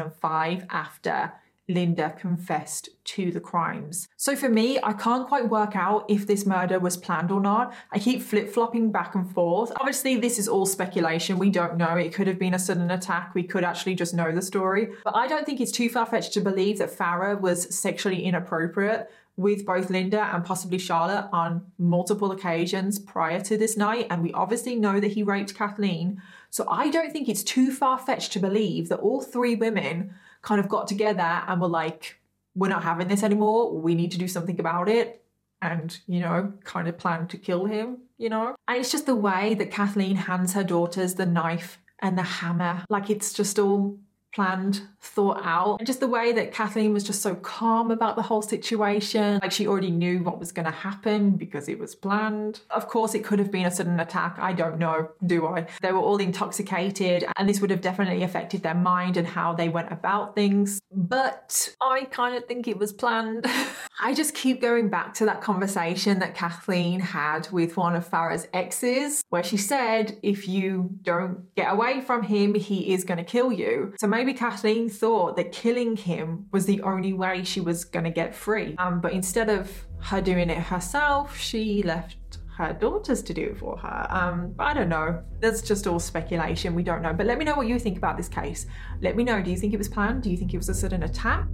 2005 0.00 0.66
after 0.70 1.32
Linda 1.68 2.10
confessed 2.18 2.88
to 3.04 3.30
the 3.30 3.40
crimes. 3.40 4.08
So 4.16 4.34
for 4.34 4.48
me, 4.48 4.78
I 4.82 4.92
can't 4.92 5.28
quite 5.28 5.48
work 5.48 5.76
out 5.76 6.04
if 6.08 6.26
this 6.26 6.44
murder 6.44 6.80
was 6.80 6.96
planned 6.96 7.30
or 7.30 7.40
not. 7.40 7.72
I 7.92 7.98
keep 8.00 8.22
flip 8.22 8.48
flopping 8.50 8.90
back 8.90 9.14
and 9.14 9.30
forth. 9.32 9.70
Obviously, 9.76 10.16
this 10.16 10.38
is 10.38 10.48
all 10.48 10.66
speculation. 10.66 11.38
We 11.38 11.50
don't 11.50 11.76
know. 11.76 11.96
It 11.96 12.12
could 12.12 12.26
have 12.26 12.40
been 12.40 12.54
a 12.54 12.58
sudden 12.58 12.90
attack. 12.90 13.34
We 13.34 13.44
could 13.44 13.62
actually 13.62 13.94
just 13.94 14.14
know 14.14 14.32
the 14.32 14.42
story. 14.42 14.88
But 15.04 15.14
I 15.14 15.28
don't 15.28 15.46
think 15.46 15.60
it's 15.60 15.70
too 15.70 15.88
far 15.88 16.06
fetched 16.06 16.32
to 16.34 16.40
believe 16.40 16.78
that 16.78 16.90
Farah 16.90 17.40
was 17.40 17.72
sexually 17.74 18.24
inappropriate 18.24 19.08
with 19.36 19.64
both 19.64 19.88
Linda 19.88 20.28
and 20.34 20.44
possibly 20.44 20.78
Charlotte 20.78 21.28
on 21.32 21.62
multiple 21.78 22.30
occasions 22.30 22.98
prior 22.98 23.40
to 23.40 23.56
this 23.56 23.76
night, 23.76 24.06
and 24.10 24.22
we 24.22 24.32
obviously 24.32 24.74
know 24.74 25.00
that 25.00 25.12
he 25.12 25.22
raped 25.22 25.54
Kathleen. 25.54 26.20
So 26.50 26.68
I 26.68 26.90
don't 26.90 27.12
think 27.12 27.28
it's 27.28 27.44
too 27.44 27.72
far 27.72 27.98
fetched 27.98 28.32
to 28.32 28.40
believe 28.40 28.88
that 28.88 28.98
all 28.98 29.22
three 29.22 29.54
women 29.54 30.14
kind 30.42 30.60
of 30.60 30.68
got 30.68 30.88
together 30.88 31.42
and 31.46 31.60
were 31.60 31.68
like, 31.68 32.20
we're 32.54 32.68
not 32.68 32.82
having 32.82 33.08
this 33.08 33.22
anymore. 33.22 33.78
We 33.78 33.94
need 33.94 34.10
to 34.12 34.18
do 34.18 34.28
something 34.28 34.58
about 34.58 34.88
it. 34.88 35.22
And, 35.62 35.96
you 36.06 36.20
know, 36.20 36.52
kind 36.64 36.88
of 36.88 36.98
plan 36.98 37.28
to 37.28 37.38
kill 37.38 37.66
him, 37.66 37.98
you 38.18 38.30
know? 38.30 38.54
And 38.66 38.78
it's 38.78 38.90
just 38.90 39.06
the 39.06 39.14
way 39.14 39.54
that 39.54 39.70
Kathleen 39.70 40.16
hands 40.16 40.54
her 40.54 40.64
daughters 40.64 41.14
the 41.14 41.26
knife 41.26 41.78
and 42.00 42.18
the 42.18 42.22
hammer. 42.22 42.84
Like 42.88 43.10
it's 43.10 43.32
just 43.32 43.58
all 43.58 43.98
planned, 44.32 44.82
thought 45.00 45.40
out. 45.42 45.78
And 45.78 45.86
just 45.86 46.00
the 46.00 46.08
way 46.08 46.32
that 46.32 46.52
Kathleen 46.52 46.92
was 46.92 47.04
just 47.04 47.22
so 47.22 47.34
calm 47.34 47.90
about 47.90 48.16
the 48.16 48.22
whole 48.22 48.42
situation. 48.42 49.38
Like 49.42 49.52
she 49.52 49.66
already 49.66 49.90
knew 49.90 50.22
what 50.22 50.38
was 50.38 50.52
going 50.52 50.66
to 50.66 50.70
happen 50.70 51.32
because 51.32 51.68
it 51.68 51.78
was 51.78 51.94
planned. 51.94 52.60
Of 52.70 52.88
course, 52.88 53.14
it 53.14 53.24
could 53.24 53.38
have 53.38 53.50
been 53.50 53.66
a 53.66 53.70
sudden 53.70 53.98
attack. 53.98 54.36
I 54.38 54.52
don't 54.52 54.78
know, 54.78 55.10
do 55.24 55.46
I? 55.46 55.66
They 55.80 55.92
were 55.92 55.98
all 55.98 56.18
intoxicated, 56.18 57.24
and 57.36 57.48
this 57.48 57.60
would 57.60 57.70
have 57.70 57.80
definitely 57.80 58.22
affected 58.22 58.62
their 58.62 58.74
mind 58.74 59.16
and 59.16 59.26
how 59.26 59.52
they 59.54 59.68
went 59.68 59.90
about 59.92 60.34
things. 60.34 60.80
But 60.92 61.74
I 61.80 62.04
kind 62.04 62.36
of 62.36 62.46
think 62.46 62.68
it 62.68 62.78
was 62.78 62.92
planned. 62.92 63.46
I 64.02 64.14
just 64.14 64.34
keep 64.34 64.60
going 64.60 64.88
back 64.88 65.14
to 65.14 65.26
that 65.26 65.40
conversation 65.42 66.20
that 66.20 66.34
Kathleen 66.34 67.00
had 67.00 67.50
with 67.50 67.76
one 67.76 67.94
of 67.94 68.08
Farah's 68.08 68.48
exes, 68.52 69.22
where 69.28 69.42
she 69.42 69.56
said, 69.56 70.18
if 70.22 70.48
you 70.48 70.90
don't 71.02 71.54
get 71.54 71.72
away 71.72 72.00
from 72.00 72.22
him, 72.22 72.54
he 72.54 72.92
is 72.94 73.04
going 73.04 73.18
to 73.18 73.24
kill 73.24 73.52
you. 73.52 73.94
So 73.98 74.06
maybe 74.06 74.19
maybe 74.20 74.34
Kathleen 74.34 74.90
thought 74.90 75.36
that 75.36 75.50
killing 75.50 75.96
him 75.96 76.44
was 76.52 76.66
the 76.66 76.82
only 76.82 77.14
way 77.14 77.42
she 77.42 77.58
was 77.58 77.84
going 77.86 78.04
to 78.04 78.10
get 78.10 78.34
free. 78.34 78.74
Um, 78.76 79.00
but 79.00 79.12
instead 79.14 79.48
of 79.48 79.72
her 80.00 80.20
doing 80.20 80.50
it 80.50 80.58
herself, 80.58 81.38
she 81.38 81.82
left 81.82 82.36
her 82.58 82.74
daughters 82.74 83.22
to 83.22 83.32
do 83.32 83.44
it 83.44 83.56
for 83.56 83.78
her. 83.78 84.06
Um, 84.10 84.54
I 84.58 84.74
don't 84.74 84.90
know. 84.90 85.22
That's 85.40 85.62
just 85.62 85.86
all 85.86 85.98
speculation. 85.98 86.74
We 86.74 86.82
don't 86.82 87.00
know. 87.00 87.14
But 87.14 87.24
let 87.24 87.38
me 87.38 87.46
know 87.46 87.54
what 87.54 87.66
you 87.66 87.78
think 87.78 87.96
about 87.96 88.18
this 88.18 88.28
case. 88.28 88.66
Let 89.00 89.16
me 89.16 89.24
know. 89.24 89.40
Do 89.40 89.50
you 89.50 89.56
think 89.56 89.72
it 89.72 89.78
was 89.78 89.88
planned? 89.88 90.22
Do 90.22 90.30
you 90.30 90.36
think 90.36 90.52
it 90.52 90.58
was 90.58 90.68
a 90.68 90.74
sudden 90.74 91.02
attack? 91.04 91.46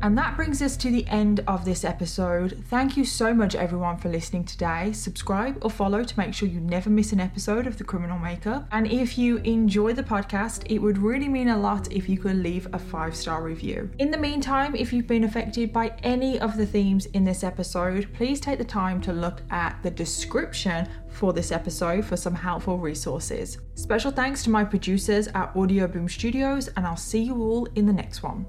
And 0.00 0.16
that 0.16 0.36
brings 0.36 0.62
us 0.62 0.76
to 0.78 0.90
the 0.90 1.06
end 1.08 1.40
of 1.48 1.64
this 1.64 1.84
episode. 1.84 2.64
Thank 2.68 2.96
you 2.96 3.04
so 3.04 3.34
much, 3.34 3.56
everyone, 3.56 3.96
for 3.96 4.08
listening 4.08 4.44
today. 4.44 4.92
Subscribe 4.92 5.58
or 5.62 5.70
follow 5.70 6.04
to 6.04 6.18
make 6.18 6.32
sure 6.32 6.48
you 6.48 6.60
never 6.60 6.88
miss 6.88 7.12
an 7.12 7.18
episode 7.18 7.66
of 7.66 7.78
The 7.78 7.84
Criminal 7.84 8.18
Makeup. 8.18 8.68
And 8.70 8.86
if 8.86 9.18
you 9.18 9.38
enjoy 9.38 9.94
the 9.94 10.04
podcast, 10.04 10.70
it 10.70 10.78
would 10.78 10.98
really 10.98 11.28
mean 11.28 11.48
a 11.48 11.58
lot 11.58 11.90
if 11.92 12.08
you 12.08 12.16
could 12.16 12.36
leave 12.36 12.68
a 12.72 12.78
five 12.78 13.16
star 13.16 13.42
review. 13.42 13.90
In 13.98 14.12
the 14.12 14.18
meantime, 14.18 14.76
if 14.76 14.92
you've 14.92 15.08
been 15.08 15.24
affected 15.24 15.72
by 15.72 15.92
any 16.04 16.38
of 16.38 16.56
the 16.56 16.66
themes 16.66 17.06
in 17.06 17.24
this 17.24 17.42
episode, 17.42 18.08
please 18.14 18.40
take 18.40 18.58
the 18.58 18.64
time 18.64 19.00
to 19.02 19.12
look 19.12 19.42
at 19.50 19.82
the 19.82 19.90
description 19.90 20.88
for 21.08 21.32
this 21.32 21.50
episode 21.50 22.04
for 22.04 22.16
some 22.16 22.34
helpful 22.34 22.78
resources. 22.78 23.58
Special 23.74 24.12
thanks 24.12 24.44
to 24.44 24.50
my 24.50 24.64
producers 24.64 25.26
at 25.28 25.52
Audioboom 25.54 26.08
Studios, 26.08 26.68
and 26.76 26.86
I'll 26.86 26.96
see 26.96 27.22
you 27.22 27.42
all 27.42 27.66
in 27.74 27.86
the 27.86 27.92
next 27.92 28.22
one. 28.22 28.46